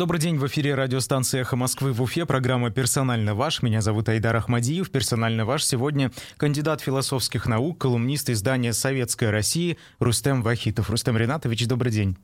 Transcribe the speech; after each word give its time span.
Добрый 0.00 0.18
день, 0.18 0.38
в 0.38 0.46
эфире 0.46 0.74
радиостанции 0.74 1.42
«Эхо 1.42 1.56
Москвы» 1.56 1.92
в 1.92 2.00
Уфе, 2.00 2.24
программа 2.24 2.70
«Персонально 2.70 3.34
ваш». 3.34 3.60
Меня 3.60 3.82
зовут 3.82 4.08
Айдар 4.08 4.34
Ахмадиев. 4.34 4.90
«Персонально 4.90 5.44
ваш» 5.44 5.62
сегодня 5.62 6.10
кандидат 6.38 6.80
философских 6.80 7.44
наук, 7.44 7.76
колумнист 7.76 8.30
издания 8.30 8.72
«Советская 8.72 9.30
Россия» 9.30 9.76
Рустем 9.98 10.40
Вахитов. 10.40 10.88
Рустем 10.88 11.18
Ринатович, 11.18 11.66
добрый 11.66 11.92
день. 11.92 12.16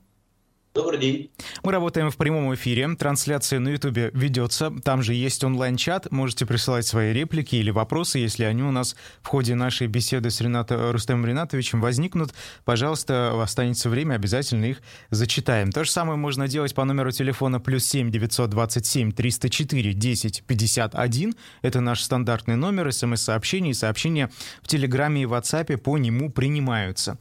Добрый 0.77 0.99
день. 0.99 1.31
Мы 1.63 1.71
работаем 1.71 2.11
в 2.11 2.17
прямом 2.17 2.53
эфире. 2.53 2.87
Трансляция 2.95 3.57
на 3.57 3.69
Ютубе 3.69 4.11
ведется. 4.13 4.71
Там 4.83 5.01
же 5.01 5.15
есть 5.15 5.43
онлайн-чат. 5.43 6.11
Можете 6.11 6.45
присылать 6.45 6.85
свои 6.85 7.13
реплики 7.13 7.55
или 7.55 7.71
вопросы, 7.71 8.19
если 8.19 8.43
они 8.43 8.61
у 8.61 8.69
нас 8.69 8.95
в 9.23 9.27
ходе 9.27 9.55
нашей 9.55 9.87
беседы 9.87 10.29
с 10.29 10.39
Ренато, 10.39 10.91
Рустемом 10.91 11.25
Ринатовичем 11.25 11.81
возникнут. 11.81 12.35
Пожалуйста, 12.63 13.41
останется 13.41 13.89
время, 13.89 14.13
обязательно 14.13 14.65
их 14.65 14.83
зачитаем. 15.09 15.71
То 15.71 15.83
же 15.83 15.89
самое 15.89 16.15
можно 16.15 16.47
делать 16.47 16.75
по 16.75 16.85
номеру 16.85 17.09
телефона 17.09 17.59
плюс 17.59 17.83
7 17.85 18.11
927 18.11 19.13
304 19.13 19.93
10 19.93 20.43
51. 20.43 21.35
Это 21.63 21.81
наш 21.81 22.03
стандартный 22.03 22.55
номер. 22.55 22.93
СМС-сообщения 22.93 23.71
и 23.71 23.73
сообщения 23.73 24.29
в 24.61 24.67
Телеграме 24.67 25.23
и 25.23 25.25
WhatsApp 25.25 25.75
по 25.77 25.97
нему 25.97 26.29
принимаются. 26.29 27.17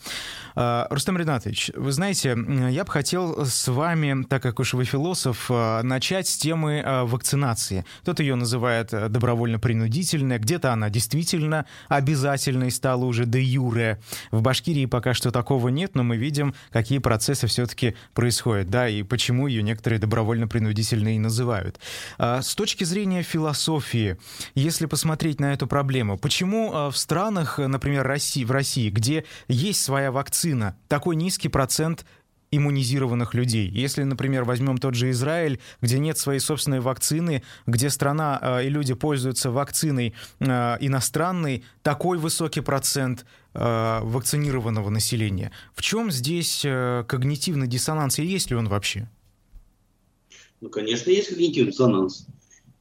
А, 0.54 0.88
Рустем 0.90 1.16
Ринатович, 1.16 1.70
вы 1.74 1.90
знаете, 1.92 2.36
я 2.70 2.84
бы 2.84 2.92
хотел 2.92 3.45
с 3.50 3.68
вами, 3.68 4.24
так 4.24 4.42
как 4.42 4.60
уж 4.60 4.74
вы 4.74 4.84
философ, 4.84 5.50
э, 5.50 5.82
начать 5.82 6.28
с 6.28 6.36
темы 6.36 6.82
э, 6.84 7.02
вакцинации. 7.04 7.84
Кто-то 8.02 8.22
ее 8.22 8.34
называет 8.34 8.92
э, 8.92 9.08
добровольно-принудительной, 9.08 10.38
где-то 10.38 10.72
она 10.72 10.90
действительно 10.90 11.66
обязательной 11.88 12.70
стала 12.70 13.04
уже 13.04 13.26
де 13.26 13.42
юре. 13.42 14.00
В 14.30 14.42
Башкирии 14.42 14.86
пока 14.86 15.14
что 15.14 15.30
такого 15.30 15.68
нет, 15.68 15.94
но 15.94 16.02
мы 16.02 16.16
видим, 16.16 16.54
какие 16.70 16.98
процессы 16.98 17.46
все-таки 17.46 17.94
происходят, 18.14 18.68
да, 18.70 18.88
и 18.88 19.02
почему 19.02 19.46
ее 19.46 19.62
некоторые 19.62 19.98
добровольно-принудительные 19.98 21.18
называют. 21.18 21.78
С 22.18 22.54
точки 22.54 22.84
зрения 22.84 23.22
философии, 23.22 24.16
если 24.54 24.86
посмотреть 24.86 25.40
на 25.40 25.52
эту 25.52 25.66
проблему, 25.66 26.18
почему 26.18 26.90
в 26.90 26.96
странах, 26.96 27.58
например, 27.58 28.06
России, 28.06 28.44
в 28.44 28.50
России, 28.50 28.90
где 28.90 29.24
есть 29.48 29.82
своя 29.82 30.12
вакцина, 30.12 30.76
такой 30.88 31.16
низкий 31.16 31.48
процент 31.48 32.04
иммунизированных 32.50 33.34
людей. 33.34 33.68
Если, 33.68 34.02
например, 34.02 34.44
возьмем 34.44 34.78
тот 34.78 34.94
же 34.94 35.10
Израиль, 35.10 35.60
где 35.80 35.98
нет 35.98 36.18
своей 36.18 36.40
собственной 36.40 36.80
вакцины, 36.80 37.42
где 37.66 37.90
страна 37.90 38.38
э, 38.40 38.66
и 38.66 38.68
люди 38.68 38.94
пользуются 38.94 39.50
вакциной 39.50 40.14
э, 40.38 40.46
иностранной, 40.80 41.64
такой 41.82 42.18
высокий 42.18 42.60
процент 42.60 43.26
э, 43.54 44.00
вакцинированного 44.02 44.90
населения. 44.90 45.52
В 45.74 45.82
чем 45.82 46.10
здесь 46.10 46.62
э, 46.64 47.04
когнитивный 47.08 47.66
диссонанс 47.66 48.18
и 48.18 48.24
есть 48.24 48.50
ли 48.50 48.56
он 48.56 48.68
вообще? 48.68 49.08
Ну, 50.60 50.70
конечно, 50.70 51.10
есть 51.10 51.28
когнитивный 51.28 51.72
диссонанс. 51.72 52.26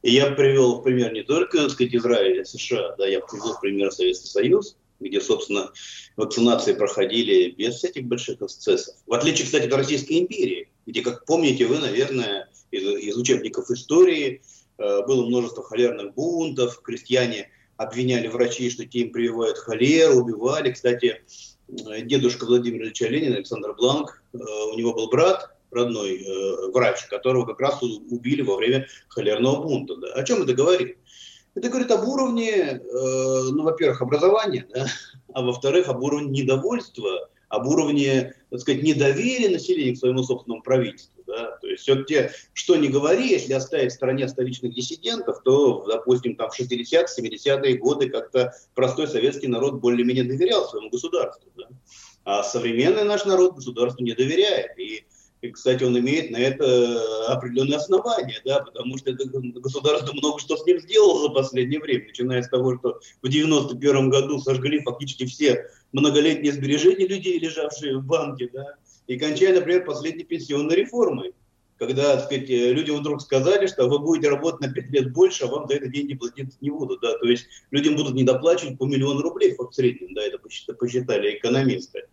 И 0.02 0.12
я 0.12 0.30
привел 0.30 0.78
в 0.80 0.82
пример 0.84 1.12
не 1.12 1.24
только, 1.24 1.58
так 1.58 1.70
сказать, 1.72 1.94
Израиль, 1.94 2.40
а 2.40 2.44
США, 2.44 2.94
да, 2.96 3.06
я 3.06 3.20
привел 3.20 3.54
в 3.54 3.60
пример 3.60 3.90
Советский 3.90 4.28
Союз, 4.28 4.76
где, 5.00 5.20
собственно, 5.20 5.72
вакцинации 6.16 6.72
проходили 6.74 7.50
без 7.50 7.82
этих 7.84 8.04
больших 8.04 8.42
эксцессов. 8.42 8.96
В 9.06 9.14
отличие, 9.14 9.44
кстати, 9.44 9.66
от 9.66 9.74
Российской 9.74 10.18
империи, 10.20 10.68
где, 10.86 11.02
как 11.02 11.24
помните 11.24 11.66
вы, 11.66 11.78
наверное, 11.78 12.48
из, 12.70 12.82
из 12.82 13.16
учебников 13.16 13.70
истории 13.70 14.42
э, 14.78 15.06
было 15.06 15.26
множество 15.26 15.62
холерных 15.62 16.14
бунтов, 16.14 16.80
крестьяне 16.82 17.50
обвиняли 17.76 18.28
врачей, 18.28 18.70
что 18.70 18.86
те 18.86 19.00
им 19.00 19.12
прививают 19.12 19.58
холеру, 19.58 20.16
убивали. 20.16 20.72
Кстати, 20.72 21.22
э, 21.68 22.00
дедушка 22.02 22.46
Владимира 22.46 22.84
Ильича 22.84 23.08
Ленина, 23.08 23.36
Александр 23.36 23.74
Бланк, 23.74 24.22
э, 24.32 24.38
у 24.38 24.78
него 24.78 24.94
был 24.94 25.08
брат, 25.08 25.56
родной 25.70 26.22
э, 26.22 26.70
врач, 26.72 27.04
которого 27.06 27.44
как 27.44 27.60
раз 27.60 27.82
убили 27.82 28.42
во 28.42 28.56
время 28.56 28.86
холерного 29.08 29.62
бунта. 29.62 29.96
Да. 29.96 30.08
О 30.14 30.24
чем 30.24 30.42
это 30.42 30.54
говорит? 30.54 30.96
Это 31.56 31.70
говорит 31.70 31.90
об 31.90 32.06
уровне, 32.06 32.52
э, 32.52 32.80
ну, 33.50 33.62
во-первых, 33.62 34.02
образования, 34.02 34.66
да, 34.72 34.86
а 35.32 35.42
во-вторых, 35.42 35.88
об 35.88 36.02
уровне 36.02 36.42
недовольства, 36.42 37.30
об 37.48 37.66
уровне, 37.66 38.34
так 38.50 38.60
сказать, 38.60 38.82
недоверия 38.82 39.48
населения 39.48 39.94
к 39.94 39.98
своему 39.98 40.22
собственному 40.22 40.62
правительству. 40.62 41.24
Да? 41.26 41.56
То 41.62 41.66
есть 41.66 41.82
все-таки, 41.82 42.28
что 42.52 42.76
не 42.76 42.88
говори, 42.88 43.28
если 43.28 43.54
оставить 43.54 43.92
в 43.92 43.94
стороне 43.94 44.28
столичных 44.28 44.74
диссидентов, 44.74 45.42
то, 45.44 45.84
допустим, 45.86 46.36
там 46.36 46.50
в 46.50 46.60
60-е, 46.60 47.06
70-е 47.06 47.78
годы 47.78 48.10
как-то 48.10 48.52
простой 48.74 49.08
советский 49.08 49.48
народ 49.48 49.80
более-менее 49.80 50.24
доверял 50.24 50.68
своему 50.68 50.90
государству. 50.90 51.50
Да? 51.56 51.68
А 52.24 52.42
современный 52.42 53.04
наш 53.04 53.24
народ 53.24 53.54
государству 53.54 54.04
не 54.04 54.12
доверяет. 54.12 54.78
И 54.78 55.06
и, 55.42 55.50
кстати, 55.50 55.84
он 55.84 55.98
имеет 55.98 56.30
на 56.30 56.38
это 56.38 57.28
определенные 57.28 57.76
основания, 57.76 58.40
да, 58.44 58.60
потому 58.60 58.96
что 58.96 59.10
это 59.10 59.28
государство 59.28 60.12
много 60.14 60.38
что 60.38 60.56
с 60.56 60.64
ним 60.64 60.80
сделало 60.80 61.22
за 61.22 61.28
последнее 61.28 61.80
время, 61.80 62.06
начиная 62.06 62.42
с 62.42 62.48
того, 62.48 62.78
что 62.78 63.00
в 63.22 63.28
91 63.28 64.10
году 64.10 64.38
сожгли 64.38 64.80
фактически 64.80 65.26
все 65.26 65.66
многолетние 65.92 66.52
сбережения 66.52 67.06
людей, 67.06 67.38
лежавшие 67.38 67.98
в 67.98 68.04
банке, 68.04 68.48
да, 68.52 68.76
и 69.06 69.18
кончая, 69.18 69.54
например, 69.54 69.84
последней 69.84 70.24
пенсионной 70.24 70.74
реформой, 70.74 71.32
когда, 71.78 72.16
так 72.16 72.24
сказать, 72.24 72.48
людям 72.48 72.96
вдруг 72.96 73.20
сказали, 73.20 73.66
что 73.66 73.86
вы 73.86 73.98
будете 73.98 74.30
работать 74.30 74.60
на 74.60 74.72
5 74.72 74.90
лет 74.90 75.12
больше, 75.12 75.44
а 75.44 75.48
вам 75.48 75.68
за 75.68 75.74
это 75.74 75.88
деньги 75.88 76.14
платить 76.14 76.60
не 76.62 76.70
будут, 76.70 77.02
да, 77.02 77.18
то 77.18 77.26
есть 77.26 77.46
людям 77.70 77.96
будут 77.96 78.14
недоплачивать 78.14 78.78
по 78.78 78.86
миллиону 78.86 79.20
рублей 79.20 79.54
в 79.56 79.70
среднем, 79.72 80.14
да, 80.14 80.22
это 80.22 80.38
посчитали 80.38 81.36
экономисты. 81.36 82.04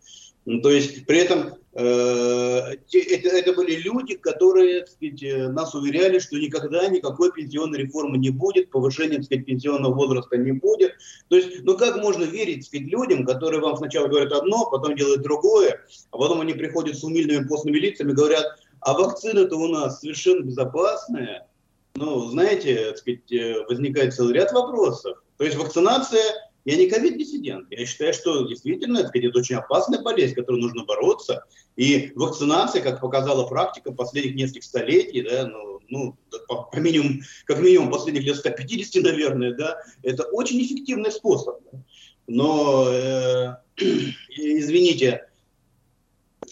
Ну, 0.45 0.61
то 0.61 0.71
есть 0.71 1.05
при 1.05 1.19
этом 1.19 1.53
э, 1.73 1.79
это, 1.79 3.29
это 3.29 3.53
были 3.53 3.75
люди, 3.75 4.15
которые 4.15 4.81
так 4.81 4.89
сказать, 4.89 5.23
э, 5.23 5.47
нас 5.47 5.73
уверяли, 5.73 6.19
что 6.19 6.37
никогда 6.37 6.87
никакой 6.87 7.31
пенсионной 7.31 7.79
реформы 7.79 8.17
не 8.17 8.29
будет, 8.29 8.69
повышения 8.69 9.17
так 9.17 9.25
сказать, 9.25 9.45
пенсионного 9.45 9.93
возраста 9.93 10.35
не 10.37 10.51
будет. 10.51 10.93
То 11.29 11.37
есть, 11.37 11.63
ну 11.63 11.77
как 11.77 11.95
можно 11.97 12.25
верить 12.25 12.57
так 12.57 12.65
сказать, 12.65 12.87
людям, 12.87 13.25
которые 13.25 13.61
вам 13.61 13.77
сначала 13.77 14.07
говорят 14.07 14.33
одно, 14.33 14.69
потом 14.69 14.95
делают 14.95 15.21
другое, 15.21 15.85
а 16.11 16.17
потом 16.17 16.41
они 16.41 16.53
приходят 16.53 16.97
с 16.97 17.03
умильными 17.03 17.47
постными 17.47 17.77
лицами 17.77 18.11
и 18.11 18.15
говорят, 18.15 18.45
а 18.81 18.93
вакцина-то 18.93 19.55
у 19.55 19.69
нас 19.69 20.01
совершенно 20.01 20.43
безопасная. 20.43 21.47
Ну, 21.95 22.27
знаете, 22.29 22.87
так 22.89 22.97
сказать, 22.97 23.31
э, 23.31 23.63
возникает 23.69 24.13
целый 24.13 24.33
ряд 24.33 24.51
вопросов. 24.51 25.23
То 25.37 25.45
есть 25.45 25.55
вакцинация 25.57 26.21
я 26.65 26.77
не 26.77 26.87
ковид-диссидент. 26.87 27.67
Я 27.71 27.85
считаю, 27.85 28.13
что 28.13 28.47
действительно 28.47 28.99
это, 28.99 29.37
очень 29.37 29.55
опасная 29.55 30.01
болезнь, 30.01 30.33
с 30.33 30.35
которой 30.35 30.61
нужно 30.61 30.85
бороться. 30.85 31.45
И 31.75 32.11
вакцинация, 32.15 32.81
как 32.81 33.01
показала 33.01 33.47
практика 33.47 33.91
последних 33.91 34.35
нескольких 34.35 34.63
столетий, 34.63 35.21
да, 35.23 35.47
ну, 35.47 35.79
ну, 35.89 36.17
по, 36.47 36.63
по 36.63 36.77
минимум, 36.77 37.21
как 37.45 37.59
минимум 37.59 37.91
последних 37.91 38.23
лет 38.23 38.37
150, 38.37 39.03
наверное, 39.03 39.53
да, 39.53 39.77
это 40.03 40.23
очень 40.23 40.61
эффективный 40.61 41.11
способ. 41.11 41.59
Но, 42.27 42.87
э, 42.89 43.55
извините, 44.29 45.27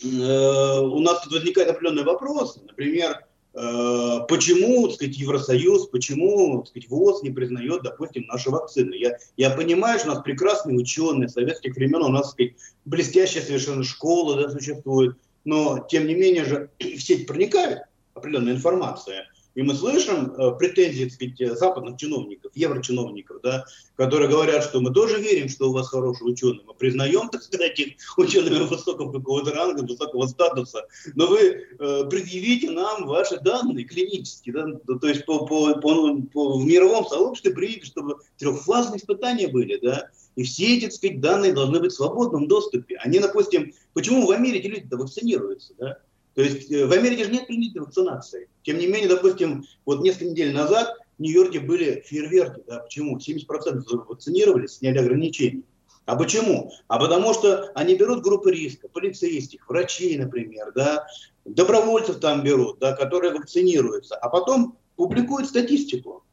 э, 0.04 0.80
у 0.80 1.00
нас 1.00 1.24
тут 1.24 1.34
возникает 1.34 1.70
определенный 1.70 2.04
вопрос. 2.04 2.58
Например, 2.68 3.26
почему, 3.54 4.88
так 4.88 4.96
сказать, 4.96 5.18
Евросоюз, 5.18 5.88
почему, 5.88 6.60
так 6.60 6.70
сказать, 6.70 6.90
ВОЗ 6.90 7.24
не 7.24 7.32
признает, 7.32 7.84
допустим, 7.84 8.26
наши 8.28 8.50
вакцины. 8.50 8.96
Я, 8.96 9.18
я 9.36 9.50
понимаю, 9.50 10.00
что 10.00 10.10
у 10.10 10.14
нас 10.14 10.24
прекрасные 10.24 10.78
ученые, 10.78 11.28
советских 11.28 11.76
времен 11.76 12.02
у 12.04 12.10
нас, 12.10 12.28
так 12.28 12.32
сказать, 12.34 12.54
блестящая 12.86 13.44
совершенно 13.44 13.84
школа 13.84 14.42
да, 14.42 14.50
существует, 14.50 15.18
но, 15.44 15.86
тем 15.90 16.08
не 16.08 16.16
менее 16.16 16.46
же, 16.46 16.70
в 16.80 17.00
сеть 17.00 17.28
проникает 17.28 17.84
определенная 18.14 18.54
информация. 18.54 19.28
И 19.56 19.62
мы 19.62 19.76
слышим 19.76 20.34
э, 20.34 20.52
претензии, 20.58 21.10
сказать, 21.10 21.58
западных 21.58 21.98
чиновников, 21.98 22.52
еврочиновников, 22.56 23.42
да, 23.44 23.66
которые 23.98 24.30
говорят, 24.30 24.64
что 24.64 24.80
мы 24.80 24.94
тоже 24.94 25.20
верим, 25.22 25.50
что 25.50 25.70
у 25.70 25.74
вас 25.74 25.90
хорошие 25.90 26.32
ученые, 26.32 26.62
мы 26.66 26.74
признаем, 26.74 27.30
так 27.30 27.44
сказать, 27.44 27.78
их 27.80 27.96
учеными 28.18 28.64
высокого 28.64 29.12
какого-то 29.12 29.52
ранга, 29.52 29.82
высокого 29.82 30.28
статуса, 30.28 30.86
но 31.16 31.28
вы 31.28 31.40
э, 31.40 32.04
предъявите 32.10 32.72
нам 32.72 33.06
ваши 33.08 33.40
данные 33.42 33.86
клинические, 33.86 34.54
да, 34.54 34.98
то 35.00 35.08
есть 35.08 35.26
по, 35.26 35.46
по, 35.46 35.74
по, 35.76 36.16
по, 36.34 36.58
в 36.58 36.66
мировом 36.66 37.06
сообществе 37.08 37.54
принято, 37.54 37.86
чтобы 37.86 38.16
трехфазные 38.38 39.00
испытания 39.00 39.50
были, 39.50 39.78
да, 39.78 40.10
и 40.36 40.44
все 40.44 40.78
эти, 40.78 40.86
так 40.86 40.94
сказать, 40.94 41.20
данные 41.20 41.54
должны 41.54 41.80
быть 41.80 41.92
в 41.92 41.96
свободном 41.96 42.48
доступе. 42.48 42.96
Они, 42.98 43.20
допустим, 43.20 43.74
почему 43.94 44.26
в 44.26 44.32
Америке 44.32 44.70
люди-то 44.70 44.96
вакцинируются, 44.98 45.74
да? 45.78 45.98
То 46.36 46.42
есть 46.42 46.72
э, 46.72 46.86
в 46.86 46.92
Америке 46.92 47.26
же 47.26 47.32
нет 47.32 47.48
принудительной 47.48 47.86
вакцинации. 47.86 48.50
Тем 48.64 48.78
не 48.78 48.88
менее, 48.88 49.10
допустим, 49.10 49.66
вот 49.86 50.02
несколько 50.02 50.26
недель 50.26 50.54
назад 50.54 50.96
в 51.18 51.22
Нью-Йорке 51.22 51.60
были 51.60 52.04
фейерверки. 52.06 52.64
Да? 52.68 52.80
Почему? 52.80 53.18
70% 53.18 53.84
вакцинировались, 54.08 54.78
сняли 54.78 55.00
ограничения. 55.00 55.64
А 56.06 56.16
почему? 56.16 56.72
А 56.88 57.00
потому 57.00 57.34
что 57.34 57.72
они 57.76 57.96
берут 57.96 58.24
группы 58.24 58.52
риска, 58.52 58.88
полицейских, 58.88 59.70
врачей, 59.70 60.18
например, 60.18 60.72
да, 60.74 61.06
добровольцев 61.46 62.20
там 62.20 62.44
берут, 62.44 62.80
да, 62.80 62.94
которые 62.94 63.34
вакцинируются, 63.34 64.16
а 64.16 64.30
потом 64.30 64.78
публикуют 64.96 65.48
статистику. 65.48 66.24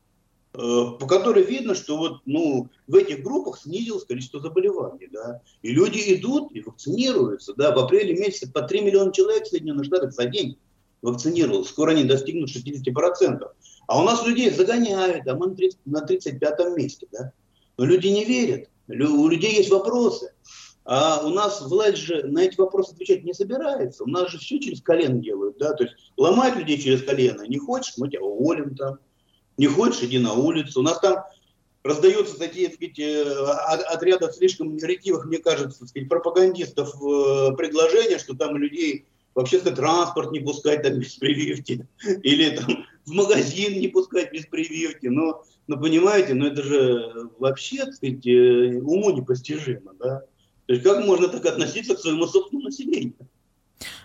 Э, 0.55 0.59
по 0.99 1.07
которой 1.07 1.45
видно, 1.45 1.75
что 1.75 1.99
вот, 1.99 2.21
ну, 2.25 2.69
в 2.87 2.95
этих 2.95 3.23
группах 3.23 3.59
снизилось 3.59 4.05
количество 4.05 4.41
заболеваний. 4.41 5.09
Да? 5.13 5.43
И 5.63 5.71
люди 5.71 6.15
идут 6.15 6.53
и 6.53 6.63
вакцинируются. 6.63 7.55
Да? 7.55 7.75
В 7.75 7.79
апреле 7.79 8.15
месяце 8.15 8.51
по 8.51 8.63
3 8.63 8.81
миллиона 8.81 9.13
человек 9.13 9.45
в 9.45 9.49
Соединенных 9.49 9.85
Штатах 9.85 10.13
за 10.13 10.25
день. 10.25 10.59
вакцинировалось. 11.03 11.69
Скоро 11.69 11.91
они 11.91 12.05
достигнут 12.05 12.51
60%. 12.51 13.47
А 13.87 14.01
у 14.01 14.05
нас 14.05 14.27
людей 14.27 14.51
загоняют, 14.51 15.29
а 15.29 15.35
мы 15.35 15.55
на 15.85 16.05
35-м 16.05 16.77
месте. 16.77 17.07
Да? 17.13 17.33
Но 17.77 17.85
люди 17.85 18.09
не 18.09 18.25
верят. 18.25 18.69
У 18.89 19.29
людей 19.29 19.55
есть 19.55 19.71
вопросы. 19.71 20.33
А 20.85 21.21
у 21.27 21.29
нас 21.29 21.61
власть 21.61 21.99
же 21.99 22.27
на 22.27 22.41
эти 22.41 22.59
вопросы 22.59 22.95
отвечать 22.95 23.23
не 23.23 23.35
собирается. 23.35 24.03
У 24.03 24.09
нас 24.09 24.31
же 24.31 24.39
все 24.39 24.59
через 24.59 24.81
колено 24.81 25.21
делают. 25.21 25.59
Да? 25.59 25.75
То 25.75 25.85
есть 25.85 25.95
ломают 26.17 26.57
людей 26.57 26.79
через 26.79 27.03
колено. 27.03 27.43
Не 27.43 27.59
хочешь, 27.59 27.95
мы 27.99 28.09
тебя 28.09 28.23
уволим 28.23 28.75
там. 28.75 28.99
Не 29.59 29.67
хочешь, 29.67 30.03
иди 30.03 30.19
на 30.19 30.33
улицу. 30.33 30.81
У 30.81 30.83
нас 30.83 31.01
там 31.01 31.25
раздаются 31.83 32.39
такие 32.39 32.71
сказать, 32.71 32.99
э, 32.99 33.23
отряды 33.93 34.33
слишком 34.33 34.77
ретивых, 34.79 35.27
мне 35.27 35.39
кажется, 35.39 35.87
сказать, 35.87 36.09
пропагандистов 36.09 36.95
э, 36.95 37.57
предложения, 37.57 38.19
что 38.19 38.35
там 38.35 38.57
людей 38.57 39.07
в 39.35 39.41
общественный 39.41 39.77
транспорт 39.77 40.33
не 40.33 40.41
пускать 40.41 40.83
так, 40.83 40.99
без 40.99 41.15
прививки, 41.15 41.87
или 42.23 42.57
там 42.57 42.85
в 43.05 43.13
магазин 43.13 43.81
не 43.81 43.89
пускать 43.89 44.33
без 44.33 44.47
прививки. 44.47 45.07
Но, 45.07 45.45
но 45.67 45.77
понимаете, 45.77 46.35
ну 46.35 46.47
это 46.47 46.63
же 46.63 47.31
вообще, 47.39 47.85
так 47.85 47.95
сказать, 47.95 48.27
э, 48.27 48.81
уму 48.81 49.11
непостижимо. 49.11 49.95
Да? 49.99 50.23
То 50.67 50.73
есть 50.73 50.85
как 50.85 51.05
можно 51.05 51.29
так 51.29 51.45
относиться 51.47 51.97
к 51.97 52.01
своему 52.01 52.27
собственному 52.27 52.67
населению? 52.67 53.15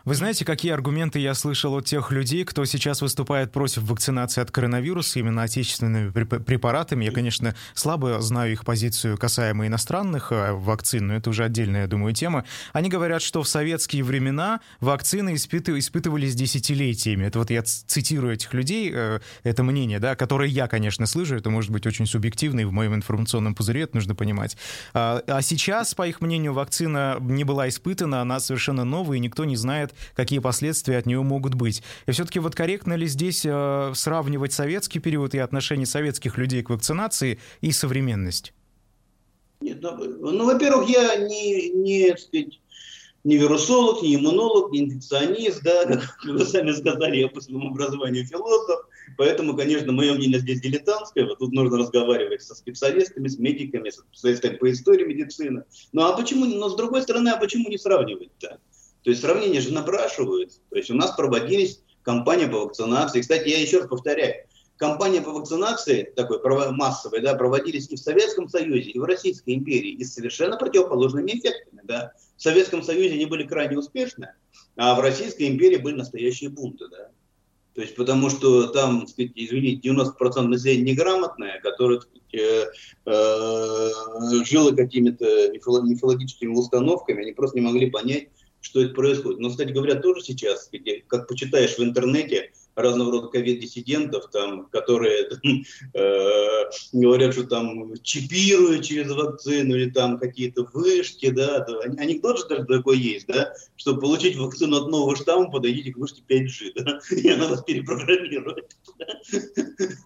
Вы 0.06 0.16
знаете, 0.16 0.44
какие 0.44 0.74
аргументы 0.74 1.20
я 1.20 1.34
слышал 1.34 1.78
от 1.78 1.86
тех 1.86 2.12
людей, 2.12 2.44
кто 2.44 2.66
сейчас 2.66 3.02
выступает 3.02 3.54
против 3.54 3.84
вакцинации 3.84 4.42
от 4.42 4.52
коронавируса 4.52 5.20
именно 5.20 5.44
отечественными 5.44 6.12
препаратами? 6.12 7.06
Я, 7.06 7.12
конечно, 7.12 7.56
слабо 7.74 8.20
знаю 8.20 8.52
их 8.52 8.66
позицию 8.66 9.18
касаемо 9.18 9.66
иностранных 9.66 10.34
э, 10.34 10.52
вакцин, 10.52 11.08
но 11.08 11.16
это 11.16 11.30
уже 11.30 11.46
отдельная, 11.46 11.84
я 11.84 11.88
думаю, 11.88 12.14
тема. 12.14 12.44
Они 12.74 12.90
говорят, 12.90 13.22
что 13.22 13.44
в 13.44 13.48
советские 13.48 14.04
времена 14.04 14.60
вакцины 14.82 15.36
испытывались 15.36 16.36
десятилетиями. 16.36 17.24
Это 17.24 17.40
вот 17.40 17.50
я 17.50 17.64
цитирую 17.64 18.34
этих 18.34 18.54
людей, 18.54 18.92
э, 18.94 19.22
это 19.44 19.64
мнение, 19.64 20.00
да, 20.00 20.18
которое 20.18 20.50
я, 20.50 20.68
конечно, 20.68 21.06
слышу, 21.06 21.38
это 21.38 21.50
может 21.50 21.72
быть 21.72 21.88
очень 21.88 22.08
субъективно, 22.08 22.60
и 22.60 22.66
в 22.66 22.74
моем 22.74 22.94
информационном 22.94 23.56
пузыре 23.56 23.84
это 23.84 23.96
нужно 23.96 24.16
понимать. 24.16 24.58
А, 24.94 25.24
а 25.28 25.42
сейчас, 25.42 25.94
по 25.94 26.06
их 26.06 26.20
мнению, 26.20 26.52
вакцина 26.52 27.20
не 27.22 27.46
была 27.46 27.70
испытана, 27.70 28.20
она 28.20 28.42
совершенно 28.42 28.84
новая, 28.84 29.16
и 29.16 29.22
никто 29.22 29.46
не 29.46 29.56
знает, 29.56 29.93
какие 30.16 30.40
последствия 30.40 30.98
от 30.98 31.06
нее 31.06 31.22
могут 31.22 31.56
быть. 31.56 31.84
И 32.06 32.12
все-таки 32.12 32.40
вот 32.40 32.56
корректно 32.56 32.94
ли 32.94 33.08
здесь 33.08 33.46
э, 33.46 33.92
сравнивать 33.96 34.54
советский 34.54 35.00
период 35.00 35.34
и 35.36 35.40
отношение 35.40 35.86
советских 35.86 36.38
людей 36.38 36.64
к 36.64 36.70
вакцинации 36.70 37.40
и 37.62 37.72
современность? 37.72 38.54
Нет, 39.62 39.80
ну, 39.82 40.32
ну 40.32 40.46
во-первых, 40.46 40.90
я 40.90 41.16
не, 41.16 41.70
не, 41.70 42.18
сказать, 42.18 42.60
не 43.24 43.38
вирусолог, 43.38 44.02
не 44.04 44.16
иммунолог, 44.16 44.72
не 44.72 44.82
инфекционист, 44.82 45.64
да, 45.64 45.86
как 45.86 46.18
вы 46.26 46.46
сами 46.46 46.72
сказали, 46.72 47.18
я 47.18 47.30
по 47.30 47.40
своему 47.40 47.70
образованию 47.70 48.26
философ, 48.26 48.86
поэтому, 49.18 49.56
конечно, 49.56 49.92
мое 49.92 50.14
мнение 50.14 50.40
здесь 50.40 50.60
дилетантское, 50.60 51.26
вот 51.26 51.40
тут 51.40 51.54
нужно 51.54 51.78
разговаривать 51.78 52.42
со 52.42 52.56
специалистами, 52.56 53.28
с 53.28 53.38
медиками, 53.38 53.90
со 53.90 54.02
специалистами 54.02 54.58
по 54.58 54.72
истории 54.72 55.06
медицины. 55.06 55.64
Ну 55.94 56.04
а 56.04 56.18
почему, 56.18 56.46
но 56.46 56.70
с 56.70 56.76
другой 56.76 57.02
стороны, 57.02 57.30
а 57.30 57.38
почему 57.38 57.70
не 57.70 57.78
сравнивать-то? 57.78 58.60
То 59.04 59.10
есть 59.10 59.22
сравнения 59.22 59.62
же 59.62 59.74
напрашиваются. 59.74 60.60
То 60.70 60.78
есть 60.78 60.90
у 60.90 60.96
нас 60.96 61.12
проводились 61.16 61.82
кампании 62.02 62.46
по 62.46 62.60
вакцинации. 62.60 63.22
Кстати, 63.22 63.50
я 63.50 63.60
еще 63.60 63.80
раз 63.80 63.88
повторяю, 63.88 64.46
кампании 64.78 65.20
по 65.20 65.32
вакцинации, 65.32 66.12
такой 66.16 66.40
массовой, 66.72 67.22
да, 67.22 67.36
проводились 67.36 67.90
и 67.90 67.96
в 67.96 68.00
Советском 68.00 68.50
Союзе, 68.50 68.90
и 68.90 69.00
в 69.00 69.04
Российской 69.04 69.56
империи, 69.56 69.92
и 69.92 70.04
с 70.04 70.14
совершенно 70.14 70.58
противоположными 70.58 71.32
эффектами. 71.32 71.82
Да. 71.84 72.14
В 72.38 72.42
Советском 72.42 72.84
Союзе 72.84 73.16
они 73.16 73.26
были 73.26 73.44
крайне 73.44 73.78
успешны, 73.78 74.30
а 74.76 74.96
в 74.96 75.00
Российской 75.00 75.48
империи 75.48 75.78
были 75.78 75.96
настоящие 75.96 76.50
бунты. 76.50 76.88
Да. 76.90 77.10
То 77.76 77.82
есть 77.82 77.96
потому 77.96 78.30
что 78.30 78.68
там, 78.68 79.06
извините, 79.18 79.90
90% 79.90 80.42
населения 80.42 80.92
неграмотное, 80.92 81.60
которое 81.62 82.02
сказать, 82.02 82.22
э, 82.34 82.66
э, 83.06 83.90
жило 84.46 84.72
какими-то 84.76 85.52
мифологическими 85.52 86.54
установками, 86.54 87.24
они 87.24 87.32
просто 87.32 87.58
не 87.58 87.66
могли 87.66 87.90
понять, 87.90 88.28
что 88.64 88.82
это 88.82 88.94
происходит. 88.94 89.40
Но, 89.40 89.50
кстати 89.50 89.72
говоря, 89.72 89.96
тоже 89.96 90.22
сейчас, 90.22 90.72
как 91.08 91.28
почитаешь 91.28 91.78
в 91.78 91.84
интернете, 91.84 92.52
разного 92.76 93.12
рода 93.12 93.28
ковид-диссидентов, 93.28 94.30
там, 94.32 94.66
которые 94.68 95.30
э, 95.94 96.64
говорят, 96.92 97.34
что 97.34 97.44
там 97.44 97.94
чипируют 98.02 98.86
через 98.86 99.12
вакцину 99.12 99.76
или 99.76 99.90
там 99.90 100.18
какие-то 100.18 100.68
вышки, 100.74 101.30
да, 101.30 101.60
то, 101.60 101.82
анекдот 101.82 102.40
же 102.40 102.48
даже 102.48 102.66
такой 102.66 102.98
есть, 102.98 103.28
да, 103.28 103.54
чтобы 103.76 104.02
получить 104.02 104.38
вакцину 104.38 104.78
от 104.78 104.90
нового 104.90 105.16
штамма, 105.16 105.52
подойдите 105.52 105.92
к 105.92 105.98
вышке 105.98 106.24
5G, 106.28 106.72
да, 106.84 107.00
и 107.12 107.30
она 107.30 107.48
вас 107.48 107.64
перепрограммирует. 107.64 108.76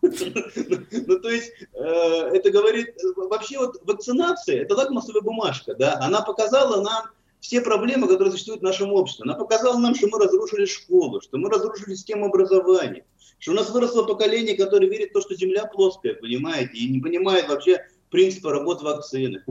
Ну, 0.01 1.19
то 1.19 1.29
есть, 1.29 1.53
э, 1.73 2.31
это 2.33 2.49
говорит, 2.51 2.95
вообще 3.15 3.59
вот 3.59 3.77
вакцинация, 3.83 4.63
это 4.63 4.75
лакмусовая 4.75 5.21
бумажка, 5.21 5.73
да, 5.75 5.97
она 6.01 6.21
показала 6.21 6.81
нам, 6.81 7.05
все 7.47 7.61
проблемы, 7.61 8.09
которые 8.09 8.31
существуют 8.31 8.59
в 8.59 8.65
нашем 8.65 8.91
обществе. 8.91 9.23
Она 9.23 9.33
показала 9.33 9.79
нам, 9.79 9.95
что 9.95 10.07
мы 10.07 10.19
разрушили 10.19 10.65
школу, 10.65 11.21
что 11.21 11.37
мы 11.37 11.49
разрушили 11.49 11.95
систему 11.95 12.25
образования, 12.25 13.05
что 13.39 13.53
у 13.53 13.55
нас 13.55 13.69
выросло 13.69 14.03
поколение, 14.03 14.57
которое 14.57 14.89
верит 14.89 15.11
в 15.11 15.13
то, 15.13 15.21
что 15.21 15.33
Земля 15.33 15.65
плоская, 15.65 16.15
понимаете, 16.15 16.73
и 16.73 16.89
не 16.89 16.99
понимает 16.99 17.47
вообще 17.47 17.87
принципа 18.09 18.51
работы 18.51 18.83
вакцины. 18.83 19.45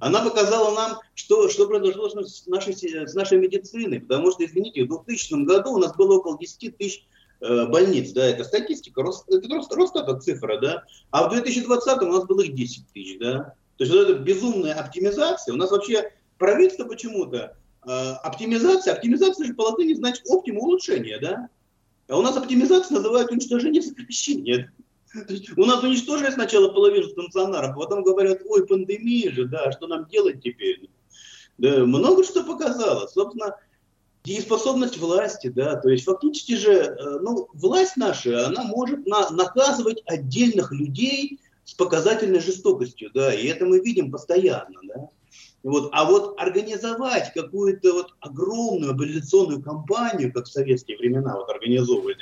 Она 0.00 0.22
показала 0.22 0.74
нам, 0.74 0.98
что, 1.14 1.48
что 1.48 1.68
произошло 1.68 2.08
с 2.08 2.46
нашей, 2.48 2.74
с 2.74 3.14
нашей 3.14 3.38
медициной, 3.38 4.00
потому 4.00 4.32
что, 4.32 4.44
извините, 4.44 4.82
в 4.82 4.88
2000 4.88 5.44
году 5.44 5.74
у 5.74 5.78
нас 5.78 5.94
было 5.94 6.16
около 6.16 6.36
10 6.36 6.76
тысяч 6.76 7.06
э, 7.42 7.66
больниц, 7.66 8.10
да, 8.10 8.26
это 8.26 8.42
статистика, 8.42 9.02
это 9.02 9.54
рост, 9.54 9.72
рост 9.72 9.94
эта 9.94 10.18
цифра, 10.18 10.58
да, 10.60 10.82
а 11.12 11.28
в 11.28 11.32
2020 11.32 12.02
у 12.02 12.06
нас 12.06 12.24
было 12.24 12.40
их 12.40 12.56
10 12.56 12.88
тысяч, 12.92 13.18
да. 13.20 13.54
То 13.76 13.84
есть 13.84 13.92
вот 13.92 14.08
эта 14.08 14.18
безумная 14.18 14.74
оптимизация, 14.74 15.54
у 15.54 15.56
нас 15.56 15.70
вообще 15.70 16.10
правительство 16.38 16.84
почему-то, 16.84 17.56
э, 17.86 17.90
оптимизация, 17.90 18.94
оптимизация 18.94 19.46
же 19.46 19.54
по 19.54 19.62
латыни 19.62 19.94
значит 19.94 20.24
оптимум 20.28 20.64
улучшение, 20.64 21.18
да? 21.18 21.48
А 22.08 22.18
у 22.18 22.22
нас 22.22 22.36
оптимизация 22.36 22.96
называют 22.96 23.30
уничтожение 23.30 23.82
сокращение. 23.82 24.72
у 25.56 25.64
нас 25.64 25.82
уничтожили 25.82 26.30
сначала 26.30 26.68
половину 26.68 27.08
стационаров, 27.08 27.70
а 27.76 27.80
потом 27.80 28.02
говорят, 28.02 28.42
ой, 28.46 28.66
пандемия 28.66 29.32
же, 29.32 29.46
да, 29.46 29.72
что 29.72 29.86
нам 29.86 30.06
делать 30.06 30.42
теперь? 30.42 30.88
Да, 31.58 31.84
много 31.84 32.22
что 32.22 32.44
показало. 32.44 33.06
Собственно, 33.06 33.56
дееспособность 34.24 34.98
власти, 34.98 35.48
да, 35.48 35.76
то 35.76 35.88
есть 35.88 36.04
фактически 36.04 36.56
же, 36.56 36.72
э, 36.72 37.18
ну, 37.20 37.48
власть 37.54 37.96
наша, 37.96 38.46
она 38.46 38.64
может 38.64 39.06
на, 39.06 39.30
наказывать 39.30 40.02
отдельных 40.06 40.72
людей 40.72 41.40
с 41.64 41.74
показательной 41.74 42.40
жестокостью, 42.40 43.10
да, 43.14 43.32
и 43.32 43.46
это 43.46 43.64
мы 43.64 43.80
видим 43.80 44.10
постоянно, 44.10 44.80
да. 44.82 45.08
Вот. 45.66 45.88
А 45.90 46.04
вот 46.04 46.40
организовать 46.40 47.32
какую-то 47.34 47.92
вот 47.92 48.14
огромную 48.20 48.92
мобилизационную 48.92 49.60
кампанию, 49.60 50.32
как 50.32 50.46
в 50.46 50.52
советские 50.52 50.96
времена 50.96 51.34
вот 51.34 51.50
организовывали, 51.50 52.16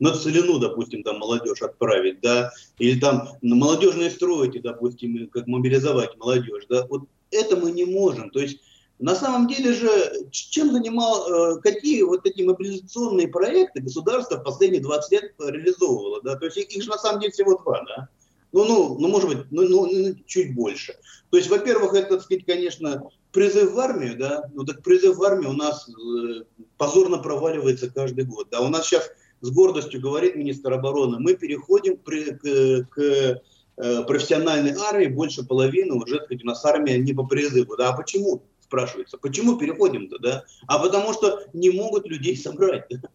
на 0.00 0.12
целину, 0.12 0.58
допустим, 0.58 1.04
там 1.04 1.20
молодежь 1.20 1.62
отправить, 1.62 2.20
да, 2.20 2.50
или 2.78 2.98
там 2.98 3.28
на 3.42 3.54
молодежные 3.54 4.10
стройки, 4.10 4.58
допустим, 4.58 5.28
как 5.28 5.46
мобилизовать 5.46 6.16
молодежь, 6.16 6.64
да, 6.68 6.84
вот 6.88 7.04
это 7.30 7.56
мы 7.56 7.70
не 7.70 7.84
можем. 7.84 8.30
То 8.30 8.40
есть 8.40 8.58
на 8.98 9.14
самом 9.14 9.46
деле 9.46 9.72
же, 9.72 10.26
чем 10.32 10.72
занимал, 10.72 11.28
э, 11.30 11.60
какие 11.60 12.02
вот 12.02 12.26
эти 12.26 12.42
мобилизационные 12.42 13.28
проекты 13.28 13.82
государство 13.82 14.38
в 14.38 14.42
последние 14.42 14.82
20 14.82 15.12
лет 15.12 15.34
реализовывало, 15.38 16.22
да, 16.22 16.34
то 16.34 16.46
есть 16.46 16.56
их, 16.56 16.82
же 16.82 16.90
на 16.90 16.98
самом 16.98 17.20
деле 17.20 17.32
всего 17.32 17.56
два, 17.56 17.84
да, 17.86 18.08
ну, 18.52 18.64
ну, 18.64 18.98
ну 18.98 19.08
может 19.08 19.28
быть, 19.28 19.38
ну, 19.50 19.62
ну, 19.68 19.86
ну, 19.90 20.14
чуть 20.26 20.54
больше. 20.54 20.94
То 21.30 21.36
есть, 21.36 21.48
во-первых, 21.48 21.94
это, 21.94 22.16
так 22.16 22.22
сказать, 22.22 22.44
конечно, 22.44 23.02
призыв 23.32 23.72
в 23.72 23.78
армию, 23.78 24.16
да, 24.18 24.50
ну 24.54 24.64
так 24.64 24.82
призыв 24.82 25.16
в 25.16 25.22
армию 25.22 25.50
у 25.50 25.54
нас 25.54 25.88
э, 25.88 26.42
позорно 26.76 27.18
проваливается 27.18 27.90
каждый 27.90 28.24
год. 28.24 28.48
Да, 28.50 28.60
у 28.60 28.68
нас 28.68 28.86
сейчас 28.86 29.08
с 29.40 29.50
гордостью 29.50 30.00
говорит 30.00 30.36
министр 30.36 30.72
обороны, 30.72 31.18
мы 31.18 31.34
переходим 31.34 31.96
при, 31.96 32.32
к, 32.32 32.88
к 32.90 32.98
э, 32.98 34.02
профессиональной 34.04 34.74
армии, 34.74 35.06
больше 35.06 35.44
половины 35.44 35.94
уже, 35.94 36.16
так 36.16 36.24
сказать, 36.26 36.44
у 36.44 36.46
нас 36.46 36.64
армия 36.64 36.98
не 36.98 37.12
по 37.12 37.24
призыву. 37.24 37.76
Да, 37.76 37.90
а 37.90 37.96
почему? 37.96 38.42
Спрашивается. 38.60 39.18
Почему 39.18 39.56
переходим-то, 39.56 40.18
да? 40.18 40.44
А 40.66 40.78
потому 40.78 41.12
что 41.12 41.42
не 41.52 41.70
могут 41.70 42.06
людей 42.06 42.36
собрать. 42.36 42.86
Да? 42.90 43.08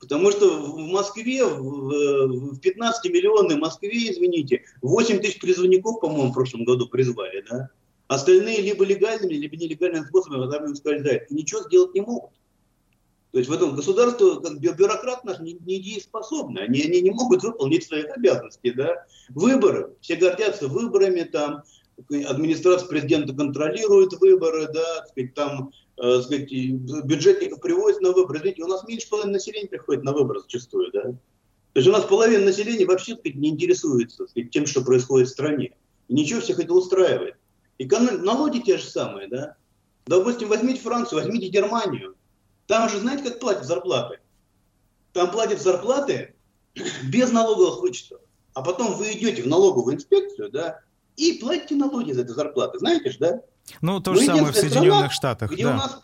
Потому 0.00 0.30
что 0.30 0.48
в 0.48 0.78
Москве, 0.78 1.44
в 1.44 2.58
15-миллионной 2.60 3.56
Москве, 3.56 4.10
извините, 4.10 4.64
8 4.82 5.20
тысяч 5.20 5.40
призывников, 5.40 6.00
по-моему, 6.00 6.30
в 6.30 6.34
прошлом 6.34 6.64
году 6.64 6.88
призвали, 6.88 7.44
да? 7.48 7.70
Остальные 8.08 8.62
либо 8.62 8.84
легальными, 8.84 9.34
либо 9.34 9.56
нелегальными 9.56 10.04
способами 10.04 10.46
в 10.46 10.50
армию 10.50 10.72
ускользают. 10.72 11.30
И 11.30 11.34
ничего 11.34 11.62
сделать 11.62 11.94
не 11.94 12.00
могут. 12.00 12.30
То 13.32 13.38
есть 13.38 13.50
в 13.50 13.52
этом 13.52 13.76
государство, 13.76 14.40
как 14.40 14.58
бюрократ 14.58 15.24
наш, 15.24 15.38
не, 15.40 15.52
не. 15.52 16.02
Они, 16.58 16.82
они 16.82 17.02
не 17.02 17.10
могут 17.10 17.42
выполнить 17.42 17.84
своих 17.84 18.06
обязанностей. 18.16 18.70
Да? 18.70 19.06
Выборы. 19.28 19.94
Все 20.00 20.16
гордятся 20.16 20.68
выборами, 20.68 21.22
там, 21.24 21.62
администрация 22.08 22.88
президента 22.88 23.34
контролирует 23.34 24.12
выборы, 24.14 24.68
да, 24.72 25.06
сказать, 25.06 25.34
там 25.34 25.72
э, 25.96 26.20
сказать, 26.22 26.50
бюджетников 26.50 27.60
привозят 27.60 28.00
на 28.00 28.12
выборы. 28.12 28.40
Видите, 28.40 28.62
у 28.62 28.68
нас 28.68 28.86
меньше 28.86 29.08
половины 29.08 29.32
населения 29.32 29.68
приходит 29.68 30.04
на 30.04 30.12
выборы 30.12 30.40
зачастую, 30.40 30.90
да. 30.92 31.02
То 31.02 31.80
есть 31.80 31.88
у 31.88 31.92
нас 31.92 32.04
половина 32.04 32.44
населения 32.44 32.86
вообще 32.86 33.14
сказать, 33.14 33.36
не 33.36 33.50
интересуется 33.50 34.26
сказать, 34.26 34.50
тем, 34.50 34.66
что 34.66 34.82
происходит 34.82 35.28
в 35.28 35.32
стране. 35.32 35.76
И 36.08 36.14
ничего 36.14 36.40
всех 36.40 36.58
это 36.58 36.72
устраивает. 36.72 37.36
И 37.78 37.86
налоги 37.86 38.58
те 38.58 38.78
же 38.78 38.84
самые, 38.84 39.28
да. 39.28 39.56
Допустим, 40.06 40.48
возьмите 40.48 40.80
Францию, 40.80 41.20
возьмите 41.20 41.48
Германию. 41.48 42.16
Там 42.66 42.88
же, 42.88 42.98
знаете, 42.98 43.24
как 43.24 43.40
платят 43.40 43.64
зарплаты? 43.64 44.20
Там 45.12 45.30
платят 45.30 45.60
зарплаты 45.60 46.34
без 47.04 47.30
налоговых 47.30 47.80
вычетов. 47.80 48.20
А 48.54 48.62
потом 48.62 48.94
вы 48.94 49.12
идете 49.12 49.42
в 49.42 49.46
налоговую 49.46 49.96
инспекцию, 49.96 50.50
да, 50.50 50.80
и 51.18 51.38
платите 51.38 51.74
налоги 51.74 52.12
за 52.12 52.22
эти 52.22 52.30
зарплаты. 52.30 52.78
Знаете 52.78 53.10
же, 53.10 53.18
да? 53.18 53.40
Ну, 53.82 54.00
то 54.00 54.14
же 54.14 54.24
самое 54.24 54.52
в 54.52 54.56
Соединенных 54.56 54.88
страна, 54.88 55.10
Штатах. 55.10 55.50
Где 55.50 55.64
да. 55.64 55.70
у 55.70 55.74
нас 55.74 56.00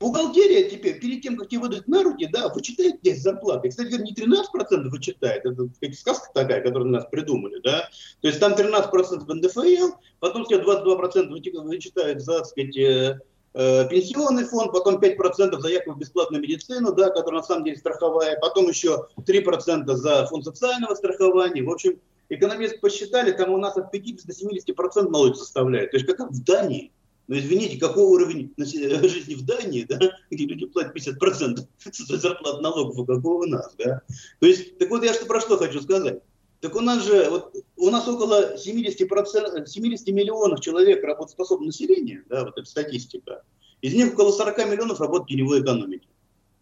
бухгалтерия 0.00 0.68
теперь, 0.68 0.98
перед 0.98 1.22
тем, 1.22 1.36
как 1.36 1.48
тебе 1.48 1.60
выдать 1.60 1.86
на 1.86 2.02
руки, 2.02 2.26
да, 2.26 2.48
вычитает 2.48 2.96
здесь 2.98 3.22
зарплаты. 3.22 3.68
Кстати, 3.68 3.94
не 3.94 4.12
13% 4.12 4.88
вычитает, 4.88 5.46
это 5.46 5.68
сказать, 5.76 5.98
сказка 5.98 6.28
такая, 6.34 6.60
которую 6.60 6.90
нас 6.90 7.06
придумали, 7.06 7.60
да. 7.62 7.88
То 8.20 8.28
есть 8.28 8.40
там 8.40 8.54
13% 8.54 9.32
НДФЛ, 9.32 9.96
потом 10.18 10.44
тебе 10.44 10.58
22% 10.58 11.62
вычитают 11.62 12.20
за, 12.20 12.38
так 12.38 12.46
сказать, 12.46 12.76
э, 12.76 13.20
э, 13.54 13.88
пенсионный 13.88 14.44
фонд, 14.44 14.72
потом 14.72 14.98
5% 14.98 15.60
за 15.60 15.68
якобы 15.68 16.00
бесплатную 16.00 16.42
медицину, 16.42 16.92
да, 16.92 17.10
которая 17.10 17.40
на 17.40 17.46
самом 17.46 17.64
деле 17.64 17.76
страховая, 17.76 18.36
потом 18.40 18.68
еще 18.68 19.06
3% 19.24 19.94
за 19.94 20.26
фонд 20.26 20.44
социального 20.44 20.96
страхования. 20.96 21.62
В 21.62 21.70
общем, 21.70 22.00
экономисты 22.34 22.78
посчитали, 22.78 23.32
там 23.32 23.50
у 23.50 23.58
нас 23.58 23.76
от 23.76 23.90
50 23.90 24.26
до 24.26 24.32
70% 24.32 25.08
налоги 25.10 25.34
составляет. 25.34 25.90
То 25.90 25.96
есть 25.98 26.06
как 26.06 26.30
в 26.30 26.44
Дании. 26.44 26.92
Но 27.28 27.38
извините, 27.38 27.78
какой 27.78 28.04
уровень 28.04 28.52
жизни 28.58 29.34
в 29.34 29.44
Дании, 29.44 29.84
да, 29.88 29.98
где 30.30 30.44
люди 30.44 30.66
платят 30.66 30.96
50% 30.96 31.60
зарплат 32.18 32.60
налогов, 32.60 32.98
а 32.98 33.14
какого 33.14 33.44
у 33.44 33.46
нас, 33.46 33.74
да. 33.78 34.02
То 34.40 34.46
есть, 34.46 34.78
так 34.78 34.90
вот 34.90 35.04
я 35.04 35.14
что 35.14 35.26
про 35.26 35.40
что 35.40 35.56
хочу 35.56 35.80
сказать. 35.80 36.20
Так 36.60 36.76
у 36.76 36.80
нас 36.80 37.04
же, 37.04 37.28
вот, 37.30 37.56
у 37.76 37.90
нас 37.90 38.06
около 38.06 38.54
70%, 38.56 39.66
70 39.66 40.08
миллионов 40.08 40.60
человек 40.60 41.02
работоспособного 41.02 41.66
населения, 41.66 42.24
да, 42.28 42.44
вот 42.44 42.58
эта 42.58 42.68
статистика. 42.68 43.42
Из 43.80 43.94
них 43.94 44.12
около 44.12 44.30
40 44.30 44.58
миллионов 44.70 45.00
работают 45.00 45.28
в 45.28 45.32
теневой 45.32 45.62
экономике. 45.62 46.08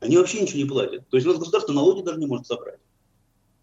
Они 0.00 0.17
вообще 0.17 0.41
ничего 0.41 0.59
не 0.59 0.65
платят. 0.65 1.09
То 1.09 1.17
есть 1.17 1.27
у 1.27 1.31
нас 1.31 1.39
государство 1.39 1.73
налоги 1.73 2.03
даже 2.03 2.19
не 2.19 2.27
может 2.27 2.47
собрать. 2.47 2.81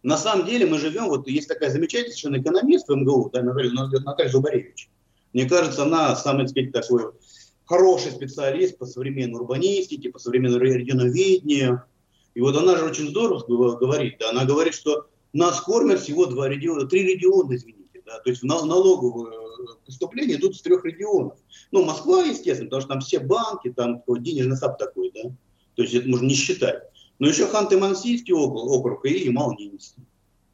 На 0.04 0.18
самом 0.18 0.46
деле 0.46 0.66
мы 0.66 0.78
живем, 0.78 1.08
вот 1.08 1.28
есть 1.28 1.48
такая 1.48 1.70
замечательная 1.70 2.12
совершенно 2.16 2.42
экономист 2.42 2.88
в 2.88 2.96
МГУ, 2.96 3.30
да, 3.34 3.42
Наталья, 3.42 3.72
Наталья 3.72 4.30
Зубаревич. 4.30 4.90
Мне 5.34 5.48
кажется, 5.48 5.84
она 5.84 6.16
самый, 6.16 6.44
так 6.44 6.52
сказать, 6.52 6.72
такой 6.72 7.12
хороший 7.66 8.12
специалист 8.12 8.78
по 8.78 8.86
современной 8.86 9.40
урбанистике, 9.40 10.10
по 10.10 10.20
современному 10.20 10.64
регионоведению. 10.64 11.84
И 12.34 12.42
вот 12.42 12.56
она 12.56 12.78
же 12.78 12.86
очень 12.86 13.10
здорово 13.10 13.76
говорит, 13.76 14.18
да, 14.20 14.30
она 14.30 14.46
говорит, 14.46 14.74
что 14.74 15.08
нас 15.34 15.60
кормят 15.62 16.00
всего 16.00 16.26
два 16.28 16.48
региона, 16.48 16.88
три 16.88 17.04
региона, 17.04 17.56
извините, 17.56 18.02
да, 18.06 18.20
то 18.20 18.30
есть 18.30 18.42
в 18.42 18.46
налоговое 18.46 19.34
поступление 19.86 20.38
идут 20.38 20.56
с 20.56 20.62
трех 20.62 20.86
регионов. 20.86 21.38
Ну, 21.72 21.84
Москва, 21.84 22.24
естественно, 22.24 22.70
потому 22.70 22.82
что 22.82 22.90
там 22.90 23.02
все 23.02 23.20
банки, 23.20 23.74
там 23.74 24.04
денежный 24.08 24.56
хаб 24.56 24.78
такой, 24.78 25.12
да, 25.14 25.30
то 25.76 25.82
есть 25.82 25.94
это 25.94 26.08
можно 26.08 26.26
не 26.26 26.36
считать. 26.36 26.84
Но 27.20 27.28
еще 27.28 27.48
Ханты-Мансийский 27.48 28.34
округ, 28.34 29.06
и 29.06 29.26
Ямал-Ненецкий. 29.26 30.04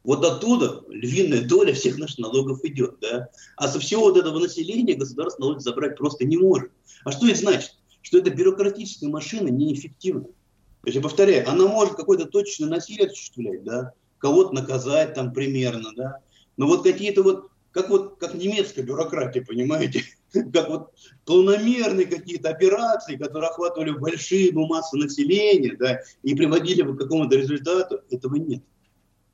Вот 0.02 0.24
оттуда 0.24 0.82
львиная 0.88 1.46
доля 1.46 1.72
всех 1.72 1.98
наших 1.98 2.18
налогов 2.18 2.60
идет. 2.64 2.98
Да? 3.00 3.28
А 3.56 3.68
со 3.68 3.80
всего 3.80 4.02
вот 4.02 4.18
этого 4.18 4.38
населения 4.38 4.94
государство 4.94 5.42
налоги 5.42 5.60
забрать 5.60 5.96
просто 5.96 6.24
не 6.26 6.36
может. 6.36 6.70
А 7.04 7.12
что 7.12 7.26
это 7.26 7.38
значит? 7.38 7.74
Что 8.02 8.18
эта 8.18 8.30
бюрократическая 8.30 9.08
машина 9.08 9.48
неэффективна. 9.48 10.24
То 10.24 10.88
есть, 10.88 10.96
я 10.96 11.02
повторяю, 11.02 11.48
она 11.48 11.66
может 11.66 11.94
какое-то 11.94 12.26
точное 12.26 12.68
насилие 12.68 13.06
осуществлять, 13.06 13.64
да? 13.64 13.92
кого-то 14.18 14.54
наказать 14.54 15.14
там 15.14 15.32
примерно, 15.32 15.90
да? 15.96 16.18
но 16.58 16.66
вот 16.66 16.82
какие-то 16.82 17.22
вот 17.22 17.48
как 17.74 17.90
вот 17.90 18.16
как 18.18 18.34
немецкая 18.34 18.82
бюрократия, 18.82 19.42
понимаете, 19.42 20.04
как 20.32 20.68
вот 20.70 20.92
планомерные 21.26 22.06
какие-то 22.06 22.48
операции, 22.48 23.16
которые 23.16 23.50
охватывали 23.50 23.90
большие 23.90 24.52
массы 24.52 24.96
населения, 24.96 25.76
да, 25.76 26.00
и 26.22 26.34
приводили 26.34 26.82
к 26.82 26.96
какому-то 26.96 27.36
результату, 27.36 28.00
этого 28.10 28.36
нет. 28.36 28.62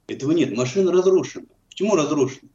Этого 0.09 0.32
нет. 0.32 0.56
Машина 0.56 0.90
разрушена. 0.90 1.47
Почему 1.68 1.94
разрушена? 1.94 2.49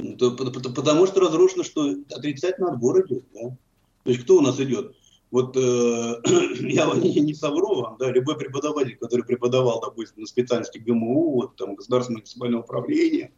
Ну, 0.00 0.36
потому 0.36 1.06
что 1.06 1.20
разрушено, 1.20 1.62
что 1.62 1.94
отрицательный 2.10 2.72
отбор 2.72 3.06
идет. 3.06 3.24
Да? 3.32 3.56
То 4.02 4.10
есть 4.10 4.22
кто 4.24 4.38
у 4.38 4.40
нас 4.40 4.58
идет? 4.60 4.94
Вот 5.30 5.56
э, 5.56 5.60
я 6.60 6.92
не, 6.94 7.20
не 7.20 7.34
совру 7.34 7.80
вам, 7.80 7.96
да, 7.98 8.10
любой 8.10 8.36
преподаватель, 8.36 8.96
который 8.96 9.24
преподавал, 9.24 9.80
допустим, 9.80 10.22
на 10.22 10.26
специальности 10.26 10.78
ГМУ, 10.78 11.32
вот, 11.34 11.56
там, 11.56 11.74
государственное 11.76 12.18
муниципальное 12.18 12.60
управление, 12.60 13.32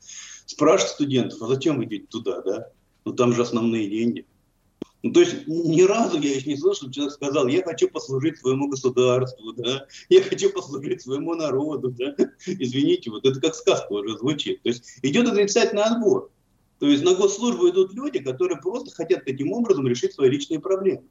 спрашивает 0.46 0.94
студентов, 0.94 1.42
а 1.42 1.46
зачем 1.46 1.84
идете 1.84 2.06
туда, 2.06 2.40
да? 2.42 2.70
Ну 3.04 3.12
там 3.12 3.32
же 3.32 3.42
основные 3.42 3.88
деньги. 3.88 4.26
Ну, 5.02 5.12
то 5.12 5.20
есть 5.20 5.46
ни 5.46 5.82
разу 5.82 6.18
я 6.20 6.34
еще 6.34 6.48
не 6.48 6.56
слышал, 6.56 6.84
что 6.88 6.92
человек 6.92 7.14
сказал, 7.14 7.46
я 7.46 7.62
хочу 7.62 7.88
послужить 7.88 8.38
своему 8.38 8.68
государству, 8.68 9.52
да, 9.52 9.86
я 10.08 10.22
хочу 10.22 10.50
послужить 10.50 11.02
своему 11.02 11.34
народу, 11.34 11.94
да. 11.96 12.16
Извините, 12.46 13.10
вот 13.10 13.24
это 13.24 13.40
как 13.40 13.54
сказка 13.54 13.92
уже 13.92 14.18
звучит. 14.18 14.62
То 14.62 14.70
есть 14.70 14.98
идет 15.02 15.28
отрицательный 15.28 15.84
отбор. 15.84 16.30
То 16.78 16.86
есть 16.86 17.04
на 17.04 17.14
госслужбу 17.14 17.70
идут 17.70 17.94
люди, 17.94 18.18
которые 18.18 18.58
просто 18.60 18.90
хотят 18.90 19.24
таким 19.24 19.52
образом 19.52 19.86
решить 19.86 20.12
свои 20.12 20.28
личные 20.28 20.60
проблемы. 20.60 21.04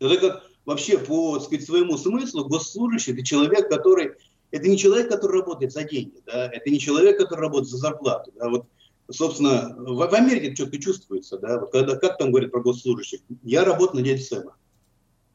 Это 0.00 0.16
как 0.16 0.42
вообще 0.64 0.98
по 0.98 1.38
сказать, 1.40 1.64
своему 1.64 1.96
смыслу 1.98 2.46
госслужащий– 2.46 3.12
это 3.14 3.24
человек, 3.24 3.68
который 3.68 4.14
это 4.50 4.68
не 4.68 4.76
человек, 4.76 5.08
который 5.08 5.40
работает 5.40 5.72
за 5.72 5.84
деньги, 5.84 6.22
да, 6.26 6.46
это 6.46 6.70
не 6.70 6.78
человек, 6.78 7.18
который 7.18 7.40
работает 7.40 7.70
за 7.70 7.76
зарплату. 7.78 8.32
Да, 8.36 8.48
вот, 8.48 8.66
собственно, 9.10 9.74
в, 9.76 9.94
в 9.94 10.14
Америке 10.14 10.48
это 10.48 10.56
четко 10.56 10.78
чувствуется, 10.78 11.38
да, 11.38 11.60
вот 11.60 11.72
когда, 11.72 11.96
как 11.96 12.18
там 12.18 12.30
говорят 12.30 12.50
про 12.50 12.60
госслужащих, 12.60 13.20
я 13.42 13.64
работаю 13.64 14.00
на 14.00 14.06
дядю 14.06 14.22
Сэма. 14.22 14.56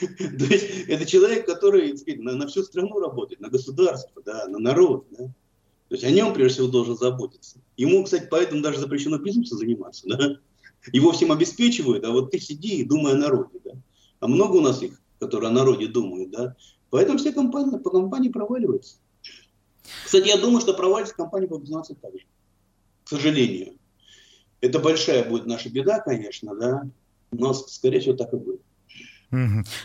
То 0.00 0.44
есть 0.44 0.88
это 0.88 1.06
человек, 1.06 1.46
который 1.46 1.94
на, 2.16 2.46
всю 2.46 2.62
страну 2.64 2.98
работает, 2.98 3.40
на 3.40 3.48
государство, 3.48 4.22
да, 4.24 4.46
на 4.48 4.58
народ. 4.58 5.06
То 5.08 5.96
есть 5.96 6.04
о 6.04 6.10
нем, 6.10 6.34
прежде 6.34 6.54
всего, 6.54 6.68
должен 6.68 6.96
заботиться. 6.96 7.58
Ему, 7.76 8.02
кстати, 8.04 8.26
поэтому 8.30 8.62
даже 8.62 8.78
запрещено 8.78 9.18
бизнесом 9.18 9.58
заниматься. 9.58 10.08
Да? 10.08 10.36
Его 10.92 11.12
всем 11.12 11.30
обеспечивают, 11.30 12.04
а 12.04 12.10
вот 12.10 12.30
ты 12.30 12.40
сиди 12.40 12.76
и 12.78 12.84
думай 12.84 13.12
о 13.12 13.16
народе. 13.16 13.60
Да? 13.64 13.72
А 14.20 14.26
много 14.26 14.56
у 14.56 14.60
нас 14.60 14.82
их, 14.82 15.00
которые 15.20 15.50
о 15.50 15.52
народе 15.52 15.86
думают. 15.86 16.30
Да? 16.30 16.56
Поэтому 16.94 17.18
все 17.18 17.32
компании, 17.32 17.76
по 17.76 17.90
компании 17.90 18.28
проваливаются. 18.28 18.98
Кстати, 20.04 20.28
я 20.28 20.36
думаю, 20.36 20.60
что 20.60 20.74
провалится 20.74 21.12
компания 21.12 21.48
по 21.48 21.58
так 21.58 21.98
также. 22.00 22.24
К 23.02 23.08
сожалению. 23.08 23.72
Это 24.60 24.78
большая 24.78 25.28
будет 25.28 25.44
наша 25.44 25.70
беда, 25.70 25.98
конечно, 25.98 26.54
да, 26.54 26.84
но, 27.32 27.52
скорее 27.52 27.98
всего, 27.98 28.14
так 28.14 28.32
и 28.32 28.36
будет. 28.36 28.60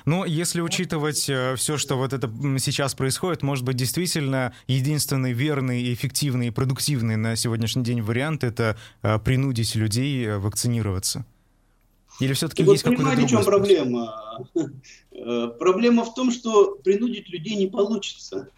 Ну, 0.05 0.23
если 0.23 0.61
учитывать 0.61 1.27
э, 1.27 1.55
все, 1.55 1.77
что 1.77 1.95
вот 1.95 2.13
это 2.13 2.31
сейчас 2.59 2.93
происходит, 2.93 3.41
может 3.41 3.65
быть, 3.65 3.75
действительно 3.75 4.53
единственный 4.67 5.33
верный, 5.33 5.91
эффективный 5.91 6.49
и 6.49 6.51
продуктивный 6.51 7.15
на 7.15 7.35
сегодняшний 7.35 7.83
день 7.83 8.03
вариант— 8.03 8.43
это 8.43 8.77
э, 9.01 9.17
принудить 9.17 9.73
людей 9.73 10.27
э, 10.27 10.37
вакцинироваться? 10.37 11.25
Или 12.19 12.33
все-таки 12.33 12.63
есть 12.63 12.85
вот 12.85 12.95
какой-то 12.95 13.15
другой 13.15 13.25
в 13.25 13.29
чем 13.29 13.41
способ? 13.41 13.59
проблема? 13.59 14.13
Э, 15.29 15.47
проблема 15.47 16.05
в 16.05 16.15
том, 16.15 16.31
что 16.31 16.79
принудить 16.83 17.29
людей 17.29 17.55
не 17.55 17.67
получится. 17.67 18.49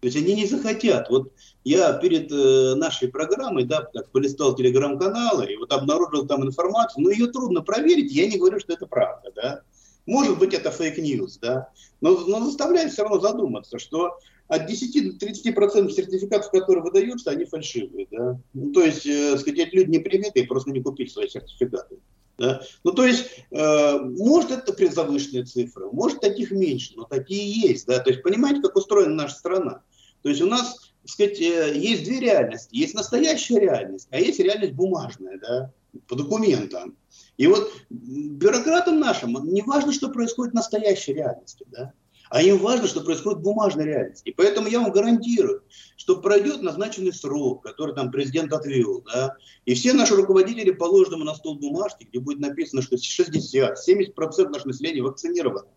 То 0.00 0.06
есть 0.08 0.16
они 0.16 0.34
не 0.34 0.46
захотят. 0.46 1.08
Вот 1.08 1.32
я 1.62 1.92
перед 1.92 2.32
э, 2.32 2.74
нашей 2.74 3.08
программой, 3.08 3.64
да, 3.64 3.82
так 3.82 4.10
полистал 4.10 4.56
телеграм-каналы 4.56 5.52
и 5.52 5.56
вот 5.56 5.72
обнаружил 5.72 6.26
там 6.26 6.44
информацию, 6.44 7.04
но 7.04 7.10
ее 7.10 7.28
трудно 7.28 7.62
проверить, 7.62 8.12
я 8.12 8.26
не 8.26 8.38
говорю, 8.38 8.58
что 8.58 8.72
это 8.72 8.86
правда, 8.86 9.30
да. 9.36 9.60
Может 10.04 10.38
быть, 10.38 10.52
это 10.52 10.70
fake 10.70 11.00
news, 11.00 11.38
да, 11.38 11.70
но, 12.00 12.18
но 12.26 12.44
заставляет 12.44 12.92
все 12.92 13.04
равно 13.04 13.20
задуматься, 13.20 13.78
что 13.78 14.18
от 14.48 14.66
10 14.66 15.18
до 15.18 15.26
30% 15.26 15.90
сертификатов, 15.90 16.50
которые 16.50 16.82
выдаются, 16.82 17.30
они 17.30 17.44
фальшивые, 17.44 18.08
да. 18.10 18.38
Ну, 18.52 18.72
то 18.72 18.82
есть, 18.82 19.06
э, 19.06 19.38
сказать, 19.38 19.72
люди 19.72 19.90
не 19.90 20.00
привитые, 20.00 20.46
просто 20.46 20.72
не 20.72 20.82
купить 20.82 21.12
свои 21.12 21.28
сертификаты. 21.28 21.98
Да? 22.38 22.62
Ну, 22.82 22.92
то 22.92 23.04
есть, 23.04 23.26
э, 23.50 23.98
может, 23.98 24.50
это 24.50 24.92
завышенные 24.92 25.44
цифры, 25.44 25.90
может, 25.92 26.20
таких 26.20 26.50
меньше, 26.50 26.94
но 26.96 27.04
такие 27.04 27.68
есть. 27.68 27.86
Да? 27.86 28.00
То 28.00 28.10
есть, 28.10 28.22
понимаете, 28.22 28.60
как 28.60 28.76
устроена 28.76 29.14
наша 29.14 29.34
страна? 29.36 29.82
То 30.22 30.28
есть, 30.28 30.42
у 30.42 30.46
нас, 30.46 30.92
так 31.02 31.10
сказать, 31.10 31.40
э, 31.40 31.76
есть 31.76 32.04
две 32.04 32.20
реальности. 32.20 32.68
Есть 32.72 32.94
настоящая 32.94 33.60
реальность, 33.60 34.08
а 34.10 34.18
есть 34.18 34.40
реальность 34.40 34.72
бумажная, 34.72 35.38
да, 35.38 35.72
по 36.08 36.16
документам. 36.16 36.96
И 37.36 37.46
вот 37.46 37.70
бюрократам 37.90 38.98
нашим 38.98 39.32
не 39.52 39.62
важно, 39.62 39.92
что 39.92 40.08
происходит 40.08 40.52
в 40.52 40.56
настоящей 40.56 41.14
реальности. 41.14 41.64
Да? 41.70 41.92
А 42.30 42.42
им 42.42 42.58
важно, 42.58 42.88
что 42.88 43.02
происходит 43.02 43.40
в 43.40 43.42
бумажной 43.42 43.84
реальности. 43.84 44.28
И 44.28 44.32
поэтому 44.32 44.68
я 44.68 44.80
вам 44.80 44.92
гарантирую, 44.92 45.62
что 45.96 46.20
пройдет 46.20 46.62
назначенный 46.62 47.12
срок, 47.12 47.62
который 47.62 47.94
там 47.94 48.10
президент 48.10 48.52
отвел, 48.52 49.02
да, 49.02 49.36
и 49.64 49.74
все 49.74 49.92
наши 49.92 50.14
руководители 50.16 50.70
положат 50.70 51.12
ему 51.12 51.24
на 51.24 51.34
стол 51.34 51.56
бумажки, 51.58 52.04
где 52.04 52.18
будет 52.18 52.40
написано, 52.40 52.82
что 52.82 52.96
60-70% 52.96 54.48
нашего 54.48 54.68
населения 54.68 55.02
вакцинировано. 55.02 55.68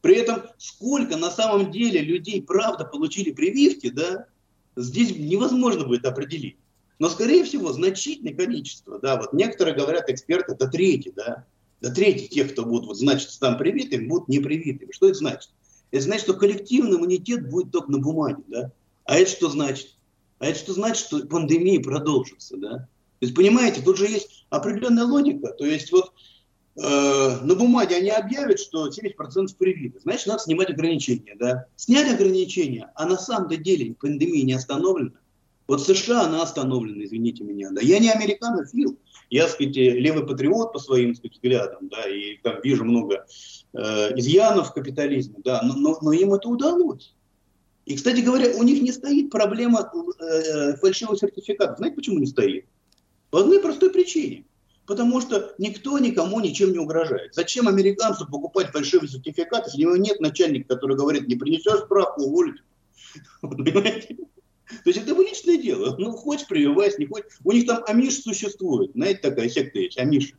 При 0.00 0.16
этом 0.16 0.42
сколько 0.58 1.16
на 1.16 1.30
самом 1.30 1.70
деле 1.70 2.00
людей 2.00 2.42
правда 2.42 2.84
получили 2.84 3.30
прививки, 3.30 3.90
да, 3.90 4.26
здесь 4.76 5.16
невозможно 5.16 5.86
будет 5.86 6.04
определить. 6.04 6.56
Но, 6.98 7.08
скорее 7.08 7.44
всего, 7.44 7.72
значительное 7.72 8.34
количество, 8.34 8.98
да, 8.98 9.16
вот 9.16 9.32
некоторые 9.32 9.74
говорят, 9.74 10.08
эксперты, 10.08 10.54
до 10.54 10.68
трети, 10.68 11.12
да, 11.14 11.46
до 11.80 11.92
трети 11.92 12.28
тех, 12.28 12.52
кто 12.52 12.64
будут, 12.64 12.86
вот, 12.86 12.98
значит, 12.98 13.30
там 13.40 13.58
привитыми, 13.58 14.06
будут 14.06 14.28
не 14.28 14.38
привитыми. 14.38 14.92
Что 14.92 15.08
это 15.08 15.18
значит? 15.18 15.50
Это 15.92 16.02
значит, 16.02 16.24
что 16.24 16.34
коллективный 16.34 16.96
иммунитет 16.96 17.48
будет 17.48 17.70
только 17.70 17.92
на 17.92 17.98
бумаге, 17.98 18.42
да. 18.48 18.72
А 19.04 19.16
это 19.16 19.30
что 19.30 19.48
значит? 19.48 19.94
А 20.38 20.46
это 20.46 20.58
что 20.58 20.72
значит, 20.72 21.06
что 21.06 21.24
пандемия 21.26 21.80
продолжится, 21.80 22.56
да? 22.56 22.78
То 22.78 23.26
есть, 23.26 23.34
понимаете, 23.36 23.82
тут 23.82 23.98
же 23.98 24.06
есть 24.06 24.46
определенная 24.50 25.04
логика. 25.04 25.52
То 25.52 25.64
есть, 25.64 25.92
вот 25.92 26.12
э, 26.76 27.38
на 27.42 27.54
бумаге 27.54 27.96
они 27.96 28.08
объявят, 28.08 28.58
что 28.58 28.88
70% 28.88 29.54
привиты. 29.58 30.00
Значит, 30.00 30.26
надо 30.26 30.42
снимать 30.42 30.70
ограничения, 30.70 31.36
да? 31.38 31.66
Снять 31.76 32.12
ограничения, 32.12 32.90
а 32.94 33.06
на 33.06 33.18
самом-то 33.18 33.58
деле 33.58 33.94
пандемия 33.94 34.44
не 34.44 34.54
остановлена. 34.54 35.12
Вот 35.72 35.80
США 35.80 36.24
она 36.24 36.42
остановлена, 36.42 37.02
извините 37.02 37.44
меня. 37.44 37.70
Да. 37.70 37.80
Я 37.80 37.98
не 37.98 38.10
американофил, 38.10 38.98
я, 39.30 39.44
так 39.44 39.52
сказать, 39.52 39.74
левый 39.74 40.26
патриот 40.26 40.74
по 40.74 40.78
своим 40.78 41.14
сказать, 41.14 41.32
взглядам, 41.32 41.88
да, 41.88 42.06
и 42.06 42.36
там 42.42 42.60
вижу 42.62 42.84
много 42.84 43.24
э, 43.72 44.18
изъянов 44.18 44.68
в 44.68 44.74
капитализме, 44.74 45.36
да, 45.42 45.62
но, 45.62 45.74
но, 45.74 45.98
но 46.02 46.12
им 46.12 46.34
это 46.34 46.50
удалось. 46.50 47.14
И, 47.86 47.96
кстати 47.96 48.20
говоря, 48.20 48.54
у 48.54 48.62
них 48.64 48.82
не 48.82 48.92
стоит 48.92 49.30
проблема 49.30 49.90
э, 50.20 50.76
фальшивых 50.76 51.18
сертификатов. 51.18 51.78
Знаете, 51.78 51.96
почему 51.96 52.18
не 52.18 52.26
стоит? 52.26 52.66
По 53.30 53.40
одной 53.40 53.58
простой 53.58 53.90
причине. 53.90 54.44
Потому 54.84 55.22
что 55.22 55.54
никто 55.56 55.98
никому 55.98 56.40
ничем 56.40 56.72
не 56.72 56.78
угрожает. 56.78 57.34
Зачем 57.34 57.66
американцу 57.66 58.26
покупать 58.26 58.72
фальшивый 58.72 59.08
сертификат, 59.08 59.68
если 59.68 59.86
у 59.86 59.94
него 59.94 59.96
нет 59.96 60.20
начальника, 60.20 60.76
который 60.76 60.98
говорит, 60.98 61.28
не 61.28 61.36
принесешь 61.36 61.80
справку, 61.80 62.24
уволить? 62.24 62.62
Понимаете? 63.40 64.18
То 64.84 64.90
есть 64.90 65.00
это 65.00 65.10
его 65.10 65.22
личное 65.22 65.56
дело. 65.56 65.96
Ну, 65.98 66.12
хочешь 66.12 66.46
прививайся, 66.46 66.98
не 66.98 67.06
хочешь. 67.06 67.38
У 67.44 67.52
них 67.52 67.66
там 67.66 67.82
Амиш 67.86 68.20
существует. 68.20 68.92
Знаете, 68.92 69.20
такая 69.20 69.48
секта 69.48 69.78
есть, 69.78 69.98
Амиш. 69.98 70.34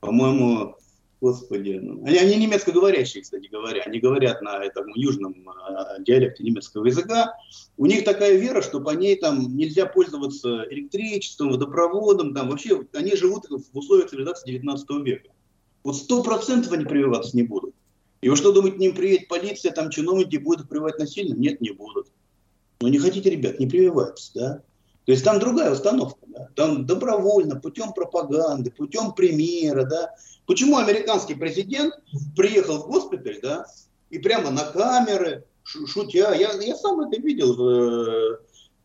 По-моему, 0.00 0.76
господи. 1.20 1.78
Ну, 1.80 2.04
они, 2.04 2.18
они 2.18 2.36
немецкоговорящие, 2.36 3.22
кстати 3.22 3.48
говоря. 3.48 3.82
Они 3.82 4.00
говорят 4.00 4.42
на 4.42 4.64
этом 4.64 4.88
южном 4.94 5.34
э, 5.48 6.02
диалекте 6.02 6.42
немецкого 6.42 6.86
языка. 6.86 7.34
У 7.76 7.86
них 7.86 8.04
такая 8.04 8.36
вера, 8.36 8.62
что 8.62 8.80
по 8.80 8.90
ней 8.90 9.16
там 9.16 9.56
нельзя 9.56 9.86
пользоваться 9.86 10.64
электричеством, 10.70 11.50
водопроводом. 11.50 12.34
Там 12.34 12.48
вообще 12.48 12.82
они 12.94 13.14
живут 13.16 13.46
в 13.48 13.76
условиях 13.76 14.10
цивилизации 14.10 14.52
19 14.52 14.90
века. 15.04 15.30
Вот 15.82 15.96
сто 15.96 16.22
процентов 16.22 16.72
они 16.72 16.84
прививаться 16.84 17.36
не 17.36 17.42
будут. 17.42 17.74
И 18.20 18.28
вы 18.28 18.36
что 18.36 18.52
думаете, 18.52 18.76
к 18.76 18.80
ним 18.80 18.94
приедет 18.94 19.28
полиция, 19.28 19.72
там 19.72 19.90
чиновники 19.90 20.36
будут 20.36 20.68
прививать 20.68 20.98
насильно? 20.98 21.34
Нет, 21.34 21.60
не 21.60 21.70
будут. 21.70 22.08
Но 22.80 22.88
не 22.88 22.98
хотите, 22.98 23.30
ребят, 23.30 23.58
не 23.60 23.66
прививайтесь, 23.66 24.32
да? 24.34 24.62
То 25.06 25.12
есть 25.12 25.24
там 25.24 25.38
другая 25.38 25.72
установка, 25.72 26.20
да? 26.26 26.48
Там 26.54 26.86
добровольно, 26.86 27.56
путем 27.56 27.92
пропаганды, 27.92 28.70
путем 28.70 29.12
примера, 29.12 29.84
да? 29.84 30.14
Почему 30.46 30.78
американский 30.78 31.34
президент 31.34 31.94
приехал 32.34 32.78
в 32.78 32.88
госпиталь, 32.88 33.38
да, 33.40 33.66
и 34.10 34.18
прямо 34.18 34.50
на 34.50 34.64
камеры, 34.64 35.44
шутя, 35.62 36.34
я, 36.34 36.52
я 36.54 36.76
сам 36.76 37.00
это 37.00 37.20
видел 37.20 37.54
в, 37.54 37.62
э, 37.68 38.38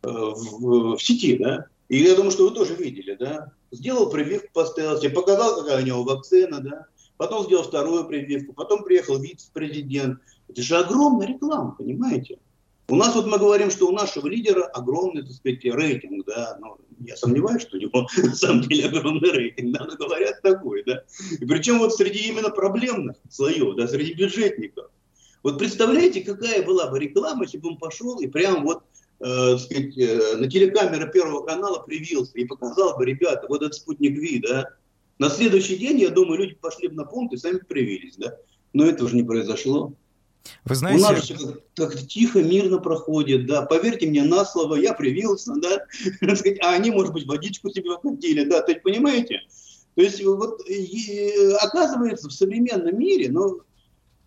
в, 0.03 0.95
в 0.95 0.99
сети, 0.99 1.37
да, 1.37 1.65
и 1.89 1.97
я 1.97 2.15
думаю, 2.15 2.29
что 2.29 2.49
вы 2.49 2.55
тоже 2.55 2.75
видели, 2.75 3.15
да, 3.15 3.51
сделал 3.71 4.11
прививку, 4.11 4.49
поставил 4.53 4.99
себе, 4.99 5.09
показал, 5.09 5.55
какая 5.55 5.81
у 5.81 5.85
него 5.85 6.03
вакцина, 6.03 6.59
да, 6.59 6.85
потом 7.17 7.45
сделал 7.45 7.63
вторую 7.63 8.05
прививку, 8.05 8.53
потом 8.53 8.83
приехал 8.83 9.17
вице-президент. 9.17 10.19
Это 10.47 10.61
же 10.61 10.77
огромная 10.77 11.25
реклама, 11.25 11.75
понимаете? 11.75 12.37
У 12.87 12.95
нас 12.95 13.15
вот 13.15 13.25
мы 13.25 13.39
говорим, 13.39 13.71
что 13.71 13.87
у 13.87 13.91
нашего 13.91 14.27
лидера 14.27 14.65
огромный, 14.65 15.23
так 15.23 15.31
сказать, 15.31 15.63
рейтинг, 15.65 16.25
да, 16.27 16.55
но 16.61 16.77
я 16.99 17.15
сомневаюсь, 17.17 17.63
что 17.63 17.77
у 17.77 17.79
него 17.79 18.07
на 18.17 18.35
самом 18.35 18.61
деле 18.61 18.85
огромный 18.85 19.31
рейтинг, 19.31 19.75
да, 19.75 19.85
но 19.85 19.95
говорят 19.95 20.41
такой, 20.43 20.83
да. 20.83 21.03
И 21.39 21.45
причем 21.45 21.79
вот 21.79 21.95
среди 21.95 22.27
именно 22.27 22.51
проблемных 22.51 23.17
слоев, 23.29 23.75
да, 23.75 23.87
среди 23.87 24.13
бюджетников. 24.13 24.91
Вот 25.41 25.57
представляете, 25.57 26.21
какая 26.21 26.63
была 26.63 26.87
бы 26.87 26.99
реклама, 26.99 27.43
если 27.43 27.57
бы 27.57 27.69
он 27.69 27.77
пошел 27.77 28.19
и 28.19 28.27
прям 28.27 28.63
вот 28.63 28.83
э, 29.19 29.57
сказать, 29.57 29.97
э, 29.97 30.37
на 30.37 30.47
телекамеры 30.47 31.11
Первого 31.11 31.43
канала 31.43 31.79
привился 31.79 32.33
и 32.35 32.45
показал 32.45 32.97
бы, 32.97 33.05
ребята, 33.05 33.47
вот 33.49 33.63
этот 33.63 33.73
спутник 33.73 34.17
Ви, 34.17 34.39
да. 34.39 34.69
На 35.17 35.29
следующий 35.29 35.77
день, 35.77 35.99
я 35.99 36.09
думаю, 36.09 36.39
люди 36.39 36.55
пошли 36.55 36.87
бы 36.87 36.95
на 36.95 37.05
пункт 37.05 37.33
и 37.33 37.37
сами 37.37 37.57
привились, 37.57 38.15
да. 38.17 38.37
Но 38.73 38.85
этого 38.85 39.09
же 39.09 39.15
не 39.15 39.23
произошло. 39.23 39.93
Вы 40.63 40.75
знаете... 40.75 40.99
У 40.99 41.07
нас 41.07 41.23
все 41.23 41.37
как 41.75 41.97
тихо, 42.07 42.41
мирно 42.41 42.79
проходит, 42.79 43.47
да. 43.47 43.63
Поверьте 43.63 44.07
мне 44.07 44.23
на 44.23 44.45
слово, 44.45 44.75
я 44.75 44.93
привился, 44.93 45.53
да. 45.55 45.85
А 46.61 46.73
они, 46.73 46.91
может 46.91 47.13
быть, 47.13 47.25
водичку 47.25 47.69
себе 47.69 47.93
охотили, 47.93 48.43
да. 48.45 48.61
То 48.61 48.71
есть, 48.71 48.83
понимаете? 48.83 49.41
То 49.95 50.01
есть, 50.01 50.23
вот 50.23 50.61
оказывается, 51.61 52.27
в 52.27 52.33
современном 52.33 52.97
мире, 52.97 53.31
ну, 53.31 53.61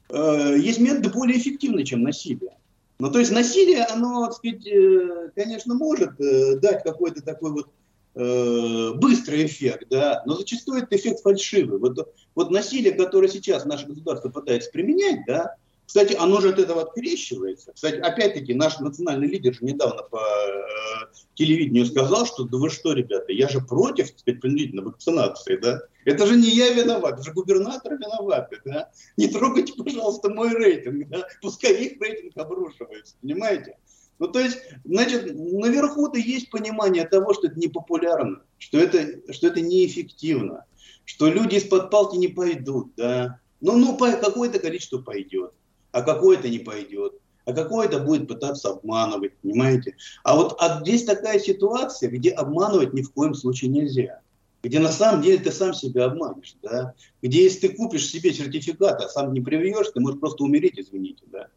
э, 0.08 0.56
есть 0.58 0.80
методы 0.80 1.10
более 1.10 1.38
эффективные, 1.38 1.84
чем 1.84 2.02
насилие. 2.02 2.52
Ну, 2.98 3.12
то 3.12 3.18
есть 3.20 3.30
насилие, 3.30 3.84
оно, 3.84 4.26
так 4.26 4.36
сказать, 4.36 4.66
э, 4.66 5.30
конечно, 5.36 5.74
может 5.74 6.20
э, 6.20 6.56
дать 6.56 6.82
какой-то 6.82 7.22
такой 7.22 7.52
вот 7.52 7.68
э, 8.14 8.92
быстрый 8.94 9.46
эффект, 9.46 9.86
да, 9.90 10.22
но 10.26 10.34
зачастую 10.34 10.82
это 10.82 10.96
эффект 10.96 11.20
фальшивый. 11.20 11.78
Вот, 11.78 12.12
вот 12.34 12.50
насилие, 12.50 12.92
которое 12.92 13.28
сейчас 13.28 13.64
наше 13.64 13.86
государство 13.86 14.30
пытается 14.30 14.70
применять, 14.72 15.20
да, 15.26 15.54
кстати, 15.88 16.12
оно 16.12 16.42
же 16.42 16.50
от 16.50 16.58
этого 16.58 16.82
открещивается. 16.82 17.72
Кстати, 17.72 17.96
опять-таки, 17.96 18.52
наш 18.52 18.78
национальный 18.78 19.26
лидер 19.26 19.54
же 19.54 19.64
недавно 19.64 20.02
по 20.02 20.18
э, 20.18 21.06
телевидению 21.32 21.86
сказал, 21.86 22.26
что 22.26 22.44
да 22.44 22.58
вы 22.58 22.68
что, 22.68 22.92
ребята, 22.92 23.32
я 23.32 23.48
же 23.48 23.62
против, 23.62 24.10
так 24.10 24.18
сказать, 24.18 24.74
вакцинации, 24.74 25.56
да? 25.56 25.80
Это 26.04 26.26
же 26.26 26.36
не 26.36 26.50
я 26.50 26.74
виноват, 26.74 27.14
это 27.14 27.22
же 27.22 27.32
губернатор 27.32 27.94
виноват, 27.94 28.52
да? 28.66 28.90
Не 29.16 29.28
трогайте, 29.28 29.72
пожалуйста, 29.82 30.28
мой 30.28 30.52
рейтинг, 30.52 31.08
да? 31.08 31.26
Пускай 31.40 31.72
их 31.72 31.98
рейтинг 32.02 32.36
обрушивается, 32.36 33.16
понимаете? 33.22 33.78
Ну, 34.18 34.28
то 34.28 34.40
есть, 34.40 34.58
значит, 34.84 35.34
наверху-то 35.34 36.18
есть 36.18 36.50
понимание 36.50 37.08
того, 37.08 37.32
что 37.32 37.46
это 37.46 37.58
непопулярно, 37.58 38.42
что 38.58 38.78
это, 38.78 39.32
что 39.32 39.46
это 39.46 39.62
неэффективно, 39.62 40.66
что 41.06 41.28
люди 41.28 41.54
из-под 41.54 41.90
палки 41.90 42.16
не 42.16 42.28
пойдут, 42.28 42.92
да? 42.94 43.40
Ну, 43.62 43.78
ну, 43.78 43.96
какое-то 43.96 44.58
количество 44.58 44.98
пойдет 44.98 45.54
а 45.98 46.02
какой-то 46.02 46.48
не 46.48 46.60
пойдет, 46.60 47.14
а 47.44 47.52
какой-то 47.52 47.98
будет 47.98 48.28
пытаться 48.28 48.68
обманывать, 48.68 49.36
понимаете? 49.38 49.96
А 50.22 50.36
вот 50.36 50.56
а 50.60 50.80
здесь 50.80 51.04
такая 51.04 51.40
ситуация, 51.40 52.08
где 52.08 52.30
обманывать 52.30 52.94
ни 52.94 53.02
в 53.02 53.10
коем 53.12 53.34
случае 53.34 53.70
нельзя. 53.70 54.20
Где 54.62 54.78
на 54.78 54.92
самом 54.92 55.22
деле 55.22 55.38
ты 55.38 55.50
сам 55.50 55.74
себя 55.74 56.04
обманешь, 56.04 56.54
да? 56.62 56.94
Где 57.20 57.42
если 57.42 57.66
ты 57.66 57.74
купишь 57.74 58.08
себе 58.08 58.32
сертификат, 58.32 59.00
а 59.00 59.08
сам 59.08 59.32
не 59.32 59.40
привьешь, 59.40 59.88
ты 59.92 59.98
можешь 59.98 60.20
просто 60.20 60.44
умереть, 60.44 60.78
извините, 60.78 61.24
да, 61.26 61.48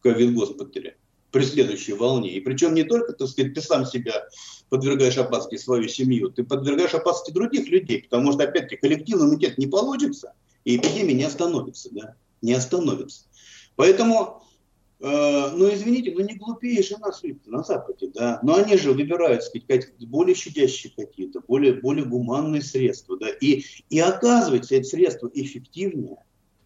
в 0.00 0.02
ковид-госпитале 0.02 0.96
при 1.30 1.44
следующей 1.44 1.92
волне. 1.92 2.32
И 2.32 2.40
причем 2.40 2.74
не 2.74 2.82
только, 2.82 3.12
так 3.12 3.28
сказать, 3.28 3.54
ты 3.54 3.60
сам 3.60 3.86
себя 3.86 4.24
подвергаешь 4.70 5.18
опасности 5.18 5.62
свою 5.62 5.86
семью, 5.88 6.30
ты 6.30 6.42
подвергаешь 6.42 6.94
опасности 6.94 7.32
других 7.32 7.68
людей, 7.68 8.02
потому 8.02 8.32
что, 8.32 8.42
опять-таки, 8.42 8.76
коллективный 8.76 9.26
иммунитет 9.26 9.56
не 9.56 9.68
получится, 9.68 10.32
и 10.64 10.76
эпидемия 10.76 11.14
не 11.14 11.24
остановится, 11.24 11.90
да, 11.92 12.16
не 12.42 12.54
остановится. 12.54 13.26
Поэтому, 13.76 14.42
э, 15.00 15.50
ну 15.54 15.72
извините, 15.72 16.12
ну 16.12 16.20
не 16.20 16.34
глупее 16.34 16.82
же 16.82 16.96
нас 16.98 17.22
на 17.46 17.62
Западе, 17.62 18.10
да, 18.14 18.40
но 18.42 18.56
они 18.56 18.76
же 18.76 18.92
выбирают, 18.92 19.42
сказать, 19.42 19.92
более 20.00 20.34
щадящие 20.34 20.92
какие-то, 20.96 21.40
более, 21.40 21.74
более 21.74 22.04
гуманные 22.04 22.62
средства, 22.62 23.18
да, 23.18 23.28
и, 23.28 23.64
и 23.90 23.98
оказывается, 23.98 24.76
эти 24.76 24.86
средства 24.86 25.30
эффективнее, 25.32 26.18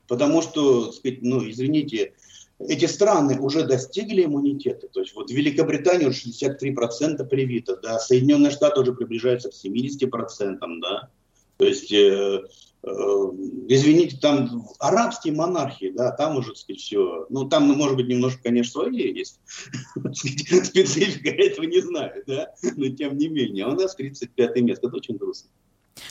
потому 0.07 0.43
что, 0.43 0.93
сказать, 0.93 1.23
ну 1.23 1.49
извините, 1.49 2.15
эти 2.59 2.87
страны 2.87 3.39
уже 3.39 3.65
достигли 3.65 4.25
иммунитета. 4.25 4.89
То 4.89 5.01
есть 5.01 5.15
вот 5.15 5.31
в 5.31 5.33
Великобритании 5.33 6.07
уже 6.07 6.29
63% 6.29 7.25
привито, 7.29 7.77
да, 7.77 8.01
Соединенные 8.01 8.51
Штаты 8.51 8.81
уже 8.81 8.93
приближаются 8.93 9.51
к 9.51 9.55
70%, 9.55 10.59
да. 10.81 11.09
То 11.57 11.65
есть 11.65 11.93
Э, 11.93 12.41
извините, 12.85 14.17
там 14.21 14.67
арабские 14.79 15.35
монархии, 15.35 15.91
да, 15.91 16.13
там 16.13 16.37
уже, 16.37 16.51
так 16.51 16.59
сказать, 16.59 16.81
все, 16.81 17.27
ну, 17.29 17.49
там, 17.49 17.65
может 17.65 17.97
быть, 17.97 18.09
немножко, 18.09 18.43
конечно, 18.45 18.83
свои 18.83 19.13
есть. 19.13 19.41
Специфика, 20.13 21.31
этого 21.31 21.65
не 21.65 21.81
знаю, 21.81 22.23
да, 22.27 22.55
но 22.77 22.89
тем 22.89 23.17
не 23.19 23.29
менее, 23.29 23.65
а 23.65 23.71
у 23.71 23.75
нас 23.75 23.95
35 23.97 24.57
место, 24.63 24.89
это 24.89 24.97
очень 24.97 25.17
грустно. 25.17 25.51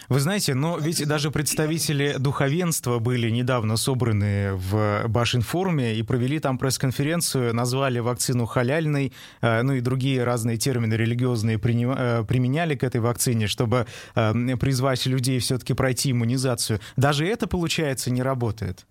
Вы 0.10 0.20
знаете, 0.20 0.54
но 0.54 0.78
ведь 0.78 1.06
даже 1.08 1.32
представители 1.32 2.16
духовенства 2.18 3.00
были 3.00 3.30
недавно 3.30 3.78
собраны 3.78 4.54
в 4.54 5.06
Башинформе 5.08 5.96
и 5.96 6.04
провели 6.04 6.40
там 6.40 6.58
пресс-конференцию, 6.58 7.54
назвали 7.54 8.00
вакцину 8.00 8.46
халяльной, 8.46 9.14
э, 9.42 9.62
ну 9.62 9.74
и 9.74 9.82
другие 9.82 10.24
разные 10.24 10.58
термины 10.58 10.94
религиозные 10.94 11.58
э, 11.58 12.24
применяли 12.28 12.76
к 12.76 12.84
этой 12.84 13.02
вакцине, 13.02 13.48
чтобы 13.48 13.86
э, 14.16 14.58
призвать 14.60 15.06
людей 15.06 15.40
все-таки 15.40 15.74
пройти 15.74 16.12
иммунизацию. 16.12 16.80
Даже 16.96 17.26
это, 17.26 17.48
получается, 17.48 18.12
не 18.12 18.22
работает. 18.22 18.86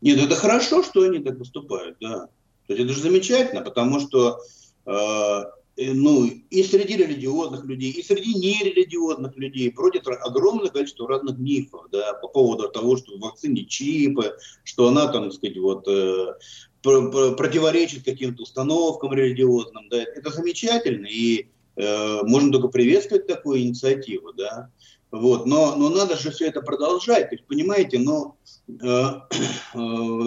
Нет, 0.00 0.18
это 0.18 0.36
хорошо, 0.36 0.82
что 0.82 1.02
они 1.02 1.18
так 1.20 1.38
поступают, 1.38 1.96
да. 2.00 2.28
То 2.66 2.72
есть 2.72 2.84
это 2.84 2.92
же 2.92 3.00
замечательно, 3.00 3.60
потому 3.62 4.00
что 4.00 4.40
Э, 4.86 5.44
ну, 5.76 6.24
и 6.26 6.62
среди 6.62 6.96
религиозных 6.96 7.64
людей, 7.64 7.90
и 7.90 8.02
среди 8.02 8.34
нерелигиозных 8.34 9.36
людей 9.36 9.70
бродит 9.70 10.06
огромное 10.06 10.70
количество 10.70 11.08
разных 11.08 11.38
мифов, 11.38 11.86
да, 11.90 12.14
по 12.14 12.28
поводу 12.28 12.68
того, 12.68 12.96
что 12.96 13.16
в 13.16 13.20
вакцине 13.20 13.64
чипы, 13.64 14.36
что 14.62 14.88
она, 14.88 15.08
там, 15.08 15.24
так 15.24 15.32
сказать, 15.34 15.58
вот, 15.58 15.86
э, 15.88 16.34
противоречит 16.82 18.04
каким-то 18.04 18.42
установкам 18.42 19.14
религиозным, 19.14 19.88
да, 19.88 20.02
это 20.02 20.30
замечательно, 20.30 21.06
и 21.06 21.48
э, 21.76 22.22
можно 22.22 22.52
только 22.52 22.68
приветствовать 22.68 23.26
такую 23.26 23.62
инициативу, 23.62 24.32
да, 24.32 24.70
вот, 25.10 25.46
но, 25.46 25.76
но 25.76 25.90
надо 25.90 26.16
же 26.16 26.30
все 26.30 26.46
это 26.48 26.60
продолжать, 26.60 27.30
то 27.30 27.36
есть, 27.36 27.46
понимаете, 27.46 27.98
но 27.98 28.36
э, 28.68 28.72
э, 28.82 29.78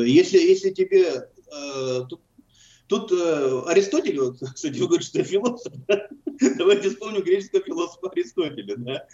если, 0.05 0.39
если 0.39 0.71
тебе, 0.71 1.29
э, 1.51 2.01
тут 2.87 3.11
э, 3.11 3.61
Аристотель, 3.67 4.19
вот, 4.19 4.37
кстати, 4.55 4.77
вы 4.79 4.87
говорите, 4.87 5.09
что 5.09 5.23
философ, 5.23 5.73
да? 5.87 6.07
давайте 6.57 6.89
вспомним 6.89 7.21
греческого 7.21 7.63
философа 7.63 8.09
Аристотеля. 8.09 8.75
Да? 8.77 9.07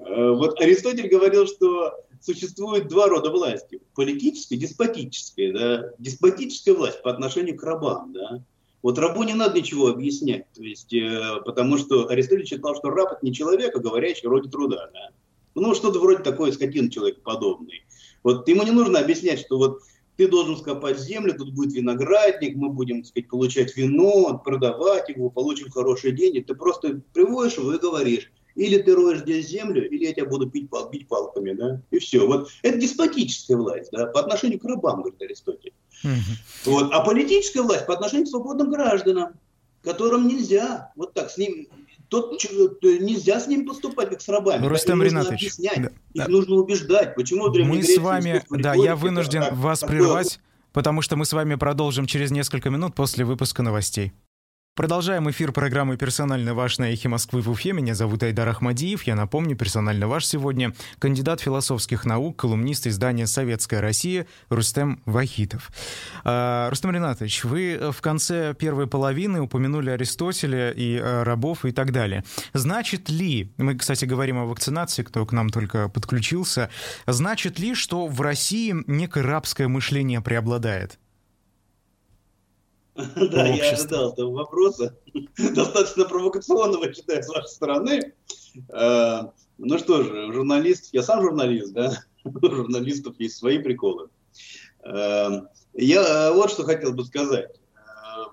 Э, 0.00 0.30
вот 0.30 0.60
Аристотель 0.60 1.08
говорил, 1.08 1.46
что 1.46 1.94
существует 2.20 2.88
два 2.88 3.08
рода 3.08 3.30
власти. 3.30 3.80
Политическая 3.94 4.56
и 4.56 4.58
деспотическая. 4.58 5.52
Да? 5.52 5.90
Деспотическая 5.98 6.74
власть 6.74 7.02
по 7.02 7.10
отношению 7.10 7.56
к 7.56 7.62
рабам. 7.62 8.12
Да? 8.12 8.44
Вот 8.82 8.98
рабу 8.98 9.24
не 9.24 9.34
надо 9.34 9.58
ничего 9.58 9.88
объяснять, 9.88 10.46
то 10.54 10.62
есть, 10.62 10.92
э, 10.92 11.40
потому 11.44 11.78
что 11.78 12.08
Аристотель 12.08 12.46
считал, 12.46 12.76
что 12.76 12.90
раб 12.90 13.12
это 13.12 13.24
не 13.24 13.34
человек, 13.34 13.74
а 13.74 13.80
говорящий 13.80 14.28
вроде 14.28 14.48
труда. 14.48 14.90
Да? 14.92 15.10
Ну, 15.54 15.74
что-то 15.74 15.98
вроде 15.98 16.22
такой 16.22 16.52
скотин 16.52 16.90
человекоподобный. 16.90 17.84
Вот 18.22 18.46
ему 18.48 18.62
не 18.62 18.70
нужно 18.70 19.00
объяснять, 19.00 19.40
что 19.40 19.58
вот 19.58 19.80
ты 20.18 20.26
должен 20.26 20.56
скопать 20.56 20.98
землю, 20.98 21.32
тут 21.32 21.54
будет 21.54 21.72
виноградник, 21.72 22.56
мы 22.56 22.70
будем, 22.70 23.02
так 23.02 23.10
сказать, 23.10 23.28
получать 23.28 23.76
вино, 23.76 24.42
продавать 24.44 25.08
его, 25.08 25.30
получим 25.30 25.70
хорошие 25.70 26.12
деньги. 26.12 26.40
Ты 26.40 26.56
просто 26.56 27.00
приводишь 27.14 27.56
его 27.56 27.72
и 27.72 27.78
говоришь, 27.78 28.32
или 28.56 28.82
ты 28.82 28.96
роешь 28.96 29.20
здесь 29.20 29.48
землю, 29.48 29.88
или 29.88 30.06
я 30.06 30.12
тебя 30.12 30.26
буду 30.26 30.46
бить, 30.46 30.68
пал, 30.68 30.90
бить 30.90 31.06
палками, 31.06 31.52
да, 31.52 31.80
и 31.92 32.00
все. 32.00 32.26
Вот 32.26 32.48
это 32.62 32.78
деспотическая 32.78 33.56
власть, 33.56 33.90
да, 33.92 34.06
по 34.06 34.18
отношению 34.18 34.58
к 34.58 34.64
рабам, 34.64 35.02
говорит 35.02 35.22
Аристотель. 35.22 35.72
Вот. 36.64 36.90
А 36.92 37.00
политическая 37.04 37.62
власть 37.62 37.86
по 37.86 37.94
отношению 37.94 38.26
к 38.26 38.30
свободным 38.30 38.70
гражданам, 38.70 39.34
которым 39.82 40.26
нельзя 40.26 40.90
вот 40.96 41.14
так 41.14 41.30
с 41.30 41.38
ним 41.38 41.68
Тут 42.08 42.42
нельзя 42.82 43.38
с 43.38 43.46
ним 43.46 43.66
поступать, 43.66 44.08
как 44.10 44.20
с 44.20 44.28
рабами. 44.28 44.62
Ну, 44.62 44.68
Рустам 44.68 45.02
Ринатович, 45.02 45.40
объяснять, 45.40 45.82
да, 45.82 45.88
их 46.14 46.26
да. 46.26 46.28
нужно 46.28 46.56
убеждать. 46.56 47.14
Почему 47.14 47.48
Мы 47.50 47.82
с 47.82 47.98
вами, 47.98 48.42
да, 48.50 48.74
я 48.74 48.96
вынужден 48.96 49.54
вас 49.54 49.80
прервать, 49.80 50.40
потому 50.72 51.02
что 51.02 51.16
мы 51.16 51.24
с 51.24 51.32
вами 51.32 51.56
продолжим 51.56 52.06
через 52.06 52.30
несколько 52.30 52.70
минут 52.70 52.94
после 52.94 53.24
выпуска 53.24 53.62
новостей. 53.62 54.12
Продолжаем 54.78 55.28
эфир 55.28 55.50
программы 55.50 55.96
«Персонально 55.96 56.54
ваш» 56.54 56.78
на 56.78 56.92
«Эхе 56.92 57.08
Москвы» 57.08 57.40
в 57.40 57.50
Уфе. 57.50 57.72
Меня 57.72 57.96
зовут 57.96 58.22
Айдар 58.22 58.48
Ахмадиев. 58.48 59.02
Я 59.02 59.16
напомню, 59.16 59.56
«Персонально 59.56 60.06
ваш» 60.06 60.24
сегодня 60.24 60.72
кандидат 61.00 61.40
философских 61.40 62.04
наук, 62.04 62.36
колумнист 62.36 62.86
издания 62.86 63.26
«Советская 63.26 63.80
Россия» 63.80 64.28
Рустем 64.50 65.02
Вахитов. 65.04 65.72
А, 66.22 66.70
Рустем 66.70 66.92
Ринатович, 66.92 67.42
вы 67.42 67.90
в 67.90 68.00
конце 68.00 68.54
первой 68.54 68.86
половины 68.86 69.40
упомянули 69.40 69.90
Аристотеля 69.90 70.70
и 70.70 70.96
а, 70.96 71.24
рабов 71.24 71.64
и 71.64 71.72
так 71.72 71.90
далее. 71.90 72.22
Значит 72.52 73.10
ли, 73.10 73.52
мы, 73.56 73.76
кстати, 73.76 74.04
говорим 74.04 74.38
о 74.38 74.44
вакцинации, 74.44 75.02
кто 75.02 75.26
к 75.26 75.32
нам 75.32 75.50
только 75.50 75.88
подключился, 75.88 76.70
значит 77.04 77.58
ли, 77.58 77.74
что 77.74 78.06
в 78.06 78.20
России 78.20 78.76
некое 78.86 79.24
рабское 79.24 79.66
мышление 79.66 80.20
преобладает? 80.20 81.00
Да, 83.30 83.46
я 83.46 83.72
ожидал 83.72 84.12
этого 84.12 84.32
вопроса. 84.32 84.96
Достаточно 85.36 86.04
провокационного, 86.04 86.92
считаю, 86.92 87.22
с 87.22 87.28
вашей 87.28 87.48
стороны. 87.48 88.12
Э, 88.70 89.22
ну 89.58 89.78
что 89.78 90.02
же, 90.02 90.32
журналист, 90.32 90.90
я 90.92 91.02
сам 91.02 91.22
журналист, 91.22 91.72
да, 91.72 91.92
у 92.24 92.30
журналистов 92.50 93.14
есть 93.18 93.36
свои 93.36 93.58
приколы. 93.58 94.08
Э, 94.84 95.42
я 95.74 96.32
вот 96.32 96.50
что 96.50 96.64
хотел 96.64 96.92
бы 96.92 97.04
сказать. 97.04 97.60
Э, 97.76 98.24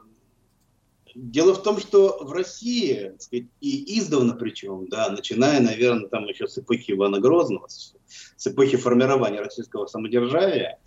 дело 1.13 1.53
в 1.53 1.61
том, 1.61 1.79
что 1.79 2.23
в 2.23 2.31
России, 2.31 3.09
так 3.09 3.21
сказать, 3.21 3.47
и 3.61 3.99
издавна 3.99 4.33
причем, 4.33 4.87
да, 4.89 5.09
начиная, 5.09 5.59
наверное, 5.59 6.09
там 6.09 6.25
еще 6.25 6.47
с 6.47 6.57
эпохи 6.57 6.93
Ивана 6.93 7.19
Грозного, 7.19 7.67
с 7.67 8.47
эпохи 8.47 8.77
формирования 8.77 9.41
российского 9.41 9.85
самодержавия, 9.85 10.79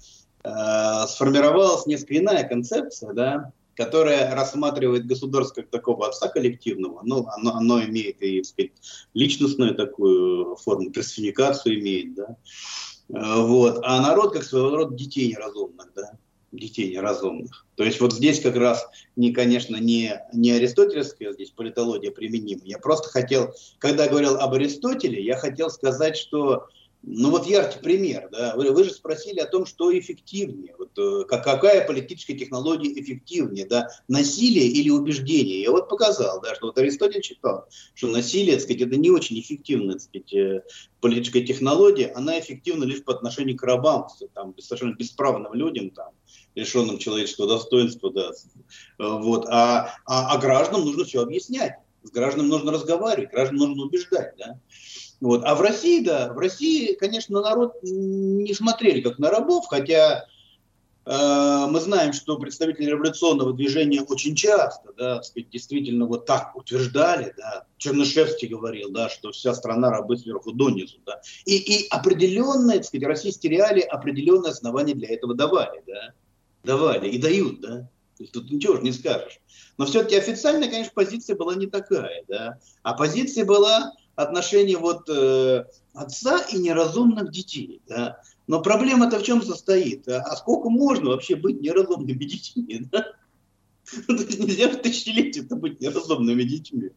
сформировалась 0.42 1.86
несколько 1.86 2.18
иная 2.18 2.48
концепция, 2.48 3.12
да, 3.12 3.52
которая 3.78 4.34
рассматривает 4.34 5.06
государство 5.06 5.62
как 5.62 5.70
такого 5.70 6.08
отца 6.08 6.26
коллективного, 6.26 7.00
но 7.04 7.28
оно, 7.28 7.54
оно 7.54 7.84
имеет 7.84 8.20
и, 8.20 8.42
сказать, 8.42 8.72
личностную 9.14 9.76
такую 9.76 10.56
форму, 10.56 10.90
персонификацию 10.90 11.78
имеет, 11.78 12.14
да, 12.16 12.36
э, 13.08 13.40
вот, 13.40 13.78
а 13.84 14.02
народ 14.02 14.32
как 14.32 14.42
своего 14.42 14.74
рода 14.74 14.96
детей 14.96 15.28
неразумных, 15.28 15.92
да, 15.94 16.18
детей 16.50 16.90
неразумных. 16.90 17.66
То 17.76 17.84
есть 17.84 18.00
вот 18.00 18.12
здесь 18.12 18.40
как 18.40 18.56
раз, 18.56 18.84
не, 19.14 19.32
конечно, 19.32 19.76
не, 19.76 20.20
не 20.32 20.50
аристотельская 20.50 21.32
здесь 21.32 21.50
политология 21.50 22.10
применима. 22.10 22.62
Я 22.64 22.78
просто 22.78 23.10
хотел, 23.10 23.54
когда 23.78 24.08
говорил 24.08 24.38
об 24.38 24.54
Аристотеле, 24.54 25.24
я 25.24 25.36
хотел 25.36 25.70
сказать, 25.70 26.16
что 26.16 26.66
ну 27.02 27.30
вот 27.30 27.46
яркий 27.46 27.78
пример, 27.78 28.28
да, 28.30 28.54
вы, 28.56 28.72
вы 28.72 28.84
же 28.84 28.90
спросили 28.90 29.38
о 29.38 29.46
том, 29.46 29.66
что 29.66 29.96
эффективнее, 29.96 30.74
вот, 30.76 30.90
э, 30.98 31.24
как, 31.28 31.44
какая 31.44 31.86
политическая 31.86 32.34
технология 32.34 32.92
эффективнее, 33.00 33.66
да, 33.66 33.88
насилие 34.08 34.66
или 34.66 34.90
убеждение. 34.90 35.62
Я 35.62 35.70
вот 35.70 35.88
показал, 35.88 36.40
да, 36.40 36.54
что 36.56 36.66
вот 36.66 36.78
Аристотель 36.78 37.22
читал, 37.22 37.66
что 37.94 38.08
насилие, 38.08 38.54
так 38.54 38.64
сказать, 38.64 38.82
это 38.82 38.96
не 38.96 39.10
очень 39.10 39.38
эффективная, 39.38 39.94
так 39.94 40.02
сказать, 40.02 40.34
э, 40.34 40.62
политическая 41.00 41.42
технология, 41.42 42.12
она 42.14 42.38
эффективна 42.40 42.84
лишь 42.84 43.04
по 43.04 43.14
отношению 43.14 43.56
к 43.56 43.62
рабам, 43.62 44.08
там, 44.34 44.54
совершенно 44.58 44.94
бесправным 44.94 45.54
людям, 45.54 45.90
там, 45.90 46.10
лишенным 46.56 46.98
человеческого 46.98 47.46
достоинства, 47.46 48.12
да, 48.12 48.32
вот, 48.98 49.46
а, 49.48 49.94
а, 50.04 50.34
а 50.34 50.38
гражданам 50.38 50.84
нужно 50.84 51.04
все 51.04 51.22
объяснять, 51.22 51.74
с 52.02 52.10
гражданами 52.10 52.50
нужно 52.50 52.72
разговаривать, 52.72 53.30
граждан 53.30 53.56
нужно 53.56 53.84
убеждать, 53.84 54.34
да. 54.36 54.58
Вот. 55.20 55.42
А 55.44 55.54
в 55.54 55.60
России, 55.60 56.04
да, 56.04 56.32
в 56.32 56.38
России, 56.38 56.94
конечно, 56.94 57.40
народ 57.40 57.74
не 57.82 58.54
смотрели 58.54 59.00
как 59.00 59.18
на 59.18 59.30
рабов, 59.30 59.66
хотя 59.66 60.26
э, 61.04 61.66
мы 61.68 61.80
знаем, 61.80 62.12
что 62.12 62.38
представители 62.38 62.90
революционного 62.90 63.52
движения 63.52 64.02
очень 64.02 64.36
часто, 64.36 64.92
да, 64.96 65.20
сказать, 65.22 65.50
действительно 65.50 66.06
вот 66.06 66.26
так 66.26 66.54
утверждали, 66.54 67.34
да, 67.36 67.64
Чернышевский 67.78 68.46
говорил, 68.46 68.90
да, 68.90 69.08
что 69.08 69.32
вся 69.32 69.54
страна 69.54 69.90
рабы 69.90 70.16
сверху 70.16 70.52
донизу, 70.52 70.98
да, 71.04 71.20
и, 71.44 71.56
и 71.56 71.88
определенные, 71.88 72.78
так 72.78 72.86
сказать, 72.86 73.08
российские 73.08 73.52
реалии 73.52 73.82
определенные 73.82 74.52
основания 74.52 74.94
для 74.94 75.08
этого 75.08 75.34
давали, 75.34 75.82
да, 75.84 76.12
давали 76.62 77.08
и 77.08 77.18
дают, 77.18 77.60
да, 77.60 77.88
тут 78.32 78.52
ничего 78.52 78.76
же 78.76 78.82
не 78.82 78.92
скажешь. 78.92 79.40
Но 79.78 79.86
все-таки 79.86 80.16
официальная, 80.16 80.68
конечно, 80.68 80.92
позиция 80.94 81.34
была 81.34 81.56
не 81.56 81.66
такая, 81.66 82.24
да, 82.28 82.60
а 82.84 82.94
позиция 82.94 83.44
была 83.44 83.94
отношение 84.18 84.76
вот 84.76 85.08
э, 85.08 85.64
отца 85.94 86.40
и 86.52 86.58
неразумных 86.58 87.30
детей. 87.30 87.80
Да? 87.86 88.20
Но 88.48 88.60
проблема-то 88.60 89.20
в 89.20 89.22
чем 89.22 89.42
состоит? 89.42 90.08
А, 90.08 90.34
сколько 90.34 90.68
можно 90.70 91.10
вообще 91.10 91.36
быть 91.36 91.60
неразумными 91.60 92.24
детьми? 92.24 92.86
Да? 92.92 93.06
Нельзя 94.08 94.68
в 94.68 94.82
тысячелетие 94.82 95.44
быть 95.44 95.80
неразумными 95.80 96.42
детьми. 96.42 96.90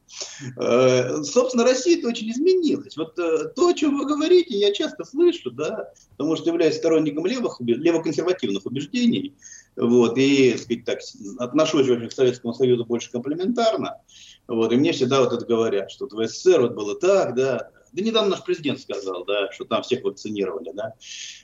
Э, 0.57 1.23
собственно, 1.23 1.63
Россия-то 1.63 2.07
очень 2.07 2.29
изменилась. 2.31 2.97
Вот 2.97 3.17
э, 3.19 3.49
то, 3.55 3.67
о 3.67 3.73
чем 3.73 3.97
вы 3.97 4.05
говорите, 4.05 4.57
я 4.57 4.73
часто 4.73 5.05
слышу, 5.05 5.51
да, 5.51 5.91
потому 6.17 6.35
что 6.35 6.49
являюсь 6.49 6.75
сторонником 6.75 7.27
левых, 7.27 7.61
левоконсервативных 7.61 8.65
убеждений. 8.65 9.35
Вот, 9.75 10.17
и, 10.17 10.57
сказать 10.57 10.85
так, 10.85 10.99
отношусь 11.39 11.87
вообще 11.87 12.07
к 12.07 12.13
Советскому 12.13 12.53
Союзу 12.53 12.85
больше 12.85 13.11
комплементарно. 13.11 13.97
Вот, 14.47 14.71
и 14.71 14.75
мне 14.75 14.91
всегда 14.91 15.21
вот 15.21 15.33
это 15.33 15.45
говорят, 15.45 15.91
что 15.91 16.07
в 16.07 16.27
СССР 16.27 16.61
вот 16.61 16.73
было 16.73 16.99
так, 16.99 17.35
да. 17.35 17.71
Да 17.93 18.01
недавно 18.01 18.31
наш 18.31 18.43
президент 18.43 18.79
сказал, 18.79 19.25
да, 19.25 19.51
что 19.51 19.65
там 19.65 19.83
всех 19.83 20.03
вакцинировали, 20.03 20.71
да. 20.73 20.93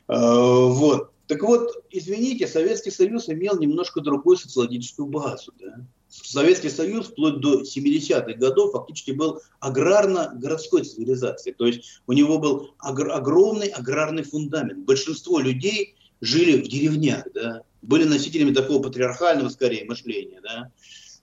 Э, 0.07 0.15
вот. 0.17 1.11
Так 1.27 1.43
вот, 1.43 1.83
извините, 1.89 2.47
Советский 2.47 2.91
Союз 2.91 3.27
имел 3.27 3.59
немножко 3.59 3.99
другую 3.99 4.37
социологическую 4.37 5.07
базу, 5.07 5.51
да. 5.59 5.85
Советский 6.09 6.69
Союз 6.69 7.07
вплоть 7.07 7.41
до 7.41 7.63
70-х 7.63 8.33
годов 8.33 8.71
фактически 8.71 9.11
был 9.11 9.41
аграрно-городской 9.59 10.83
цивилизацией. 10.83 11.53
То 11.53 11.65
есть 11.65 12.01
у 12.07 12.13
него 12.13 12.39
был 12.39 12.69
агр- 12.79 13.11
огромный 13.11 13.67
аграрный 13.67 14.23
фундамент. 14.23 14.85
Большинство 14.85 15.39
людей 15.39 15.97
жили 16.21 16.61
в 16.61 16.67
деревнях, 16.67 17.25
да, 17.33 17.61
были 17.81 18.03
носителями 18.03 18.53
такого 18.53 18.81
патриархального, 18.81 19.49
скорее, 19.49 19.85
мышления. 19.85 20.41
Да. 20.41 20.71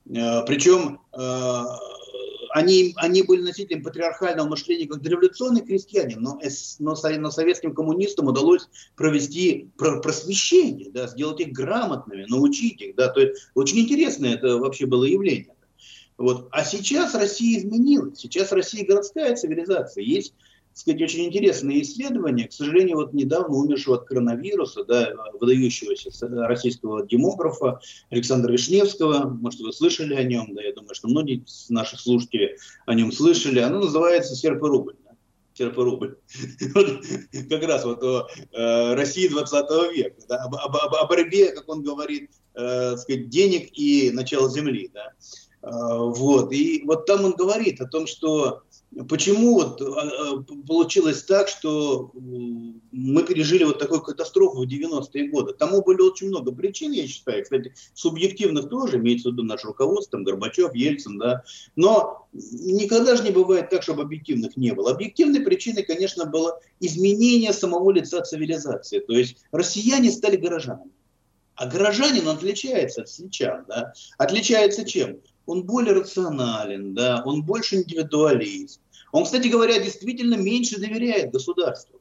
Э, 0.07 0.45
Причем 0.47 1.01
э, 1.13 1.63
они, 2.51 2.93
они 2.97 3.23
были 3.23 3.43
носителями 3.43 3.83
патриархального 3.83 4.49
мышления 4.49 4.87
как 4.87 5.03
дореволюционные 5.03 5.65
крестьяне, 5.65 6.17
но, 6.17 6.39
но, 6.79 6.95
но 7.19 7.31
советским 7.31 7.75
коммунистам 7.75 8.29
удалось 8.29 8.69
провести 8.95 9.71
просвещение, 9.77 10.91
да, 10.91 11.09
сделать 11.09 11.41
их 11.41 11.53
грамотными, 11.53 12.27
научить 12.29 12.81
их. 12.81 12.95
Да, 12.95 13.09
то 13.09 13.21
есть 13.21 13.49
очень 13.55 13.81
интересное 13.81 14.35
это 14.35 14.59
вообще 14.59 14.87
было 14.87 15.05
явление. 15.05 15.55
Вот. 16.17 16.49
А 16.53 16.65
сейчас 16.65 17.15
Россия 17.15 17.59
изменилась. 17.59 18.21
Сейчас 18.21 18.53
Россия 18.53 18.87
городская 18.87 19.35
цивилизация. 19.35 20.05
Есть 20.05 20.35
сказать, 20.75 21.01
очень 21.01 21.27
интересные 21.27 21.83
исследования. 21.83 22.49
К 22.49 22.53
сожалению, 22.53 22.97
вот 22.97 23.13
недавно 23.15 23.57
умершего 23.57 23.97
от 23.97 24.07
коронавируса, 24.07 24.85
да, 24.85 25.15
выдающегося 25.41 26.11
российского 26.47 27.07
демографа 27.07 27.81
Александра 28.11 28.53
Вишневского, 28.53 29.29
может, 29.29 29.61
вы 29.61 29.73
слышали 29.73 30.15
о 30.15 30.25
нем, 30.25 30.55
да, 30.55 30.63
я 30.63 30.75
думаю, 30.75 30.95
что 30.95 31.09
многие 31.09 31.37
из 31.37 31.71
наших 31.71 32.01
слушателей 32.01 32.57
о 32.87 32.95
нем 32.95 33.13
слышали. 33.13 33.61
Оно 33.61 33.79
называется 33.79 34.35
«Серп 34.35 34.63
и 34.65 34.67
рубль». 34.67 34.97
Серп 35.55 35.79
и 35.79 35.83
рубль. 35.83 36.19
как 37.49 37.63
раз 37.63 37.85
вот 37.85 38.03
о 38.03 38.27
э, 38.53 38.95
России 38.95 39.29
20 39.29 39.95
века, 39.95 40.17
да, 40.29 40.43
об, 40.43 40.57
об, 40.57 40.95
о 40.95 41.07
борьбе, 41.07 41.53
как 41.53 41.69
он 41.69 41.85
говорит, 41.85 42.31
э, 42.55 42.97
сказать, 42.97 43.29
денег 43.29 43.69
и 43.79 44.11
начала 44.11 44.51
земли. 44.51 44.91
Да. 44.93 45.13
Э, 45.63 45.69
вот. 45.99 46.53
И 46.53 46.83
вот 46.85 47.07
там 47.07 47.25
он 47.25 47.33
говорит 47.33 47.81
о 47.81 47.87
том, 47.87 48.09
что 48.09 48.63
Почему 49.09 49.55
вот 49.55 49.81
а, 49.81 49.85
а, 49.85 50.45
получилось 50.67 51.25
так, 51.25 51.49
что 51.49 52.13
мы 52.15 53.25
пережили 53.25 53.65
вот 53.65 53.81
такую 53.81 54.03
катастрофу 54.03 54.65
в 54.65 54.69
90-е 54.69 55.31
годы? 55.31 55.53
Тому 55.53 55.83
были 55.83 56.01
очень 56.01 56.29
много 56.29 56.53
причин, 56.53 56.93
я 56.93 57.07
считаю. 57.09 57.43
Кстати, 57.43 57.75
субъективных 57.95 58.69
тоже, 58.69 58.99
имеется 58.99 59.29
в 59.29 59.33
виду 59.33 59.43
наше 59.43 59.67
руководство, 59.67 60.19
там, 60.19 60.25
Горбачев, 60.25 60.75
Ельцин, 60.75 61.19
да. 61.19 61.43
Но 61.75 62.29
никогда 62.33 63.17
же 63.17 63.25
не 63.25 63.31
бывает 63.31 63.69
так, 63.69 63.83
чтобы 63.83 64.03
объективных 64.03 64.57
не 64.57 64.73
было. 64.73 64.93
Объективной 64.93 65.41
причиной, 65.41 65.83
конечно, 65.83 66.25
было 66.25 66.61
изменение 66.79 67.53
самого 67.53 67.91
лица 67.91 68.21
цивилизации. 68.21 69.01
То 69.01 69.15
есть 69.15 69.39
россияне 69.51 70.13
стали 70.13 70.37
горожанами. 70.37 70.93
А 71.57 71.67
горожанин 71.67 72.29
отличается 72.29 73.03
от 73.03 73.09
сельчан. 73.09 73.65
Да? 73.69 73.93
Отличается 74.19 74.85
чем? 74.85 75.19
Он 75.47 75.65
более 75.65 75.95
рационален, 75.95 76.95
да? 76.95 77.23
он 77.25 77.43
больше 77.43 77.77
индивидуалист 77.77 78.81
он, 79.15 79.23
кстати 79.23 79.47
говоря, 79.47 79.79
действительно 79.79 80.35
меньше 80.35 80.81
доверяет 80.81 81.31
государству. 81.31 82.01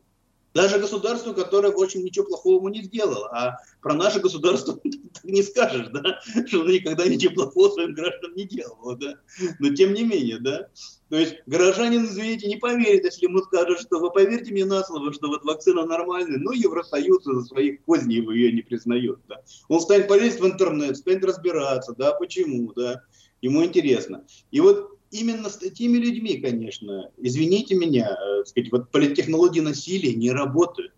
Даже 0.56 0.80
государству, 0.80 1.36
которое, 1.36 1.72
в 1.72 1.80
общем, 1.80 2.04
ничего 2.04 2.26
плохого 2.26 2.58
ему 2.58 2.70
не 2.70 2.82
сделало. 2.82 3.28
А 3.28 3.58
про 3.84 3.94
наше 3.94 4.20
государство 4.20 4.74
так 5.14 5.24
не 5.24 5.44
скажешь, 5.44 5.90
да, 5.90 6.20
что 6.48 6.62
оно 6.62 6.72
никогда 6.72 7.06
ничего 7.06 7.36
плохого 7.36 7.70
своим 7.70 7.94
гражданам 7.94 8.36
не 8.36 8.46
делало, 8.46 8.98
да. 8.98 9.14
Но 9.60 9.76
тем 9.76 9.94
не 9.94 10.04
менее, 10.04 10.40
да. 10.40 10.70
То 11.10 11.18
есть 11.18 11.36
гражданин, 11.46 12.04
извините, 12.04 12.48
не 12.48 12.56
поверит, 12.56 13.06
если 13.06 13.28
ему 13.28 13.44
скажут, 13.44 13.82
что 13.82 14.00
вы 14.00 14.10
поверьте 14.10 14.52
мне 14.52 14.66
на 14.66 14.84
слово, 14.84 15.14
что 15.14 15.28
вот 15.28 15.44
вакцина 15.44 15.86
нормальная, 15.86 16.40
но 16.40 16.52
Евросоюз 16.52 17.28
из-за 17.28 17.46
своих 17.46 17.84
козней 17.84 18.26
ее 18.28 18.52
не 18.54 18.64
признает. 18.64 19.20
Да. 19.30 19.44
Он 19.68 19.80
станет 19.80 20.08
полезть 20.08 20.40
в 20.40 20.48
интернет, 20.48 20.98
станет 20.98 21.24
разбираться, 21.24 21.94
да, 21.96 22.14
почему, 22.14 22.74
да. 22.74 23.04
Ему 23.44 23.64
интересно. 23.64 24.26
И 24.50 24.60
вот 24.62 24.93
именно 25.14 25.50
с 25.50 25.58
такими 25.58 25.98
людьми, 25.98 26.40
конечно, 26.40 27.12
извините 27.18 27.76
меня, 27.76 28.18
э, 28.20 28.46
сказать, 28.46 28.72
вот 28.72 28.90
политтехнологии 28.92 29.60
насилия 29.60 30.14
не 30.14 30.32
работают. 30.32 30.92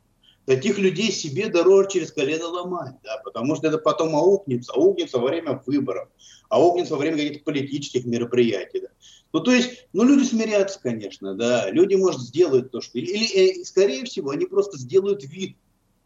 Таких 0.46 0.78
людей 0.78 1.12
себе 1.12 1.50
дороже 1.50 1.90
через 1.92 2.12
колено 2.12 2.48
ломать, 2.48 2.96
да, 3.04 3.20
потому 3.24 3.56
что 3.56 3.68
это 3.68 3.78
потом 3.78 4.16
аукнется, 4.16 4.72
аукнется 4.74 5.18
во 5.18 5.28
время 5.28 5.62
выборов, 5.66 6.08
аукнется 6.50 6.94
во 6.94 7.00
время 7.00 7.18
каких-то 7.18 7.44
политических 7.44 8.06
мероприятий. 8.06 8.82
Да. 8.82 8.88
Ну, 9.34 9.40
то 9.42 9.52
есть, 9.52 9.88
ну, 9.92 10.04
люди 10.04 10.24
смирятся, 10.24 10.80
конечно, 10.82 11.34
да, 11.34 11.70
люди, 11.72 11.96
может, 11.96 12.22
сделают 12.22 12.72
то, 12.72 12.80
что... 12.80 12.98
Или, 12.98 13.62
э, 13.62 13.66
скорее 13.66 14.06
всего, 14.06 14.30
они 14.30 14.46
просто 14.46 14.78
сделают 14.78 15.24
вид, 15.26 15.58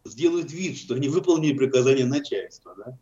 сделают 0.06 0.52
вид, 0.52 0.78
что 0.78 0.96
они 0.96 1.10
выполнили 1.10 1.54
приказание 1.54 2.06
начальства, 2.06 2.74
да. 2.78 2.98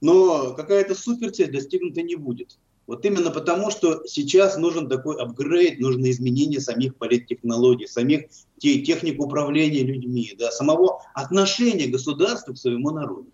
Но 0.00 0.54
какая-то 0.54 0.94
суперцель 0.94 1.50
достигнута 1.50 2.02
не 2.02 2.16
будет. 2.16 2.58
Вот 2.88 3.04
именно 3.04 3.30
потому, 3.30 3.70
что 3.70 4.02
сейчас 4.06 4.56
нужен 4.56 4.88
такой 4.88 5.20
апгрейд, 5.20 5.78
нужно 5.78 6.10
изменение 6.10 6.58
самих 6.58 6.96
политтехнологий, 6.96 7.86
самих 7.86 8.28
техник 8.58 9.20
управления 9.20 9.82
людьми, 9.82 10.34
да, 10.38 10.50
самого 10.50 11.02
отношения 11.12 11.86
государства 11.86 12.54
к 12.54 12.58
своему 12.58 12.90
народу. 12.90 13.28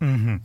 Угу. 0.00 0.42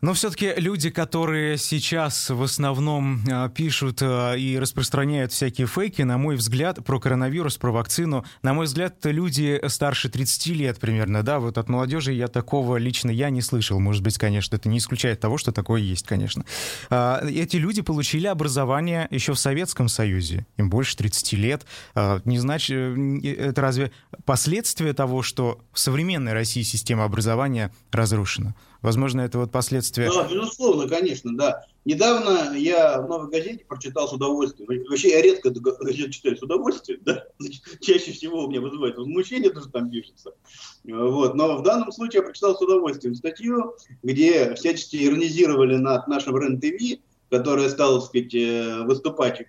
Но 0.00 0.14
все-таки 0.14 0.54
люди, 0.56 0.88
которые 0.88 1.58
сейчас 1.58 2.30
в 2.30 2.42
основном 2.42 3.20
а, 3.30 3.48
пишут 3.50 4.00
а, 4.00 4.34
и 4.34 4.58
распространяют 4.58 5.32
всякие 5.32 5.66
фейки, 5.66 6.02
на 6.02 6.16
мой 6.16 6.36
взгляд, 6.36 6.82
про 6.84 6.98
коронавирус, 6.98 7.58
про 7.58 7.70
вакцину, 7.70 8.24
на 8.42 8.54
мой 8.54 8.64
взгляд, 8.64 8.96
люди 9.04 9.60
старше 9.68 10.08
30 10.08 10.46
лет 10.48 10.78
примерно, 10.78 11.22
да, 11.22 11.38
вот 11.38 11.58
от 11.58 11.68
молодежи 11.68 12.12
я 12.12 12.28
такого 12.28 12.78
лично 12.78 13.10
я 13.10 13.28
не 13.28 13.42
слышал, 13.42 13.78
может 13.78 14.02
быть, 14.02 14.16
конечно, 14.16 14.56
это 14.56 14.68
не 14.68 14.78
исключает 14.78 15.20
того, 15.20 15.36
что 15.36 15.52
такое 15.52 15.82
есть, 15.82 16.06
конечно. 16.06 16.46
А, 16.88 17.22
эти 17.22 17.56
люди 17.56 17.82
получили 17.82 18.26
образование 18.26 19.06
еще 19.10 19.34
в 19.34 19.38
Советском 19.38 19.88
Союзе, 19.88 20.46
им 20.56 20.70
больше 20.70 20.96
30 20.96 21.32
лет, 21.34 21.66
не 22.24 22.38
значит, 22.38 22.70
э, 22.70 23.20
это 23.22 23.60
разве 23.60 23.92
последствия 24.24 24.94
того, 24.94 25.22
что 25.22 25.60
в 25.72 25.78
современной 25.78 26.32
России 26.32 26.62
система 26.62 27.04
образования 27.04 27.72
разрушена? 27.92 28.54
Возможно, 28.82 29.20
это 29.20 29.38
вот 29.38 29.52
последствия... 29.52 30.10
Да, 30.10 30.26
безусловно, 30.26 30.88
конечно, 30.88 31.36
да. 31.36 31.64
Недавно 31.84 32.56
я 32.56 33.00
в 33.00 33.08
«Новой 33.08 33.30
газете» 33.30 33.64
прочитал 33.66 34.08
с 34.08 34.12
удовольствием. 34.12 34.68
Вообще, 34.88 35.10
я 35.10 35.22
редко 35.22 35.50
газету 35.50 36.10
читаю 36.10 36.36
с 36.36 36.42
удовольствием, 36.42 37.00
да. 37.04 37.24
Чаще 37.80 38.12
всего 38.12 38.44
у 38.44 38.50
меня 38.50 38.60
вызывает 38.60 38.96
возмущение, 38.96 39.50
то, 39.50 39.60
что 39.60 39.70
там 39.70 39.90
пишется. 39.90 40.32
Вот. 40.84 41.34
Но 41.34 41.58
в 41.58 41.62
данном 41.62 41.92
случае 41.92 42.20
я 42.20 42.22
прочитал 42.22 42.56
с 42.56 42.62
удовольствием 42.62 43.14
статью, 43.14 43.74
где 44.02 44.54
всячески 44.54 44.96
иронизировали 44.96 45.76
над 45.76 46.08
нашим 46.08 46.36
РЕН-ТВ, 46.36 47.00
которая 47.30 47.68
стала, 47.68 48.00
так 48.00 48.08
сказать, 48.08 48.34
э, 48.34 48.82
выступать 48.82 49.40
э, 49.40 49.44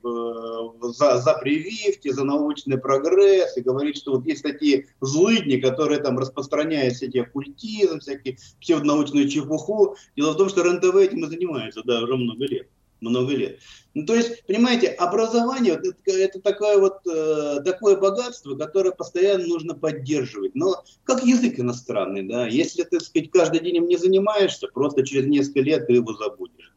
за, 0.82 1.18
за 1.18 1.34
прививки, 1.34 2.12
за 2.12 2.24
научный 2.24 2.78
прогресс, 2.78 3.58
и 3.58 3.62
говорит, 3.62 3.98
что 3.98 4.14
вот 4.14 4.26
есть 4.26 4.44
такие 4.44 4.88
злыдни, 5.02 5.58
которые 5.58 6.00
там 6.00 6.18
распространяют 6.20 6.94
всякие 6.94 7.24
оккультизм, 7.24 8.00
всякие 8.00 8.38
псевдонаучную 8.62 9.28
чепуху. 9.28 9.96
Дело 10.16 10.34
в 10.34 10.38
том, 10.38 10.50
что 10.50 10.64
РНТВ 10.64 10.96
этим 10.96 11.26
и 11.26 11.28
занимается, 11.28 11.82
да, 11.84 12.02
уже 12.04 12.16
много 12.16 12.46
лет. 12.46 12.70
Много 13.02 13.34
лет. 13.34 13.58
Ну, 13.96 14.06
то 14.06 14.14
есть, 14.14 14.46
понимаете, 14.46 14.90
образование 14.90 15.74
это, 15.74 15.92
это 16.06 16.40
такое 16.40 16.78
вот 16.78 17.00
э, 17.08 17.62
такое 17.66 17.98
богатство, 17.98 18.56
которое 18.56 18.92
постоянно 18.92 19.48
нужно 19.48 19.74
поддерживать. 19.74 20.54
Но 20.54 20.84
как 21.04 21.24
язык 21.26 21.60
иностранный, 21.60 22.22
да, 22.28 22.46
если 22.46 22.84
ты, 22.84 23.00
так 23.00 23.02
сказать, 23.02 23.32
каждый 23.32 23.62
день 23.62 23.78
им 23.78 23.88
не 23.88 23.98
занимаешься, 23.98 24.68
просто 24.68 25.04
через 25.04 25.26
несколько 25.26 25.62
лет 25.62 25.88
ты 25.88 25.94
его 25.94 26.14
забудешь. 26.14 26.71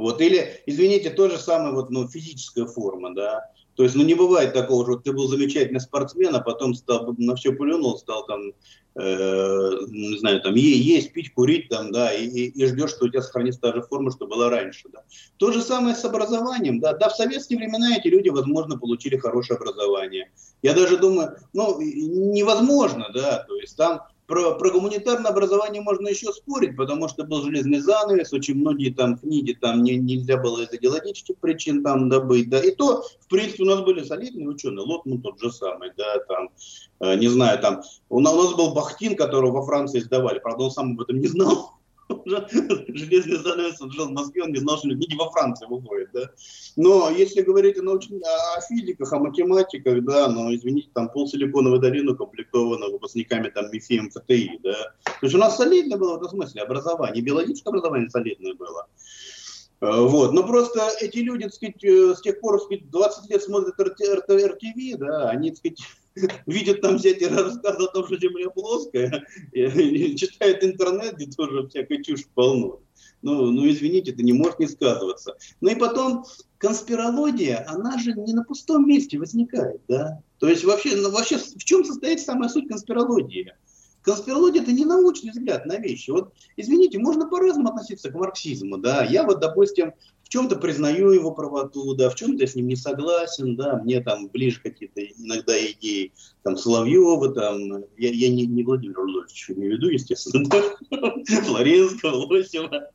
Вот, 0.00 0.20
или, 0.20 0.62
извините, 0.66 1.10
то 1.10 1.28
же 1.28 1.38
самое, 1.38 1.74
вот, 1.74 1.90
ну, 1.90 2.08
физическая 2.08 2.66
форма, 2.66 3.14
да. 3.14 3.50
То 3.76 3.84
есть, 3.84 3.94
ну, 3.94 4.02
не 4.02 4.14
бывает 4.14 4.52
такого, 4.52 4.84
что 4.84 4.96
ты 4.96 5.12
был 5.12 5.28
замечательный 5.28 5.80
спортсмен, 5.80 6.34
а 6.34 6.40
потом 6.40 6.74
стал, 6.74 7.14
на 7.16 7.34
все 7.36 7.52
плюнул, 7.52 7.96
стал 7.98 8.26
там, 8.26 8.52
э, 8.96 9.70
не 9.88 10.18
знаю, 10.18 10.42
там, 10.42 10.54
есть, 10.54 11.12
пить, 11.12 11.32
курить, 11.32 11.68
там, 11.68 11.92
да, 11.92 12.12
и, 12.12 12.26
и 12.26 12.66
ждешь, 12.66 12.90
что 12.90 13.06
у 13.06 13.08
тебя 13.08 13.22
сохранится 13.22 13.60
та 13.60 13.72
же 13.72 13.82
форма, 13.82 14.10
что 14.10 14.26
была 14.26 14.50
раньше, 14.50 14.88
да. 14.92 15.02
То 15.38 15.52
же 15.52 15.62
самое 15.62 15.94
с 15.94 16.04
образованием, 16.04 16.80
да. 16.80 16.92
Да, 16.94 17.08
в 17.08 17.16
советские 17.16 17.58
времена 17.58 17.96
эти 17.96 18.08
люди, 18.08 18.28
возможно, 18.28 18.78
получили 18.78 19.16
хорошее 19.16 19.56
образование. 19.56 20.30
Я 20.62 20.74
даже 20.74 20.98
думаю, 20.98 21.36
ну, 21.54 21.80
невозможно, 21.80 23.08
да, 23.14 23.44
то 23.48 23.56
есть 23.56 23.76
там 23.76 24.02
про, 24.30 24.54
про 24.54 24.70
гуманитарное 24.70 25.32
образование 25.32 25.82
можно 25.82 26.06
еще 26.06 26.32
спорить, 26.32 26.76
потому 26.76 27.08
что 27.08 27.24
был 27.24 27.42
железный 27.42 27.80
занавес, 27.80 28.32
очень 28.32 28.54
многие 28.54 28.90
там 28.90 29.18
книги 29.18 29.58
там 29.60 29.82
не, 29.82 29.96
нельзя 29.96 30.36
было 30.36 30.60
из 30.60 30.72
идеологических 30.72 31.36
причин 31.38 31.82
там 31.82 32.08
добыть, 32.08 32.48
да, 32.48 32.60
и 32.60 32.70
то, 32.70 33.02
в 33.18 33.26
принципе, 33.26 33.64
у 33.64 33.66
нас 33.66 33.80
были 33.80 34.04
солидные 34.04 34.48
ученые, 34.48 34.86
Лотман 34.86 35.20
тот 35.20 35.40
же 35.40 35.50
самый, 35.50 35.90
да, 35.96 36.18
там, 36.28 36.48
э, 37.00 37.16
не 37.16 37.26
знаю, 37.26 37.58
там, 37.58 37.82
у 38.08 38.20
нас, 38.20 38.32
у 38.32 38.42
нас 38.44 38.54
был 38.54 38.72
Бахтин, 38.72 39.16
которого 39.16 39.50
во 39.50 39.66
Франции 39.66 39.98
издавали, 39.98 40.38
правда, 40.38 40.62
он 40.62 40.70
сам 40.70 40.92
об 40.92 41.00
этом 41.00 41.18
не 41.18 41.26
знал, 41.26 41.79
железный 42.88 43.36
занавес, 43.36 43.80
он 43.80 43.90
жил 43.90 44.08
в 44.08 44.12
Москве, 44.12 44.42
он 44.42 44.52
не 44.52 44.58
знал, 44.58 44.78
что 44.78 44.88
люди 44.88 45.14
во 45.16 45.30
Франции 45.30 45.66
выходят, 45.66 46.10
да. 46.12 46.30
Но 46.76 47.10
если 47.10 47.42
говорить 47.42 47.78
о, 47.78 47.92
о 47.92 48.60
физиках, 48.68 49.12
о 49.12 49.18
математиках, 49.18 50.04
да, 50.04 50.28
но, 50.28 50.54
извините, 50.54 50.88
там 50.94 51.08
пол 51.10 51.28
Силиконовой 51.28 51.80
долины 51.80 52.12
укомплектовано 52.12 52.88
выпускниками 52.88 53.48
там 53.48 53.70
МИФИ, 53.70 54.00
МФТИ, 54.00 54.60
да. 54.62 54.74
То 55.04 55.26
есть 55.26 55.34
у 55.34 55.38
нас 55.38 55.56
солидное 55.56 55.98
было 55.98 56.14
в 56.14 56.16
этом 56.16 56.30
смысле 56.30 56.62
образование, 56.62 57.22
биологическое 57.22 57.70
образование 57.72 58.10
солидное 58.10 58.54
было. 58.54 58.86
Э, 59.80 60.00
вот. 60.00 60.32
Но 60.32 60.46
просто 60.46 60.88
эти 61.00 61.18
люди, 61.18 61.44
так 61.44 61.54
сказать, 61.54 61.84
э, 61.84 62.14
с 62.14 62.20
тех 62.20 62.40
пор, 62.40 62.58
так 62.58 62.66
сказать, 62.66 62.90
20 62.90 63.30
лет 63.30 63.42
смотрят 63.42 63.80
РТВ, 63.80 64.98
да, 64.98 65.30
они, 65.30 65.50
так 65.50 65.58
сказать, 65.58 65.78
видят 66.46 66.80
там 66.80 66.96
эти 66.96 67.24
рассказы 67.24 67.84
о 67.84 67.88
том, 67.88 68.06
что 68.06 68.18
Земля 68.18 68.50
плоская, 68.50 69.24
и 69.52 70.16
читают 70.16 70.64
интернет, 70.64 71.16
где 71.16 71.26
тоже 71.26 71.68
всякой 71.68 72.02
чушь 72.02 72.26
полно. 72.34 72.80
Ну, 73.22 73.50
ну, 73.50 73.68
извините, 73.68 74.12
это 74.12 74.22
не 74.22 74.32
может 74.32 74.58
не 74.58 74.66
сказываться. 74.66 75.36
Ну 75.60 75.70
и 75.70 75.74
потом, 75.74 76.24
конспирология, 76.58 77.64
она 77.68 77.98
же 77.98 78.14
не 78.14 78.32
на 78.32 78.44
пустом 78.44 78.88
месте 78.88 79.18
возникает, 79.18 79.80
да? 79.88 80.22
То 80.38 80.48
есть 80.48 80.64
вообще, 80.64 80.96
ну, 80.96 81.10
вообще 81.10 81.36
в 81.36 81.64
чем 81.64 81.84
состоит 81.84 82.20
самая 82.20 82.48
суть 82.48 82.68
конспирологии? 82.68 83.52
Конспирология– 84.02 84.62
это 84.62 84.72
не 84.72 84.86
научный 84.86 85.30
взгляд 85.30 85.66
на 85.66 85.76
вещи. 85.76 86.10
Вот, 86.10 86.32
извините, 86.56 86.98
можно 86.98 87.28
по-разному 87.28 87.68
относиться 87.68 88.10
к 88.10 88.14
марксизму, 88.14 88.78
да. 88.78 89.04
Я 89.04 89.24
вот, 89.24 89.40
допустим, 89.40 89.92
чем-то 90.30 90.56
признаю 90.56 91.10
его 91.10 91.32
правоту, 91.32 91.94
да, 91.94 92.08
в 92.08 92.14
чем-то 92.14 92.44
я 92.44 92.46
с 92.46 92.54
ним 92.54 92.68
не 92.68 92.76
согласен, 92.76 93.56
да, 93.56 93.76
мне 93.78 94.00
там 94.00 94.28
ближе 94.28 94.60
какие-то 94.62 95.02
иногда 95.02 95.60
идеи 95.72 96.12
там 96.44 96.56
Соловьева, 96.56 97.34
там, 97.34 97.84
я, 97.98 98.10
я 98.10 98.28
не, 98.30 98.46
не 98.46 98.62
Владимир 98.62 98.96
Рудольфович 98.96 99.50
имею 99.50 99.72
в 99.72 99.76
виду, 99.76 99.88
естественно, 99.88 100.48
да, 100.48 100.62
Флоренского, 101.42 102.26
Лосева. 102.26 102.90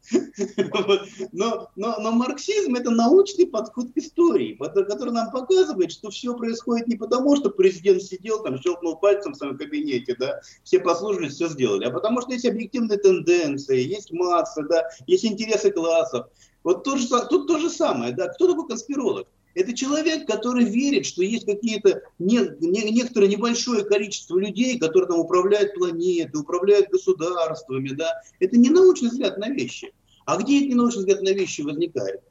но, 1.33 1.69
но, 1.75 1.99
но 1.99 2.11
марксизм 2.11 2.73
это 2.75 2.89
научный 2.89 3.47
подход 3.47 3.91
к 3.91 3.97
истории, 3.97 4.57
который 4.57 5.11
нам 5.11 5.29
показывает, 5.29 5.91
что 5.91 6.11
все 6.11 6.35
происходит 6.37 6.87
не 6.87 6.95
потому, 6.95 7.35
что 7.35 7.49
президент 7.49 8.01
сидел 8.01 8.43
там, 8.43 8.61
щелкнул 8.61 8.95
пальцем 8.95 9.33
в 9.33 9.37
своем 9.37 9.57
кабинете, 9.57 10.15
да, 10.17 10.39
все 10.63 10.79
послужили, 10.79 11.27
все 11.27 11.49
сделали, 11.49 11.83
а 11.83 11.91
потому 11.91 12.21
что 12.21 12.31
есть 12.31 12.45
объективные 12.45 12.97
тенденции, 12.97 13.83
есть 13.83 14.13
масса, 14.13 14.63
да, 14.69 14.87
есть 15.05 15.25
интересы 15.25 15.69
классов, 15.71 16.27
вот 16.65 16.83
то 16.83 16.97
же, 16.97 17.07
тут 17.29 17.47
то 17.47 17.59
же 17.59 17.69
самое, 17.69 18.11
да, 18.11 18.27
кто 18.27 18.47
такой 18.47 18.67
конспиролог? 18.67 19.27
Это 19.53 19.71
человек, 19.73 20.27
который 20.27 20.65
верит, 20.65 21.05
что 21.05 21.21
есть 21.21 21.45
какие-то 21.45 22.01
не, 22.19 22.39
не, 22.59 22.91
некоторое 22.91 23.29
небольшое 23.29 23.85
количество 23.85 24.37
людей, 24.37 24.77
которые 24.79 25.07
там 25.07 25.19
управляют 25.19 25.75
планетой, 25.75 26.41
управляют 26.41 26.89
государствами, 26.89 27.89
да. 27.89 28.21
Это 28.39 28.57
не 28.57 28.69
научный 28.69 29.09
взгляд 29.09 29.37
на 29.37 29.49
вещи. 29.49 29.93
А 30.25 30.37
где 30.37 30.57
этот 30.57 30.69
ненаучный 30.71 31.01
взгляд 31.01 31.21
на 31.21 31.29
вещи 31.29 31.61
возникает? 31.61 32.21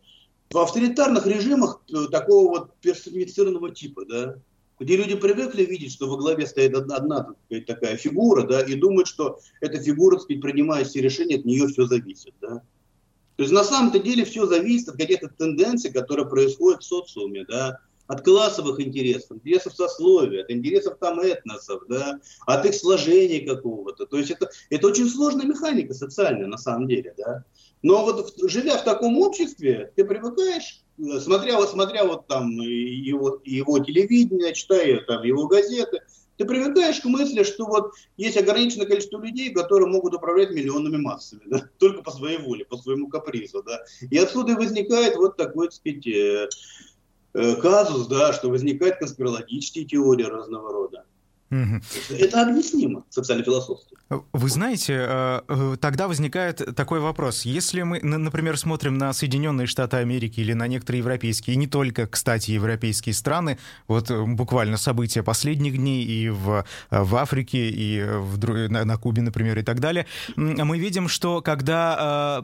В 0.50 0.58
авторитарных 0.58 1.26
режимах 1.26 1.80
э, 1.88 2.06
такого 2.10 2.48
вот 2.48 2.74
персонифицированного 2.80 3.72
типа, 3.72 4.04
да, 4.04 4.36
где 4.80 4.96
люди 4.96 5.14
привыкли 5.14 5.64
видеть, 5.64 5.92
что 5.92 6.08
во 6.08 6.16
главе 6.16 6.46
стоит 6.46 6.74
одна, 6.74 6.96
одна 6.96 7.34
такая 7.68 7.96
фигура, 7.96 8.44
да, 8.46 8.62
и 8.62 8.74
думают, 8.74 9.06
что 9.06 9.38
эта 9.60 9.80
фигура, 9.80 10.16
так 10.16 10.24
сказать, 10.24 10.42
принимая 10.42 10.84
все 10.84 11.00
решения, 11.00 11.36
от 11.36 11.44
нее 11.44 11.68
все 11.68 11.86
зависит, 11.86 12.34
да. 12.40 12.62
То 13.36 13.42
есть 13.42 13.52
на 13.52 13.64
самом-то 13.64 13.98
деле 13.98 14.24
все 14.24 14.46
зависит 14.46 14.88
от 14.88 14.96
каких-то 14.96 15.28
тенденций, 15.28 15.92
которые 15.92 16.28
происходят 16.28 16.82
в 16.82 16.86
социуме, 16.86 17.44
да, 17.48 17.80
от 18.06 18.22
классовых 18.22 18.80
интересов, 18.80 19.38
интересов 19.38 19.74
сословия, 19.74 20.44
от 20.44 20.50
интересов 20.50 20.98
там 21.00 21.20
этносов, 21.20 21.82
да, 21.88 22.20
от 22.46 22.66
их 22.66 22.74
сложения 22.74 23.40
какого-то. 23.40 24.06
То 24.06 24.18
есть 24.18 24.30
это, 24.30 24.50
это 24.70 24.86
очень 24.86 25.08
сложная 25.08 25.46
механика 25.46 25.94
социальная 25.94 26.46
на 26.46 26.58
самом 26.58 26.86
деле, 26.86 27.14
да. 27.16 27.44
Но 27.82 28.04
вот 28.04 28.34
живя 28.42 28.78
в 28.78 28.84
таком 28.84 29.18
обществе, 29.18 29.92
ты 29.96 30.04
привыкаешь, 30.04 30.82
смотря, 31.20 31.56
вот, 31.56 31.70
смотря 31.70 32.04
вот 32.04 32.26
там 32.26 32.50
его, 32.50 33.40
его 33.44 33.78
телевидение, 33.78 34.54
читая 34.54 35.00
там 35.06 35.22
его 35.22 35.46
газеты, 35.46 36.00
ты 36.36 36.44
привыкаешь 36.44 37.00
к 37.00 37.04
мысли, 37.04 37.42
что 37.42 37.66
вот 37.66 37.92
есть 38.16 38.36
ограниченное 38.36 38.86
количество 38.86 39.20
людей, 39.20 39.50
которые 39.50 39.88
могут 39.88 40.14
управлять 40.14 40.50
миллионными 40.50 40.96
массами, 40.96 41.42
да, 41.46 41.68
только 41.78 42.02
по 42.02 42.10
своей 42.10 42.38
воле, 42.38 42.64
по 42.64 42.76
своему 42.76 43.08
капризу, 43.08 43.62
да. 43.62 43.80
И 44.10 44.18
отсюда 44.18 44.52
и 44.52 44.56
возникает 44.56 45.16
вот 45.16 45.36
такой, 45.36 45.68
так 45.68 45.74
сказать, 45.74 46.06
э, 46.06 46.48
э, 47.34 47.56
казус, 47.56 48.06
да, 48.08 48.32
что 48.32 48.48
возникают 48.48 48.98
конспирологические 48.98 49.84
теории 49.84 50.24
разного 50.24 50.72
рода. 50.72 51.04
Это 52.10 52.42
объяснимо 52.42 53.04
социально-философски. 53.10 53.94
Вы 54.32 54.48
знаете, 54.48 54.94
э, 54.98 55.40
э, 55.48 55.76
тогда 55.80 56.08
возникает 56.08 56.76
такой 56.76 57.00
вопрос. 57.00 57.44
Если 57.44 57.82
мы, 57.82 58.00
например, 58.00 58.58
смотрим 58.58 58.98
на 58.98 59.12
Соединенные 59.12 59.66
Штаты 59.66 59.96
Америки 59.96 60.40
или 60.40 60.52
на 60.52 60.66
некоторые 60.66 60.98
европейские, 60.98 61.54
и 61.54 61.56
не 61.56 61.66
только, 61.66 62.06
кстати, 62.06 62.50
европейские 62.50 63.14
страны, 63.14 63.58
вот 63.88 64.10
э, 64.10 64.24
буквально 64.24 64.76
события 64.76 65.22
последних 65.22 65.78
дней 65.78 66.04
и 66.04 66.28
в, 66.28 66.64
в 66.90 67.16
Африке, 67.16 67.70
и 67.70 68.02
в, 68.02 68.68
на, 68.68 68.84
на 68.84 68.96
Кубе, 68.98 69.22
например, 69.22 69.58
и 69.58 69.62
так 69.62 69.80
далее, 69.80 70.06
мы 70.36 70.78
видим, 70.78 71.08
что 71.08 71.40
когда 71.40 72.42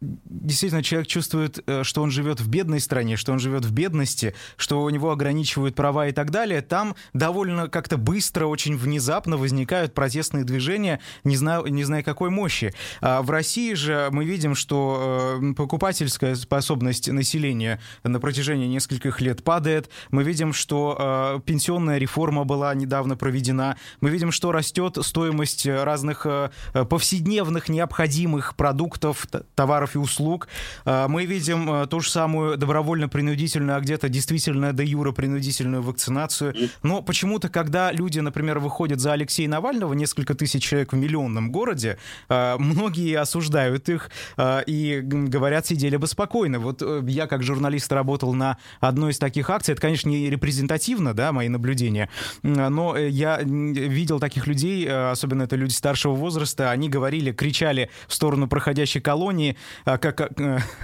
действительно 0.00 0.82
человек 0.82 1.08
чувствует, 1.08 1.58
что 1.82 2.02
он 2.02 2.10
живет 2.10 2.40
в 2.40 2.48
бедной 2.48 2.80
стране, 2.80 3.16
что 3.16 3.32
он 3.32 3.38
живет 3.38 3.64
в 3.64 3.72
бедности, 3.72 4.34
что 4.56 4.82
у 4.82 4.90
него 4.90 5.10
ограничивают 5.10 5.74
права 5.74 6.06
и 6.06 6.12
так 6.12 6.30
далее, 6.30 6.62
там 6.62 6.94
довольно 7.14 7.68
как-то 7.68 7.96
быстро, 7.96 8.46
очень 8.48 8.76
внезапно 8.76 9.36
возникают 9.36 9.94
протестные 9.94 10.44
движения, 10.44 11.00
не 11.24 11.36
знаю, 11.36 11.66
не 11.66 11.84
знаю 11.84 12.04
какой 12.04 12.30
мощи. 12.30 12.74
А 13.00 13.22
в 13.22 13.30
России 13.30 13.74
же 13.74 14.08
мы 14.10 14.24
видим, 14.24 14.54
что 14.54 15.38
э, 15.40 15.54
покупательская 15.54 16.34
способность 16.34 17.08
населения 17.08 17.80
на 18.02 18.20
протяжении 18.20 18.66
нескольких 18.66 19.20
лет 19.20 19.44
падает. 19.44 19.90
Мы 20.10 20.22
видим, 20.22 20.52
что 20.52 20.96
э, 20.98 21.40
пенсионная 21.44 21.98
реформа 21.98 22.44
была 22.44 22.74
недавно 22.74 23.16
проведена. 23.16 23.76
Мы 24.00 24.10
видим, 24.10 24.32
что 24.32 24.52
растет 24.52 24.98
стоимость 25.02 25.66
разных 25.66 26.26
э, 26.26 26.50
повседневных 26.88 27.68
необходимых 27.68 28.56
продуктов, 28.56 29.26
товаров 29.54 29.94
и 29.94 29.98
услуг. 29.98 30.48
Мы 30.84 31.26
видим 31.26 31.86
ту 31.88 32.00
же 32.00 32.10
самую 32.10 32.56
добровольно-принудительную, 32.56 33.76
а 33.76 33.80
где-то 33.80 34.08
действительно 34.08 34.72
до 34.72 34.82
юра 34.82 35.12
принудительную 35.12 35.82
вакцинацию. 35.82 36.54
Но 36.82 37.02
почему-то, 37.02 37.48
когда 37.48 37.92
люди, 37.92 38.20
например, 38.20 38.37
выходят 38.42 39.00
за 39.00 39.12
Алексея 39.12 39.48
Навального, 39.48 39.92
несколько 39.94 40.34
тысяч 40.34 40.62
человек 40.62 40.92
в 40.92 40.96
миллионном 40.96 41.50
городе, 41.50 41.98
а, 42.28 42.56
многие 42.58 43.18
осуждают 43.18 43.88
их 43.88 44.10
а, 44.36 44.60
и 44.60 45.00
говорят, 45.02 45.66
сидели 45.66 45.96
бы 45.96 46.06
спокойно. 46.06 46.58
Вот 46.58 46.82
э, 46.82 47.02
я 47.06 47.26
как 47.26 47.42
журналист 47.42 47.92
работал 47.92 48.34
на 48.34 48.58
одной 48.80 49.12
из 49.12 49.18
таких 49.18 49.50
акций, 49.50 49.72
это, 49.72 49.80
конечно, 49.80 50.08
не 50.08 50.30
репрезентативно, 50.30 51.14
да, 51.14 51.32
мои 51.32 51.48
наблюдения, 51.48 52.08
но 52.42 52.96
э, 52.96 53.08
я 53.08 53.40
видел 53.42 54.20
таких 54.20 54.46
людей, 54.46 54.86
э, 54.86 55.10
особенно 55.10 55.44
это 55.44 55.56
люди 55.56 55.72
старшего 55.72 56.14
возраста, 56.14 56.70
они 56.70 56.88
говорили, 56.88 57.32
кричали 57.32 57.90
в 58.06 58.14
сторону 58.14 58.48
проходящей 58.48 59.00
колонии, 59.00 59.56
а, 59.84 59.98
как 59.98 60.30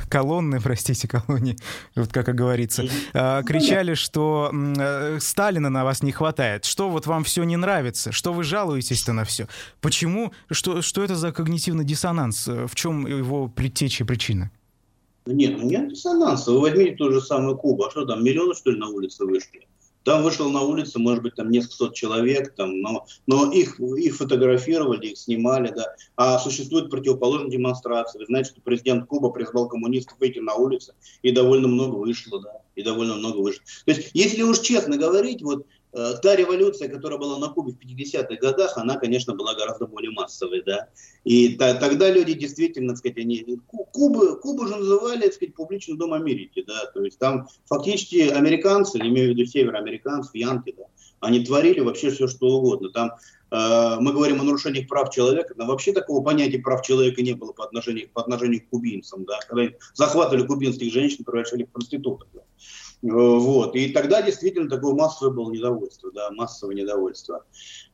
колонны, 0.08 0.60
простите, 0.60 1.08
колонии, 1.08 1.56
вот 1.94 2.12
как 2.12 2.34
говорится, 2.34 2.84
кричали, 3.12 3.94
что 3.94 4.50
Сталина 5.18 5.70
на 5.70 5.84
вас 5.84 6.02
не 6.02 6.12
хватает, 6.12 6.64
что 6.64 6.88
вот 6.88 7.06
вам 7.06 7.24
все 7.24 7.33
не 7.42 7.56
нравится, 7.56 8.12
что 8.12 8.32
вы 8.32 8.44
жалуетесь-то 8.44 9.12
на 9.12 9.24
все. 9.24 9.48
Почему? 9.80 10.32
Что, 10.50 10.80
что 10.82 11.02
это 11.02 11.16
за 11.16 11.32
когнитивный 11.32 11.84
диссонанс? 11.84 12.46
В 12.46 12.74
чем 12.76 13.06
его 13.06 13.48
предтеча 13.48 14.04
причина? 14.04 14.52
Нет, 15.26 15.58
ну 15.58 15.66
нет 15.66 15.88
диссонанса. 15.88 16.52
Вы 16.52 16.60
возьмите 16.60 16.96
ту 16.96 17.10
же 17.10 17.20
самую 17.20 17.56
Кубу. 17.56 17.84
А 17.84 17.90
что 17.90 18.04
там, 18.04 18.22
миллионы, 18.22 18.54
что 18.54 18.70
ли, 18.70 18.78
на 18.78 18.88
улице 18.88 19.24
вышли? 19.24 19.66
Там 20.04 20.22
вышло 20.22 20.50
на 20.50 20.60
улицу, 20.60 21.00
может 21.00 21.22
быть, 21.22 21.34
там 21.34 21.50
несколько 21.50 21.76
сот 21.76 21.94
человек, 21.94 22.54
там, 22.54 22.82
но, 22.82 23.06
но 23.26 23.50
их, 23.50 23.80
их 23.80 24.16
фотографировали, 24.16 25.06
их 25.06 25.18
снимали, 25.18 25.72
да. 25.74 25.94
А 26.16 26.38
существует 26.38 26.90
противоположная 26.90 27.50
демонстрация. 27.50 28.18
Вы 28.20 28.26
знаете, 28.26 28.50
что 28.50 28.60
президент 28.60 29.06
Куба 29.06 29.30
призвал 29.30 29.66
коммунистов 29.66 30.18
выйти 30.20 30.40
на 30.40 30.54
улицу, 30.56 30.92
и 31.22 31.30
довольно 31.30 31.68
много 31.68 31.96
вышло, 31.96 32.38
да, 32.42 32.60
и 32.74 32.82
довольно 32.82 33.14
много 33.14 33.38
вышло. 33.38 33.64
То 33.86 33.92
есть, 33.92 34.10
если 34.12 34.42
уж 34.42 34.60
честно 34.60 34.98
говорить, 34.98 35.40
вот 35.40 35.66
Э, 35.83 35.83
та 35.94 36.34
революция, 36.34 36.88
которая 36.88 37.18
была 37.18 37.38
на 37.38 37.48
Кубе 37.48 37.72
в 37.72 37.78
50-х 37.78 38.34
годах, 38.40 38.76
она, 38.76 38.96
конечно, 38.96 39.34
была 39.34 39.54
гораздо 39.54 39.86
более 39.86 40.10
массовой, 40.10 40.62
да. 40.64 40.88
И 41.22 41.50
та, 41.56 41.74
тогда 41.74 42.10
люди 42.10 42.34
действительно, 42.34 42.88
так 42.88 42.98
сказать, 42.98 43.18
они... 43.18 43.58
Кубы, 43.92 44.40
Кубу 44.40 44.66
же 44.66 44.76
называли, 44.76 45.22
так 45.22 45.34
сказать, 45.34 45.54
публичный 45.54 45.96
дом 45.96 46.12
Америки, 46.12 46.64
да. 46.66 46.86
То 46.92 47.04
есть 47.04 47.18
там 47.18 47.46
фактически 47.66 48.28
американцы, 48.28 48.98
имею 48.98 49.32
в 49.32 49.36
виду 49.36 49.46
североамериканцев, 49.46 50.34
янки, 50.34 50.74
да, 50.76 50.84
они 51.20 51.44
творили 51.44 51.80
вообще 51.80 52.10
все, 52.10 52.28
что 52.28 52.46
угодно. 52.46 52.90
Там 52.90 53.12
э, 53.50 53.96
мы 54.00 54.12
говорим 54.12 54.40
о 54.40 54.44
нарушениях 54.44 54.88
прав 54.88 55.12
человека, 55.12 55.54
но 55.56 55.66
вообще 55.66 55.92
такого 55.92 56.22
понятия 56.24 56.58
прав 56.58 56.84
человека 56.84 57.22
не 57.22 57.34
было 57.34 57.52
по 57.52 57.64
отношению, 57.64 58.08
по 58.12 58.20
отношению 58.20 58.62
к 58.62 58.68
кубинцам, 58.68 59.24
да, 59.24 59.38
когда 59.48 59.74
захватывали 59.94 60.46
кубинских 60.46 60.92
женщин, 60.92 61.24
превращали 61.24 61.64
в 61.64 61.70
проституток. 61.70 62.28
Да. 62.34 62.40
Вот. 63.04 63.76
И 63.76 63.90
тогда 63.90 64.22
действительно 64.22 64.68
такое 64.68 64.94
массовое 64.94 65.34
было 65.34 65.50
недовольство, 65.50 66.10
да, 66.10 66.30
массовое 66.30 66.74
недовольство. 66.74 67.44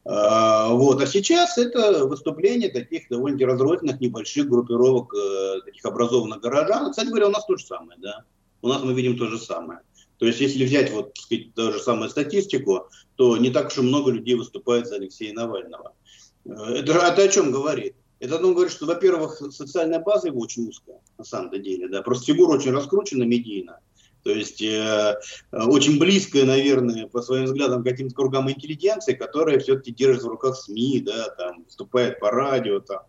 А, 0.04 0.68
вот. 0.72 1.02
А 1.02 1.06
сейчас 1.06 1.58
это 1.58 2.06
выступление 2.06 2.70
таких 2.70 3.08
довольно 3.08 3.44
разрозненных 3.44 4.00
небольших 4.00 4.48
группировок 4.48 5.12
э, 5.12 5.62
таких 5.64 5.84
образованных 5.84 6.40
горожан. 6.40 6.90
Кстати 6.90 7.08
говоря, 7.08 7.26
у 7.26 7.30
нас 7.30 7.44
то 7.44 7.56
же 7.56 7.66
самое, 7.66 7.98
да. 8.00 8.24
У 8.62 8.68
нас 8.68 8.84
мы 8.84 8.94
видим 8.94 9.18
то 9.18 9.26
же 9.26 9.38
самое. 9.38 9.80
То 10.18 10.26
есть, 10.26 10.40
если 10.40 10.64
взять 10.64 10.92
вот, 10.92 11.11
сказать, 11.16 11.54
ту 11.54 11.72
же 11.72 11.80
самую 11.80 12.08
статистику, 12.08 12.86
то 13.16 13.36
не 13.36 13.50
так 13.50 13.66
уж 13.66 13.78
и 13.78 13.80
много 13.80 14.12
людей 14.12 14.36
выступает 14.36 14.86
за 14.86 14.94
Алексея 14.96 15.34
Навального. 15.34 15.92
Э, 16.44 16.50
это, 16.52 16.92
это 16.92 17.22
о 17.22 17.28
чем 17.28 17.50
говорит? 17.50 17.96
Это 18.20 18.38
ну, 18.38 18.52
говорит, 18.52 18.72
что, 18.72 18.86
во-первых, 18.86 19.42
социальная 19.50 19.98
база 19.98 20.28
его 20.28 20.40
очень 20.40 20.68
узкая, 20.68 21.00
на 21.18 21.24
самом 21.24 21.50
деле, 21.62 21.88
да, 21.88 22.02
просто 22.02 22.26
фигура 22.26 22.58
очень 22.58 22.70
раскручена 22.70 23.24
медийно. 23.24 23.80
То 24.22 24.30
есть 24.30 24.60
э, 24.62 25.16
очень 25.52 25.98
близкая, 25.98 26.44
наверное, 26.44 27.06
по 27.06 27.22
своим 27.22 27.44
взглядам, 27.44 27.82
каким-то 27.84 28.14
кругам 28.14 28.50
интеллигенции, 28.50 29.14
которая 29.14 29.58
все-таки 29.58 29.92
держит 29.92 30.24
в 30.24 30.28
руках 30.28 30.56
СМИ, 30.56 31.00
да, 31.00 31.30
там, 31.30 31.64
выступает 31.64 32.20
по 32.20 32.30
радио, 32.30 32.80
там, 32.80 33.00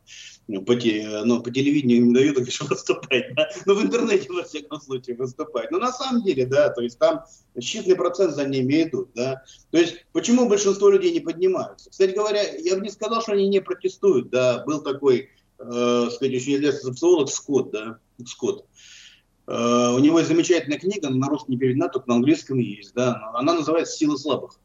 ну, 0.48 0.62
по, 0.64 0.76
те, 0.76 1.22
ну, 1.24 1.42
по 1.42 1.52
телевидению 1.52 2.06
не 2.06 2.14
дают 2.14 2.40
еще 2.40 2.64
выступать, 2.70 3.34
да? 3.36 3.50
но 3.66 3.76
в 3.76 3.82
интернете, 3.82 4.32
во 4.32 4.44
всяком 4.44 4.80
случае, 4.82 5.16
выступать. 5.16 5.72
Но 5.72 5.80
на 5.80 5.92
самом 5.92 6.24
деле, 6.24 6.46
да, 6.46 6.70
то 6.70 6.82
есть 6.82 6.98
там 7.00 7.24
считанный 7.58 7.96
процент 7.96 8.36
за 8.36 8.46
ними 8.46 8.84
идут, 8.84 9.10
да. 9.14 9.44
То 9.72 9.78
есть 9.78 10.06
почему 10.14 10.48
большинство 10.48 10.90
людей 10.90 11.12
не 11.12 11.20
поднимаются? 11.20 11.90
Кстати 11.90 12.14
говоря, 12.14 12.42
я 12.42 12.76
бы 12.76 12.82
не 12.82 12.90
сказал, 12.90 13.22
что 13.22 13.34
они 13.34 13.48
не 13.48 13.62
протестуют, 13.62 14.30
да, 14.30 14.64
был 14.66 14.82
такой, 14.82 15.30
э, 15.60 16.10
сказать, 16.12 16.36
очень 16.36 16.56
известный 16.56 16.94
социолог 16.94 17.30
Скотт, 17.30 17.72
да, 17.72 18.00
Скотт, 18.26 18.66
у 19.52 20.00
него 20.00 20.20
есть 20.20 20.30
замечательная 20.30 20.80
книга, 20.80 21.10
на 21.10 21.28
русском 21.28 21.52
не 21.52 21.58
переведена, 21.58 21.90
только 21.90 22.08
на 22.08 22.16
английском 22.16 22.58
есть. 22.58 22.94
Да? 22.94 23.32
Она 23.34 23.54
называется 23.54 23.98
«Сила 23.98 24.16
слабых». 24.16 24.60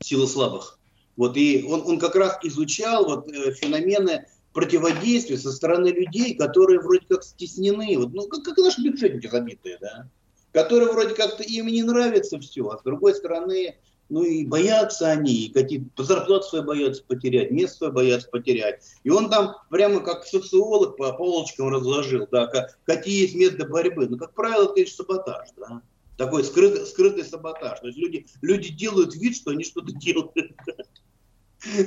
«Сила 0.00 0.26
слабых». 0.26 0.78
Вот, 1.16 1.36
и 1.36 1.64
он, 1.68 1.82
он 1.86 1.98
как 1.98 2.14
раз 2.16 2.38
изучал 2.42 3.04
вот, 3.04 3.28
э, 3.28 3.52
феномены 3.52 4.26
противодействия 4.52 5.38
со 5.38 5.52
стороны 5.52 5.88
людей, 5.88 6.34
которые 6.34 6.80
вроде 6.80 7.06
как 7.08 7.22
стеснены, 7.22 7.96
вот, 7.98 8.12
ну, 8.12 8.26
как, 8.28 8.42
как 8.42 8.56
наши 8.58 8.82
бюджетники 8.82 9.26
забитые, 9.26 9.78
да, 9.80 10.08
которые 10.52 10.90
вроде 10.90 11.14
как-то 11.14 11.42
им 11.42 11.66
не 11.66 11.82
нравится 11.82 12.38
все, 12.38 12.68
а 12.68 12.78
с 12.78 12.82
другой 12.82 13.14
стороны 13.14 13.76
ну 14.12 14.24
и 14.24 14.44
боятся 14.44 15.10
они, 15.10 15.46
и 15.46 15.52
какие-то 15.52 16.04
зарплату 16.04 16.46
свою 16.46 16.64
боятся 16.64 17.02
потерять, 17.02 17.50
место 17.50 17.78
свое 17.78 17.92
боятся 17.92 18.28
потерять. 18.28 18.84
И 19.04 19.10
он 19.10 19.30
там 19.30 19.56
прямо 19.70 20.00
как 20.00 20.26
социолог 20.26 20.98
по 20.98 21.14
полочкам 21.14 21.68
разложил, 21.68 22.28
да, 22.30 22.68
какие 22.84 23.22
есть 23.22 23.34
методы 23.34 23.66
борьбы. 23.66 24.06
Ну, 24.08 24.18
как 24.18 24.34
правило, 24.34 24.64
это, 24.64 24.74
конечно, 24.74 24.96
саботаж, 24.96 25.48
да. 25.56 25.80
Такой 26.18 26.44
скрытый, 26.44 26.84
скрытый 26.84 27.24
саботаж. 27.24 27.80
То 27.80 27.86
есть 27.86 27.98
люди, 27.98 28.26
люди 28.42 28.68
делают 28.68 29.14
вид, 29.14 29.34
что 29.34 29.52
они 29.52 29.64
что-то 29.64 29.92
делают. 29.92 30.30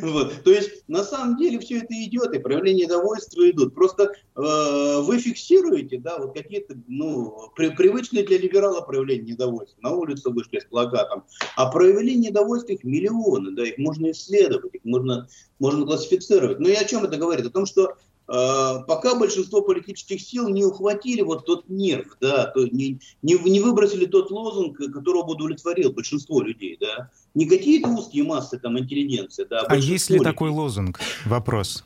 Вот. 0.01 0.43
То 0.43 0.51
есть 0.51 0.83
на 0.87 1.03
самом 1.03 1.37
деле 1.37 1.59
все 1.59 1.79
это 1.79 1.93
идет, 1.93 2.33
и 2.33 2.39
проявления 2.39 2.85
недовольства 2.85 3.49
идут. 3.49 3.75
Просто 3.75 4.03
э, 4.35 4.99
вы 5.01 5.19
фиксируете, 5.19 5.99
да, 5.99 6.17
вот 6.17 6.33
какие-то, 6.33 6.75
ну, 6.87 7.51
при, 7.55 7.69
привычные 7.69 8.23
для 8.23 8.37
либерала 8.37 8.81
проявления 8.81 9.33
недовольства. 9.33 9.79
На 9.81 9.91
улицу 9.91 10.31
вышли 10.31 10.59
с 10.59 10.65
плакатом. 10.65 11.23
А 11.55 11.69
проявления 11.69 12.29
недовольства 12.29 12.73
их 12.73 12.83
миллионы, 12.83 13.51
да, 13.51 13.63
их 13.63 13.77
можно 13.77 14.11
исследовать, 14.11 14.73
их 14.73 14.85
можно, 14.85 15.27
можно 15.59 15.85
классифицировать. 15.85 16.59
Но 16.59 16.69
и 16.69 16.73
о 16.73 16.85
чем 16.85 17.03
это 17.03 17.17
говорит? 17.17 17.45
О 17.45 17.49
том, 17.49 17.65
что 17.65 17.97
пока 18.27 19.15
большинство 19.15 19.61
политических 19.61 20.19
сил 20.19 20.49
не 20.49 20.65
ухватили 20.65 21.21
вот 21.21 21.45
тот 21.45 21.69
нерв, 21.69 22.17
да, 22.19 22.47
то 22.47 22.65
не, 22.65 22.99
не, 23.21 23.37
не 23.37 23.59
выбросили 23.59 24.05
тот 24.05 24.31
лозунг, 24.31 24.77
которого 24.77 25.23
бы 25.23 25.33
удовлетворил 25.33 25.91
большинство 25.91 26.41
людей, 26.41 26.77
да, 26.79 27.11
не 27.35 27.45
какие-то 27.45 27.89
узкие 27.89 28.23
массы 28.23 28.57
там 28.57 28.79
интеллигенции, 28.79 29.45
да. 29.47 29.61
А, 29.61 29.73
а 29.73 29.75
есть 29.75 30.09
ли 30.09 30.17
людей. 30.17 30.31
такой 30.31 30.49
лозунг? 30.49 30.99
Вопрос. 31.25 31.85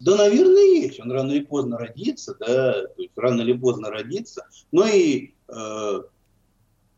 Да, 0.00 0.16
наверное, 0.16 0.62
есть. 0.62 0.98
Он 0.98 1.12
рано 1.12 1.32
или 1.32 1.44
поздно 1.44 1.76
родится, 1.76 2.34
да, 2.40 2.72
то 2.72 3.02
есть 3.02 3.12
рано 3.16 3.42
или 3.42 3.52
поздно 3.52 3.90
родится. 3.90 4.46
Но 4.72 4.86
и 4.86 5.34
э, 5.48 6.02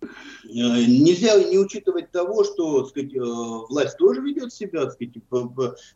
э, 0.03 0.07
нельзя 0.49 1.43
не 1.43 1.59
учитывать 1.59 2.13
того, 2.13 2.45
что 2.45 2.87
сказать, 2.87 3.13
э, 3.15 3.19
власть 3.21 3.99
тоже 3.99 4.21
ведет 4.21 4.53
себя, 4.53 4.89
сказать, 4.89 5.15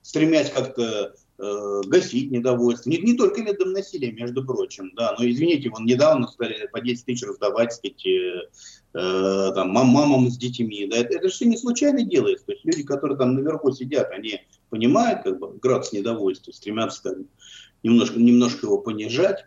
стремясь 0.02 0.50
как-то 0.50 1.14
э, 1.38 1.80
гасить 1.86 2.30
недовольство. 2.30 2.90
Не, 2.90 2.98
не 2.98 3.14
только 3.14 3.42
методом 3.42 3.72
насилия, 3.72 4.12
между 4.12 4.44
прочим, 4.44 4.92
да, 4.96 5.14
но 5.18 5.28
извините, 5.28 5.70
вон 5.70 5.84
недавно 5.84 6.28
стали 6.28 6.68
по 6.72 6.80
10 6.80 7.04
тысяч 7.04 7.26
раздавать, 7.26 7.72
сказать, 7.72 8.06
э, 8.06 9.52
там, 9.54 9.70
мам, 9.70 9.88
мамам 9.88 10.30
с 10.30 10.38
детьми, 10.38 10.86
да, 10.90 10.98
это, 10.98 11.16
это 11.16 11.28
же 11.28 11.44
не 11.44 11.56
случайно 11.56 12.02
делается, 12.02 12.46
то 12.46 12.52
есть 12.52 12.64
люди, 12.64 12.82
которые 12.82 13.18
там 13.18 13.34
наверху 13.34 13.70
сидят, 13.72 14.10
они 14.10 14.40
понимают, 14.70 15.22
как 15.22 15.38
бы, 15.38 15.58
градус 15.60 15.92
недовольства, 15.92 16.52
стремятся 16.52 17.02
там, 17.02 17.26
немножко, 17.82 18.18
немножко 18.18 18.66
его 18.66 18.78
понижать, 18.78 19.46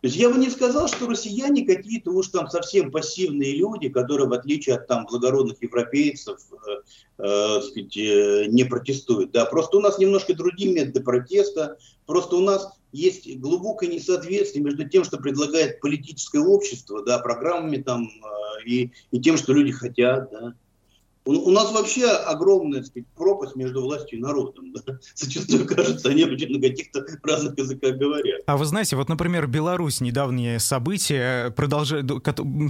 то 0.00 0.06
есть 0.06 0.16
я 0.16 0.30
бы 0.30 0.38
не 0.38 0.48
сказал, 0.48 0.88
что 0.88 1.06
россияне 1.06 1.66
какие-то 1.66 2.10
уж 2.12 2.28
там 2.28 2.48
совсем 2.48 2.90
пассивные 2.90 3.54
люди, 3.54 3.90
которые, 3.90 4.28
в 4.28 4.32
отличие 4.32 4.76
от 4.76 4.86
там 4.86 5.04
благородных 5.04 5.62
европейцев, 5.62 6.38
э, 6.52 6.80
э, 7.18 7.60
сказать, 7.60 7.96
э, 7.98 8.46
не 8.48 8.64
протестуют. 8.64 9.32
Да, 9.32 9.44
просто 9.44 9.76
у 9.76 9.80
нас 9.80 9.98
немножко 9.98 10.32
другие 10.34 10.72
методы 10.72 11.00
протеста. 11.00 11.76
Просто 12.06 12.36
у 12.36 12.40
нас 12.40 12.72
есть 12.92 13.38
глубокое 13.38 13.90
несоответствие 13.90 14.64
между 14.64 14.88
тем, 14.88 15.04
что 15.04 15.18
предлагает 15.18 15.80
политическое 15.80 16.40
общество, 16.40 17.04
да, 17.04 17.18
программами 17.18 17.76
там 17.76 18.06
э, 18.06 18.64
и, 18.66 18.92
и 19.10 19.20
тем, 19.20 19.36
что 19.36 19.52
люди 19.52 19.72
хотят, 19.72 20.30
да. 20.30 20.54
У, 21.24 21.32
у 21.32 21.50
нас 21.50 21.72
вообще 21.72 22.06
огромная 22.06 22.82
сказать, 22.82 23.06
пропасть 23.16 23.54
между 23.54 23.82
властью 23.82 24.18
и 24.18 24.22
народом. 24.22 24.72
Да? 24.72 24.98
Зачастую 25.14 25.66
кажется, 25.66 26.08
они 26.08 26.24
очень 26.24 26.48
на 26.48 26.60
каких-то 26.60 27.04
разных 27.22 27.58
языках 27.58 27.96
говорят. 27.96 28.40
А 28.46 28.56
вы 28.56 28.64
знаете, 28.64 28.96
вот, 28.96 29.08
например, 29.08 29.46
Беларусь, 29.46 30.00
недавние 30.00 30.58
события, 30.58 31.50
продолж... 31.50 31.92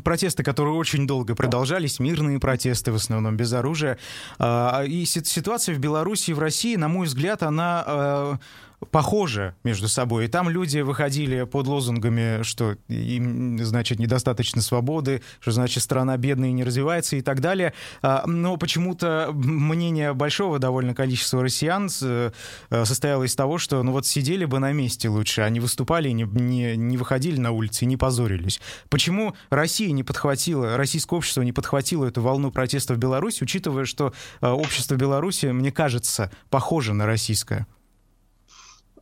протесты, 0.03 0.43
которые 0.43 0.75
очень 0.75 1.07
долго 1.07 1.35
продолжались, 1.35 2.01
мирные 2.01 2.41
протесты, 2.41 2.93
в 2.93 2.97
основном 2.97 3.37
без 3.37 3.53
оружия. 3.53 3.99
А, 4.39 4.85
и 4.85 5.05
ситуация 5.05 5.75
в 5.75 5.79
Беларуси 5.79 6.31
и 6.31 6.35
в 6.35 6.39
России, 6.39 6.77
на 6.77 6.89
мой 6.89 7.07
взгляд, 7.07 7.43
она 7.43 7.85
а, 7.87 8.39
похожи 8.91 9.55
между 9.63 9.89
собой. 9.89 10.25
И 10.25 10.29
там 10.29 10.49
люди 10.49 10.79
выходили 10.79 11.45
под 11.45 11.67
лозунгами, 11.67 12.43
что 12.43 12.77
им, 12.89 13.63
значит, 13.63 13.99
недостаточно 13.99 14.63
свободы, 14.63 15.23
что, 15.41 15.53
значит, 15.53 15.83
страна 15.83 16.17
бедная 16.17 16.49
и 16.49 16.53
не 16.53 16.65
развивается 16.65 17.17
и 17.17 17.21
так 17.21 17.41
далее. 17.41 17.75
А, 18.03 18.25
но 18.27 18.57
почему-то 18.57 19.31
мнение 19.33 20.15
большого 20.15 20.59
довольно 20.59 20.95
количества 20.95 21.43
россиян 21.43 21.89
э, 22.03 22.31
состояло 22.71 23.25
из 23.25 23.35
того, 23.35 23.59
что, 23.59 23.83
ну 23.83 23.93
вот, 23.93 24.07
сидели 24.07 24.45
бы 24.45 24.59
на 24.59 24.73
месте 24.73 25.09
лучше, 25.09 25.43
они 25.43 25.61
выступали, 25.61 26.09
не, 26.11 26.25
не, 26.25 26.77
не 26.77 26.97
выходили 26.97 27.39
на 27.39 27.51
улицы 27.51 27.85
не 27.91 27.97
позорились. 27.97 28.61
Почему 28.89 29.35
Россия 29.51 29.91
не 29.93 30.03
подхватила, 30.03 30.77
российское 30.77 31.17
общество 31.17 31.43
не 31.43 31.53
подхватило 31.53 32.07
эту 32.07 32.23
волну 32.23 32.51
протеста 32.51 32.95
в 32.95 32.99
Беларуси, 32.99 33.43
учитывая, 33.43 33.85
что 33.85 34.13
э, 34.41 34.49
общество 34.49 34.95
Беларуси, 34.95 35.47
мне 35.47 35.73
кажется, 35.73 36.31
похоже 36.49 36.95
на 36.95 37.07
российское? 37.07 37.67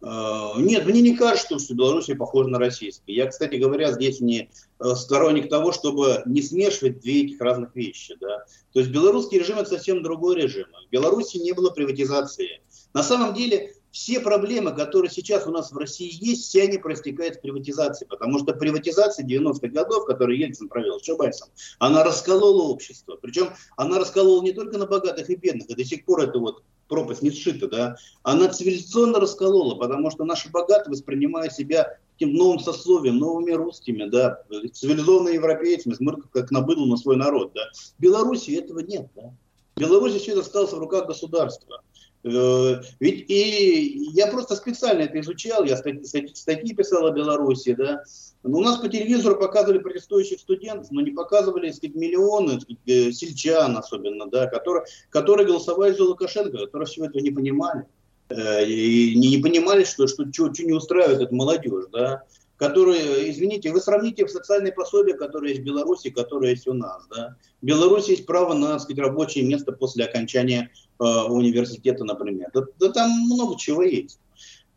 Э, 0.03 0.53
нет, 0.57 0.87
мне 0.87 1.01
не 1.01 1.17
кажется, 1.17 1.59
что 1.59 1.75
Белоруссия 1.75 2.15
похожа 2.15 2.49
на 2.49 2.59
российскую. 2.59 3.15
Я, 3.15 3.27
кстати 3.27 3.57
говоря, 3.57 3.93
здесь 3.93 4.21
не 4.21 4.51
э, 4.81 4.95
сторонник 4.95 5.49
того, 5.49 5.73
чтобы 5.73 6.23
не 6.27 6.43
смешивать 6.43 7.01
две 7.01 7.25
этих 7.25 7.41
разных 7.41 7.75
вещи. 7.75 8.17
Да? 8.21 8.45
То 8.73 8.81
есть 8.81 8.91
белорусский 8.91 9.39
режим– 9.39 9.59
это 9.61 9.71
совсем 9.71 10.03
другой 10.03 10.37
режим. 10.37 10.67
В 10.87 10.91
Беларуси 10.91 11.39
не 11.39 11.53
было 11.53 11.71
приватизации. 11.71 12.61
На 12.95 13.03
самом 13.03 13.35
деле 13.35 13.75
все 13.91 14.21
проблемы, 14.21 14.75
которые 14.75 15.11
сейчас 15.11 15.47
у 15.47 15.51
нас 15.51 15.73
в 15.73 15.77
России 15.77 16.11
есть, 16.25 16.45
все 16.45 16.63
они 16.65 16.79
проистекают 16.79 17.37
в 17.37 17.41
приватизации, 17.41 18.05
потому 18.05 18.39
что 18.39 18.53
приватизация 18.53 19.27
90-х 19.27 19.69
годов, 19.69 20.05
которую 20.07 20.39
Ельцин 20.39 20.69
провел 20.69 20.99
с 21.01 21.03
Чубайсом, 21.03 21.49
она 21.79 22.05
расколола 22.05 22.69
общество. 22.69 23.19
Причем 23.21 23.51
она 23.77 23.99
расколола 23.99 24.43
не 24.43 24.53
только 24.53 24.79
на 24.79 24.87
богатых 24.87 25.31
и 25.31 25.37
бедных, 25.37 25.69
и 25.71 25.75
до 25.75 25.85
сих 25.85 26.05
пор 26.05 26.21
это 26.21 26.39
вот 26.39 26.63
пропасть 26.89 27.23
не 27.23 27.31
сшита, 27.31 27.69
да, 27.69 27.97
она 28.23 28.49
цивилизационно 28.49 29.21
расколола, 29.21 29.77
потому 29.77 30.11
что 30.11 30.25
наши 30.25 30.51
богатые 30.51 30.93
воспринимают 30.93 31.53
себя 31.53 31.99
таким 32.13 32.35
новым 32.35 32.59
сословием, 32.59 33.19
новыми 33.19 33.53
русскими, 33.53 34.07
да, 34.07 34.43
цивилизованными 34.73 35.35
европейцами, 35.35 35.95
смотрят 35.95 36.27
как 36.33 36.51
на 36.51 36.61
быдло 36.63 36.87
на 36.87 36.97
свой 36.97 37.17
народ, 37.17 37.53
да. 37.55 37.63
В 37.99 38.01
Беларуси 38.01 38.51
этого 38.53 38.81
нет, 38.81 39.09
да. 39.15 39.33
В 39.77 39.81
Беларуси 39.81 40.19
все 40.19 40.33
это 40.33 40.41
осталось 40.41 40.73
в 40.73 40.79
руках 40.79 41.07
государства. 41.07 41.83
Э, 42.25 42.81
ведь 42.99 43.31
и 43.31 44.11
я 44.13 44.27
просто 44.27 44.57
специально 44.57 45.03
это 45.03 45.21
изучал, 45.21 45.65
я 45.65 45.77
статьи, 45.77 46.35
статьи 46.35 46.75
писал 46.75 47.07
о 47.07 47.13
Беларуси, 47.13 47.75
да. 47.75 48.03
Но 48.43 48.59
у 48.59 48.63
нас 48.63 48.79
по 48.79 48.89
телевизору 48.89 49.37
показывали 49.37 49.79
протестующих 49.79 50.41
студентов, 50.41 50.91
но 50.91 51.01
не 51.01 51.11
показывали 51.11 51.71
сказать, 51.71 51.97
миллионы 51.97 52.61
сказать, 52.61 52.79
э, 52.87 53.13
сельчан 53.13 53.77
особенно, 53.77 54.27
да, 54.29 54.47
которые, 54.47 54.85
которые 55.11 55.47
голосовали 55.47 55.93
за 55.93 56.05
Лукашенко, 56.05 56.59
которые 56.59 56.87
всего 56.87 57.07
этого 57.07 57.23
не 57.23 57.31
понимали. 57.31 57.85
Э, 58.31 58.65
и 58.65 59.17
не, 59.17 59.39
понимали, 59.39 59.85
что, 59.85 60.07
что, 60.07 60.25
что, 60.33 60.53
что 60.53 60.65
не 60.65 60.73
устраивает 60.73 61.21
эта 61.21 61.35
молодежь. 61.35 61.87
Да. 61.93 62.25
которые, 62.57 63.31
извините, 63.31 63.71
вы 63.71 63.81
сравните 63.81 64.27
социальные 64.27 64.73
пособия, 64.73 65.15
которые 65.15 65.53
есть 65.53 65.63
в 65.63 65.67
Беларуси, 65.67 66.11
которые 66.11 66.53
есть 66.53 66.67
у 66.67 66.75
нас. 66.75 67.07
Да? 67.09 67.37
В 67.63 67.65
Беларуси 67.65 68.11
есть 68.11 68.27
право 68.27 68.53
на 68.55 68.79
сказать, 68.81 68.99
рабочее 68.99 69.45
место 69.45 69.73
после 69.73 70.05
окончания 70.05 70.71
университета, 71.05 72.05
например. 72.05 72.51
Да, 72.53 72.63
да 72.79 72.93
там 72.93 73.11
много 73.11 73.59
чего 73.59 73.83
есть. 73.83 74.19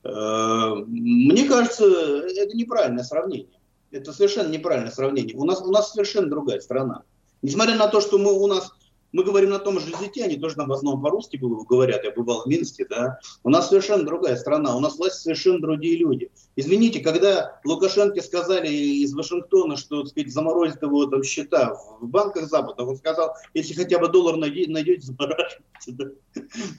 Э, 0.03 0.76
мне 0.88 1.47
кажется, 1.47 1.86
это 1.86 2.55
неправильное 2.55 3.03
сравнение. 3.03 3.59
Это 3.91 4.13
совершенно 4.13 4.49
неправильное 4.49 4.91
сравнение. 4.91 5.36
У 5.36 5.45
нас, 5.45 5.61
у 5.61 5.72
нас 5.72 5.91
совершенно 5.91 6.30
другая 6.30 6.59
страна. 6.59 7.03
Несмотря 7.41 7.76
на 7.76 7.88
то, 7.88 8.01
что 8.01 8.17
мы, 8.17 8.32
у 8.32 8.47
нас 8.47 8.72
мы 9.12 9.24
говорим 9.24 9.49
на 9.49 9.59
том 9.59 9.80
же 9.80 9.89
языке, 9.89 10.24
они 10.24 10.38
тоже 10.38 10.55
в 10.57 10.72
основном 10.72 11.01
по-русски 11.01 11.38
говорят, 11.38 12.03
я 12.03 12.12
бывал 12.12 12.43
в 12.43 12.45
Минске, 12.47 12.86
да. 12.89 13.20
У 13.43 13.49
нас 13.49 13.70
совершенно 13.70 14.03
другая 14.03 14.36
страна, 14.38 14.76
у 14.76 14.80
нас 14.80 14.97
власть 14.97 15.22
совершенно 15.22 15.59
другие 15.59 15.97
люди. 15.97 16.32
Извините, 16.55 16.99
когда 16.99 17.59
Лукашенко 17.64 18.22
сказали 18.22 18.70
из 18.70 19.14
Вашингтона, 19.14 19.78
что, 19.78 20.01
так 20.01 20.12
сказать, 20.12 20.32
заморозит 20.32 20.82
его 20.82 21.05
там 21.05 21.24
счета 21.24 21.76
в 21.99 22.07
банках 22.07 22.49
Запада, 22.49 22.84
он 22.84 22.97
сказал, 22.97 23.34
если 23.53 23.74
хотя 23.74 23.99
бы 23.99 24.07
доллар 24.07 24.38
найдете, 24.38 25.01
замораживайте. 25.01 26.16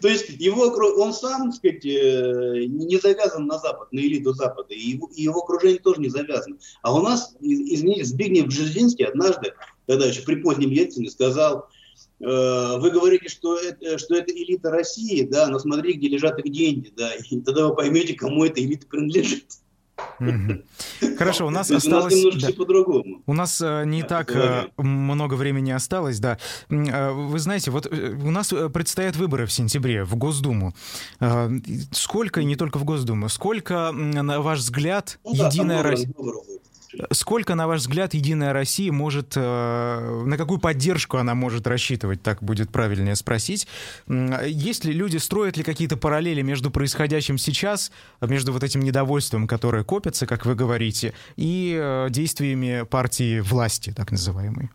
То 0.01 0.09
есть 0.09 0.28
его, 0.39 0.64
он 0.64 1.12
сам, 1.12 1.51
так 1.51 1.57
сказать, 1.57 1.85
э, 1.85 2.64
не 2.66 2.99
завязан 2.99 3.47
на 3.47 3.59
Запад, 3.59 3.93
на 3.93 4.01
элиту 4.01 4.33
Запада, 4.33 4.74
и 4.74 4.99
его, 5.16 5.41
окружение 5.41 5.80
тоже 5.80 6.01
не 6.01 6.09
завязано. 6.09 6.57
А 6.83 6.95
у 6.95 7.03
нас, 7.03 7.35
извините, 7.41 8.05
Збигнев 8.05 8.47
Бжезинский 8.47 9.07
однажды, 9.07 9.55
когда 9.87 10.07
еще 10.07 10.22
при 10.22 10.37
позднем 10.37 10.70
Ельцине, 10.70 11.11
сказал, 11.11 11.68
вы 12.23 12.91
говорите, 12.91 13.29
что 13.29 13.59
это, 13.59 13.99
что 13.99 14.14
это 14.14 14.33
элита 14.33 14.70
России, 14.70 15.23
да, 15.23 15.49
но 15.49 15.59
смотри, 15.59 15.95
где 15.95 16.09
лежат 16.09 16.39
их 16.39 16.53
деньги, 16.53 16.93
да, 16.97 17.12
и 17.31 17.41
тогда 17.41 17.68
вы 17.68 17.75
поймете, 17.75 18.14
кому 18.14 18.45
эта 18.45 18.61
элита 18.61 18.87
принадлежит. 18.87 19.47
Хорошо, 21.18 21.47
у 21.47 21.51
нас 21.51 21.70
осталось... 21.70 22.14
У 22.25 22.31
нас 22.31 22.53
по-другому. 22.53 23.23
У 23.27 23.35
нас 23.35 23.61
э, 23.61 23.85
не 23.85 24.03
так 24.03 24.35
э, 24.35 24.68
много 24.77 25.35
времени 25.35 25.70
осталось, 25.70 26.18
да. 26.18 26.39
Вы 26.68 27.39
знаете, 27.39 27.70
вот 27.70 27.87
у 27.87 28.31
нас 28.31 28.49
предстоят 28.73 29.16
выборы 29.16 29.47
в 29.47 29.53
сентябре 29.53 30.05
в 30.05 30.16
Госдуму. 30.16 30.75
Сколько, 31.93 32.41
и 32.41 32.45
не 32.45 32.57
только 32.57 32.79
в 32.79 32.85
Госдуму, 32.85 33.29
сколько, 33.29 33.93
на 33.93 34.41
ваш 34.41 34.61
взгляд, 34.61 35.18
ну, 35.25 35.35
Единая 35.35 35.83
Россия... 35.83 36.12
Сколько, 37.11 37.55
на 37.55 37.66
ваш 37.66 37.80
взгляд, 37.80 38.14
Единая 38.14 38.53
Россия 38.53 38.93
может, 38.93 39.32
э, 39.36 40.22
на 40.26 40.36
какую 40.36 40.61
поддержку 40.61 41.16
она 41.16 41.34
может 41.34 41.66
рассчитывать, 41.66 42.22
так 42.22 42.43
будет 42.43 42.70
правильнее 42.70 43.16
спросить. 43.16 43.66
Есть 44.09 44.84
ли 44.84 44.93
люди, 44.93 45.16
строят 45.16 45.57
ли 45.57 45.62
какие-то 45.62 45.97
параллели 45.97 46.43
между 46.43 46.70
происходящим 46.70 47.38
сейчас, 47.38 47.93
между 48.20 48.53
вот 48.53 48.62
этим 48.62 48.80
недовольством, 48.80 49.47
которое 49.47 49.84
копится, 49.84 50.26
как 50.26 50.45
вы 50.45 50.55
говорите, 50.55 51.14
и 51.36 51.78
э, 51.80 52.09
действиями 52.11 52.84
партии 52.84 53.40
власти, 53.40 53.93
так 53.97 54.11
называемой? 54.11 54.70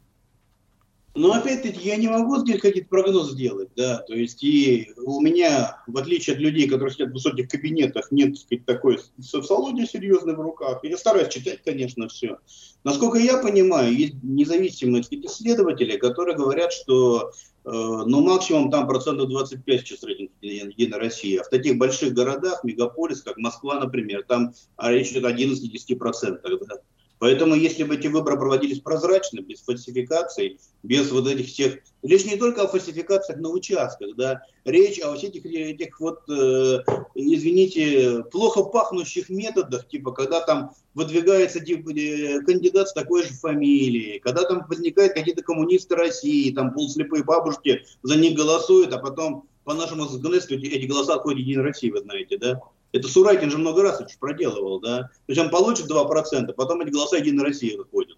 Но 1.17 1.33
опять-таки 1.33 1.79
я 1.87 1.95
не 1.95 2.07
могу 2.07 2.37
здесь 2.37 2.61
какие-то 2.61 2.89
прогнозы 2.89 3.35
делать, 3.35 3.69
да, 3.75 3.97
то 3.97 4.13
есть 4.13 4.43
и 4.43 4.91
у 4.97 5.19
меня, 5.19 5.81
в 5.87 5.97
отличие 5.97 6.35
от 6.35 6.39
людей, 6.39 6.69
которые 6.69 6.93
сидят 6.93 7.09
в 7.09 7.13
высоких 7.13 7.47
кабинетах, 7.49 8.11
нет, 8.11 8.33
так 8.33 8.41
сказать, 8.41 8.65
такой 8.65 8.99
социологии 9.19 9.85
серьезной 9.85 10.35
в 10.35 10.41
руках. 10.41 10.79
Я 10.83 10.95
стараюсь 10.95 11.29
читать, 11.29 11.63
конечно, 11.65 12.07
все. 12.07 12.37
Насколько 12.83 13.17
я 13.17 13.39
понимаю, 13.39 13.97
есть 13.97 14.13
независимые 14.21 15.03
сказать, 15.03 15.25
исследователи, 15.25 15.97
которые 15.97 16.37
говорят, 16.37 16.71
что 16.71 17.31
э, 17.65 17.71
ну, 17.71 18.21
максимум 18.21 18.69
там 18.69 18.87
процентов 18.87 19.27
25 19.29 19.79
сейчас 19.81 20.03
рейтинг 20.03 20.31
Единой 20.41 20.99
России. 20.99 21.37
А 21.37 21.43
в 21.43 21.49
таких 21.49 21.79
больших 21.79 22.13
городах, 22.13 22.63
мегаполис, 22.63 23.23
как 23.23 23.37
Москва, 23.37 23.79
например, 23.79 24.23
там 24.27 24.53
а 24.75 24.91
речь 24.91 25.11
идет 25.11 25.25
о 25.25 25.31
11-10%. 25.31 26.41
Да. 26.43 26.75
Поэтому, 27.19 27.55
если 27.55 27.83
бы 27.83 27.95
эти 27.95 28.07
выборы 28.07 28.37
проводились 28.37 28.79
прозрачно, 28.79 29.41
без 29.41 29.61
фальсификаций, 29.61 30.59
без 30.83 31.11
вот 31.11 31.27
этих 31.27 31.47
всех... 31.47 31.79
Речь 32.03 32.25
не 32.25 32.37
только 32.37 32.61
о 32.61 32.67
фальсификациях 32.67 33.39
на 33.39 33.49
участках, 33.49 34.15
да, 34.15 34.43
речь 34.65 34.99
о 34.99 35.15
всех 35.15 35.31
этих, 35.31 35.45
этих 35.45 35.99
вот, 35.99 36.19
э, 36.29 36.83
извините, 37.15 38.23
плохо 38.31 38.63
пахнущих 38.63 39.29
методах, 39.29 39.87
типа, 39.87 40.11
когда 40.11 40.41
там 40.41 40.71
выдвигается 40.93 41.59
типа, 41.59 41.89
кандидат 42.45 42.89
с 42.89 42.93
такой 42.93 43.23
же 43.23 43.33
фамилией, 43.33 44.19
когда 44.19 44.43
там 44.43 44.65
возникают 44.69 45.13
какие-то 45.13 45.43
коммунисты 45.43 45.95
России, 45.95 46.53
там 46.53 46.73
полуслепые 46.73 47.23
бабушки 47.23 47.83
за 48.03 48.15
них 48.15 48.37
голосуют, 48.37 48.93
а 48.93 48.99
потом 48.99 49.47
по 49.63 49.73
нашему 49.73 50.05
законодательству 50.05 50.55
эти 50.55 50.85
голоса 50.85 51.15
отходят 51.15 51.39
Единой 51.39 51.65
России, 51.65 51.89
вы 51.89 51.99
знаете, 51.99 52.37
да? 52.37 52.61
Это 52.91 53.07
Сурайкин 53.07 53.51
же 53.51 53.57
много 53.57 53.83
раз 53.83 54.01
проделывал, 54.19 54.79
да. 54.79 55.03
То 55.03 55.09
есть 55.33 55.41
он 55.41 55.49
получит 55.49 55.89
2%, 55.91 56.53
потом 56.53 56.81
эти 56.81 56.89
голоса 56.89 57.17
Единой 57.17 57.45
России 57.45 57.75
выходят. 57.75 58.17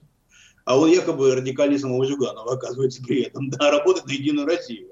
А 0.66 0.78
он 0.78 0.92
якобы 0.92 1.36
самого 1.80 2.06
Зюганова, 2.06 2.54
оказывается, 2.54 3.02
при 3.02 3.24
этом, 3.24 3.50
да, 3.50 3.72
работает 3.72 4.06
на 4.06 4.12
Единую 4.12 4.46
Россию. 4.46 4.90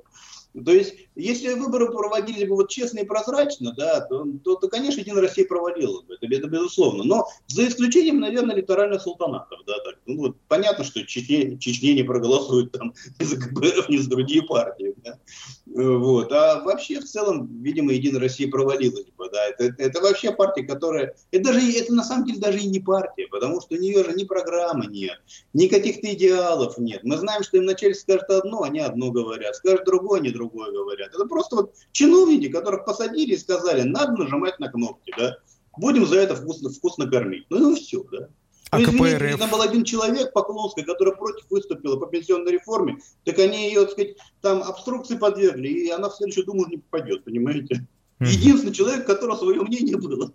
То 0.63 0.71
есть, 0.71 0.95
если 1.15 1.53
выборы 1.53 1.91
проводились 1.91 2.47
бы 2.47 2.55
вот 2.55 2.69
честно 2.69 2.99
и 2.99 3.05
прозрачно, 3.05 3.73
да, 3.77 4.01
то, 4.01 4.25
то, 4.43 4.55
то 4.55 4.67
конечно, 4.67 5.01
Единая 5.01 5.21
Россия 5.21 5.45
провалила 5.45 6.01
бы, 6.01 6.15
это, 6.15 6.33
это 6.33 6.47
безусловно. 6.47 7.03
Но 7.03 7.27
за 7.47 7.67
исключением, 7.67 8.19
наверное, 8.19 8.55
электоральных 8.55 9.01
султанатов. 9.01 9.59
Да, 9.65 9.73
так. 9.83 9.95
Ну, 10.05 10.17
вот, 10.17 10.37
понятно, 10.47 10.83
что 10.83 11.05
Чечне, 11.05 11.57
Чечне 11.57 11.93
не 11.93 12.03
проголосуют 12.03 12.71
там 12.71 12.93
ни 13.19 13.23
за 13.23 13.37
КПРФ, 13.37 13.89
ни 13.89 13.97
за 13.97 14.09
другие 14.09 14.41
партии. 14.43 14.93
Да. 15.03 15.19
Вот. 15.65 16.31
А 16.31 16.61
вообще, 16.63 16.99
в 16.99 17.05
целом, 17.05 17.61
видимо, 17.61 17.93
Единая 17.93 18.21
Россия 18.21 18.49
провалилась 18.49 19.07
бы. 19.17 19.29
Да. 19.29 19.45
Это, 19.47 19.75
это 19.77 20.01
вообще 20.01 20.31
партия, 20.31 20.63
которая... 20.63 21.15
Это, 21.31 21.51
даже, 21.51 21.71
это 21.71 21.93
на 21.93 22.03
самом 22.03 22.25
деле 22.25 22.39
даже 22.39 22.59
и 22.59 22.67
не 22.67 22.79
партия, 22.79 23.27
потому 23.27 23.61
что 23.61 23.75
у 23.75 23.77
нее 23.77 24.03
же 24.03 24.13
ни 24.13 24.23
программы 24.23 24.87
нет, 24.87 25.19
ни 25.53 25.67
каких-то 25.67 26.13
идеалов 26.13 26.77
нет. 26.77 27.03
Мы 27.03 27.17
знаем, 27.17 27.43
что 27.43 27.57
им 27.57 27.65
начальник 27.65 27.97
скажет 27.97 28.29
одно, 28.29 28.63
они 28.63 28.79
одно 28.79 29.11
говорят, 29.11 29.55
скажут 29.55 29.85
другое, 29.85 30.19
они 30.19 30.31
другое 30.31 30.46
говорят. 30.47 31.13
Это 31.13 31.25
просто 31.25 31.55
вот 31.55 31.73
чиновники, 31.91 32.49
которых 32.49 32.85
посадили 32.85 33.33
и 33.33 33.37
сказали, 33.37 33.81
надо 33.83 34.23
нажимать 34.23 34.59
на 34.59 34.69
кнопки, 34.69 35.13
да. 35.17 35.37
Будем 35.77 36.05
за 36.05 36.17
это 36.17 36.35
вкусно, 36.35 36.69
вкусно 36.69 37.09
кормить. 37.09 37.45
Ну, 37.49 37.59
ну 37.59 37.75
все, 37.75 38.03
да. 38.11 38.29
А 38.69 38.79
ну, 38.79 38.85
извините, 38.85 39.17
КПРФ... 39.17 39.39
там 39.39 39.49
был 39.49 39.61
один 39.61 39.83
человек 39.83 40.33
Поклонской, 40.33 40.83
который 40.83 41.15
против 41.15 41.49
выступила 41.49 41.97
по 41.97 42.07
пенсионной 42.07 42.51
реформе, 42.51 42.97
так 43.23 43.39
они 43.39 43.67
ее, 43.67 43.81
так 43.81 43.91
сказать, 43.91 44.17
там 44.41 44.61
обструкции 44.61 45.15
подвергли, 45.15 45.69
и 45.69 45.89
она 45.89 46.09
в 46.09 46.15
следующую 46.15 46.45
думу 46.45 46.65
не 46.67 46.77
попадет, 46.77 47.23
понимаете? 47.23 47.87
Единственный 48.19 48.73
человек, 48.73 49.03
у 49.03 49.07
которого 49.07 49.37
свое 49.37 49.61
мнение 49.61 49.97
было. 49.97 50.33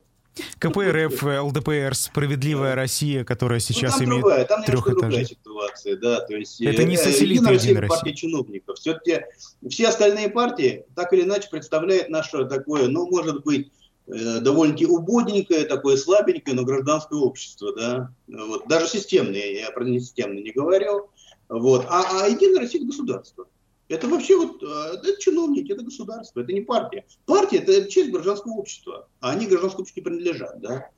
КПРФ, 0.59 1.23
ЛДПР, 1.23 1.95
Справедливая 1.95 2.75
Россия, 2.75 3.25
которая 3.25 3.61
сейчас 3.61 3.93
ну, 3.93 3.99
там 3.99 4.09
имеет 4.09 4.23
другая, 4.23 4.45
там 4.45 4.65
трех 4.65 4.85
другая 4.85 5.25
ситуация, 5.25 5.97
да, 5.97 6.21
то 6.21 6.35
есть 6.35 6.61
это 6.61 6.85
не 6.85 6.95
э, 6.95 6.99
сателлит 6.99 7.43
Единой 7.43 7.81
России. 7.81 7.89
партия 7.89 8.15
чиновников. 8.15 8.79
Все-таки 8.79 9.25
все 9.69 9.89
остальные 9.89 10.31
партии 10.31 10.85
так 10.95 11.13
или 11.13 11.23
иначе 11.23 11.49
представляют 11.51 12.09
наше 12.09 12.47
такое, 12.47 12.89
ну, 12.89 13.11
может 13.11 13.45
быть, 13.45 13.71
Э, 14.09 14.41
довольно-таки 14.41 14.87
убодненькое, 14.87 15.65
такое 15.65 15.97
слабенькое, 15.97 16.57
но 16.57 16.65
гражданское 16.65 17.19
общество, 17.19 17.73
да, 17.75 18.13
вот, 18.27 18.67
даже 18.67 18.89
системное, 18.89 19.53
я 19.53 19.71
про 19.71 19.85
несистемное 19.85 20.43
не 20.43 20.51
говорил, 20.51 21.11
вот, 21.49 21.87
а, 21.89 22.25
а 22.25 22.29
Единая 22.29 22.63
Россия– 22.63 22.85
государство. 22.87 23.47
Это 23.93 24.09
вообще 24.09 24.39
вот, 24.39 24.63
э, 24.63 24.95
это 24.95 25.21
чиновники, 25.21 25.71
это 25.71 25.85
государство, 25.85 26.41
это 26.41 26.51
не 26.51 26.63
партия. 26.63 27.05
Партия– 27.27 27.59
это 27.59 27.91
часть 27.91 28.11
гражданского 28.11 28.53
общества, 28.53 29.07
а 29.21 29.33
они 29.33 29.47
гражданскому 29.47 29.83
обществу 29.83 30.01
не 30.01 30.05
принадлежат, 30.05 30.61
да. 30.63 30.89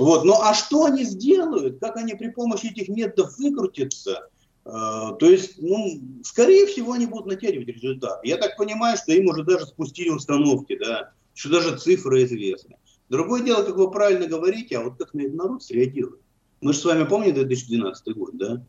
Вот, 0.00 0.24
ну 0.24 0.34
а 0.42 0.52
что 0.52 0.84
они 0.86 1.04
сделают, 1.04 1.78
как 1.78 1.96
они 1.96 2.14
при 2.14 2.30
помощи 2.30 2.66
этих 2.66 2.88
методов 2.88 3.38
выкрутятся, 3.38 4.30
э, 4.64 4.68
то 4.68 5.16
есть, 5.20 5.62
ну, 5.62 6.00
скорее 6.24 6.66
всего, 6.66 6.94
они 6.94 7.06
будут 7.06 7.26
натягивать 7.26 7.68
результат. 7.68 8.18
Я 8.24 8.36
так 8.36 8.56
понимаю, 8.56 8.96
что 8.96 9.12
им 9.12 9.28
уже 9.28 9.44
даже 9.44 9.66
спустили 9.66 10.08
установки, 10.08 10.76
да, 10.76 11.12
что 11.34 11.50
даже 11.50 11.78
цифры 11.78 12.24
известны. 12.24 12.76
Другое 13.10 13.42
дело, 13.42 13.62
как 13.62 13.76
вы 13.76 13.92
правильно 13.92 14.26
говорите, 14.26 14.78
а 14.78 14.82
вот 14.82 14.98
как 14.98 15.14
на 15.14 15.20
это 15.20 15.36
народ 15.36 15.62
среагирует. 15.62 16.20
Мы 16.60 16.72
же 16.72 16.80
с 16.80 16.84
вами 16.84 17.04
помним 17.04 17.34
2012 17.34 18.16
год, 18.16 18.30
да? 18.36 18.66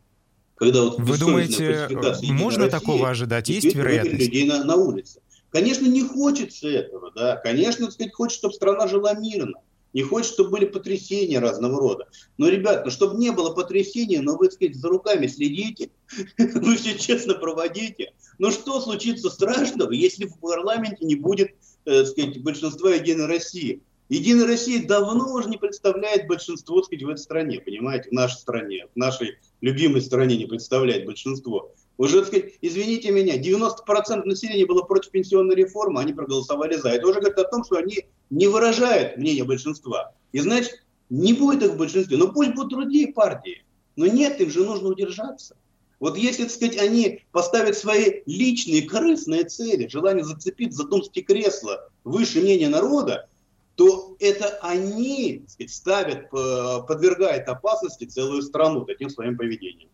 Когда 0.56 0.82
вот 0.82 0.98
Вы 0.98 1.18
думаете, 1.18 1.88
можно 2.32 2.64
России, 2.64 2.70
такого 2.70 3.10
ожидать? 3.10 3.48
Есть 3.48 3.74
вероятность? 3.74 4.26
людей 4.26 4.46
на, 4.46 4.64
на 4.64 4.76
улице. 4.76 5.20
Конечно, 5.50 5.86
не 5.86 6.02
хочется 6.02 6.68
этого, 6.68 7.12
да. 7.14 7.36
Конечно, 7.36 7.86
так 7.86 7.94
сказать, 7.94 8.14
хочется, 8.14 8.38
чтобы 8.38 8.54
страна 8.54 8.88
жила 8.88 9.14
мирно. 9.14 9.60
Не 9.92 10.02
хочет, 10.02 10.32
чтобы 10.32 10.50
были 10.50 10.64
потрясения 10.66 11.38
разного 11.38 11.78
рода. 11.78 12.08
Но, 12.36 12.48
ребят, 12.48 12.84
ну, 12.84 12.90
чтобы 12.90 13.16
не 13.18 13.30
было 13.32 13.52
потрясений, 13.52 14.18
но 14.18 14.36
вы, 14.36 14.46
так 14.46 14.54
сказать, 14.54 14.76
за 14.76 14.88
руками 14.88 15.26
следите, 15.26 15.90
вы 16.38 16.76
все 16.76 16.98
честно 16.98 17.34
проводите. 17.34 18.12
Ну, 18.38 18.50
что 18.50 18.80
случится 18.80 19.30
страшного, 19.30 19.92
если 19.92 20.26
в 20.26 20.38
парламенте 20.38 21.04
не 21.04 21.14
будет 21.16 21.52
э, 21.86 22.04
сказать, 22.04 22.42
большинства 22.42 22.90
Единой 22.90 23.26
России. 23.26 23.80
Единая 24.08 24.46
Россия 24.46 24.86
давно 24.86 25.32
уже 25.32 25.48
не 25.48 25.56
представляет 25.56 26.28
большинство, 26.28 26.76
так 26.76 26.86
сказать, 26.86 27.02
в 27.02 27.08
этой 27.08 27.18
стране, 27.18 27.60
понимаете, 27.60 28.10
в 28.10 28.12
нашей 28.12 28.36
стране, 28.36 28.86
в 28.94 28.96
нашей 28.96 29.38
любимой 29.60 30.00
стране 30.00 30.36
не 30.36 30.46
представляет 30.46 31.06
большинство. 31.06 31.72
Уже, 31.98 32.20
так 32.20 32.28
сказать, 32.28 32.54
извините 32.60 33.10
меня, 33.10 33.36
90% 33.36 34.24
населения 34.24 34.66
было 34.66 34.82
против 34.82 35.10
пенсионной 35.10 35.56
реформы, 35.56 36.00
они 36.00 36.12
проголосовали 36.12 36.76
за. 36.76 36.90
Это 36.90 37.06
уже 37.08 37.20
говорит 37.20 37.38
о 37.38 37.44
том, 37.44 37.64
что 37.64 37.76
они 37.76 38.06
не 38.30 38.46
выражают 38.46 39.16
мнение 39.16 39.44
большинства. 39.44 40.12
И 40.32 40.40
значит, 40.40 40.82
Не 41.08 41.34
будет 41.34 41.62
их 41.62 41.72
в 41.72 41.76
большинстве. 41.76 42.16
Но 42.16 42.32
пусть 42.32 42.54
будут 42.54 42.70
другие 42.70 43.12
партии. 43.12 43.64
Но 43.94 44.06
нет, 44.06 44.40
им 44.40 44.50
же 44.50 44.64
нужно 44.64 44.88
удержаться. 44.88 45.56
Вот 46.00 46.18
если, 46.18 46.42
так 46.42 46.52
сказать, 46.52 46.76
они 46.78 47.22
поставят 47.32 47.76
свои 47.76 48.22
личные 48.26 48.82
корыстные 48.82 49.44
цели, 49.44 49.88
желание 49.88 50.24
зацепить 50.24 50.74
за 50.74 50.86
думские 50.86 51.24
кресла 51.24 51.88
выше 52.04 52.40
мнения 52.40 52.68
народа, 52.68 53.28
то 53.76 54.16
это 54.18 54.58
они 54.62 55.44
ставят, 55.68 56.26
э, 56.32 56.78
подвергают 56.88 57.48
опасности 57.48 58.04
целую 58.04 58.42
страну 58.42 58.84
таким 58.84 59.10
своим 59.10 59.36
поведением. 59.36 59.90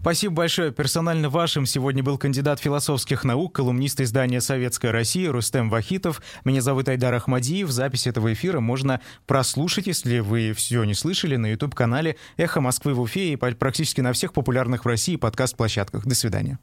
Спасибо 0.00 0.34
большое. 0.34 0.70
Персонально 0.70 1.30
вашим 1.30 1.64
сегодня 1.64 2.02
был 2.02 2.18
кандидат 2.18 2.60
философских 2.60 3.24
наук, 3.24 3.54
колумнист 3.54 4.00
издания 4.00 4.40
«Советская 4.40 4.92
Россия» 4.92 5.32
Рустем 5.32 5.70
Вахитов. 5.70 6.20
Меня 6.44 6.60
зовут 6.60 6.88
Айдар 6.88 7.14
Ахмадиев. 7.14 7.70
Запись 7.70 8.06
этого 8.06 8.32
эфира 8.32 8.60
можно 8.60 9.00
прослушать, 9.26 9.86
если 9.86 10.18
вы 10.18 10.52
все 10.52 10.84
не 10.84 10.94
слышали, 10.94 11.36
на 11.36 11.46
YouTube-канале 11.46 12.16
«Эхо 12.36 12.60
Москвы 12.60 12.92
в 12.94 13.00
Уфе» 13.00 13.32
и 13.32 13.36
практически 13.36 14.02
на 14.02 14.12
всех 14.12 14.34
популярных 14.34 14.84
в 14.84 14.88
России 14.88 15.16
подкаст-площадках. 15.16 16.04
До 16.04 16.14
свидания. 16.14 16.58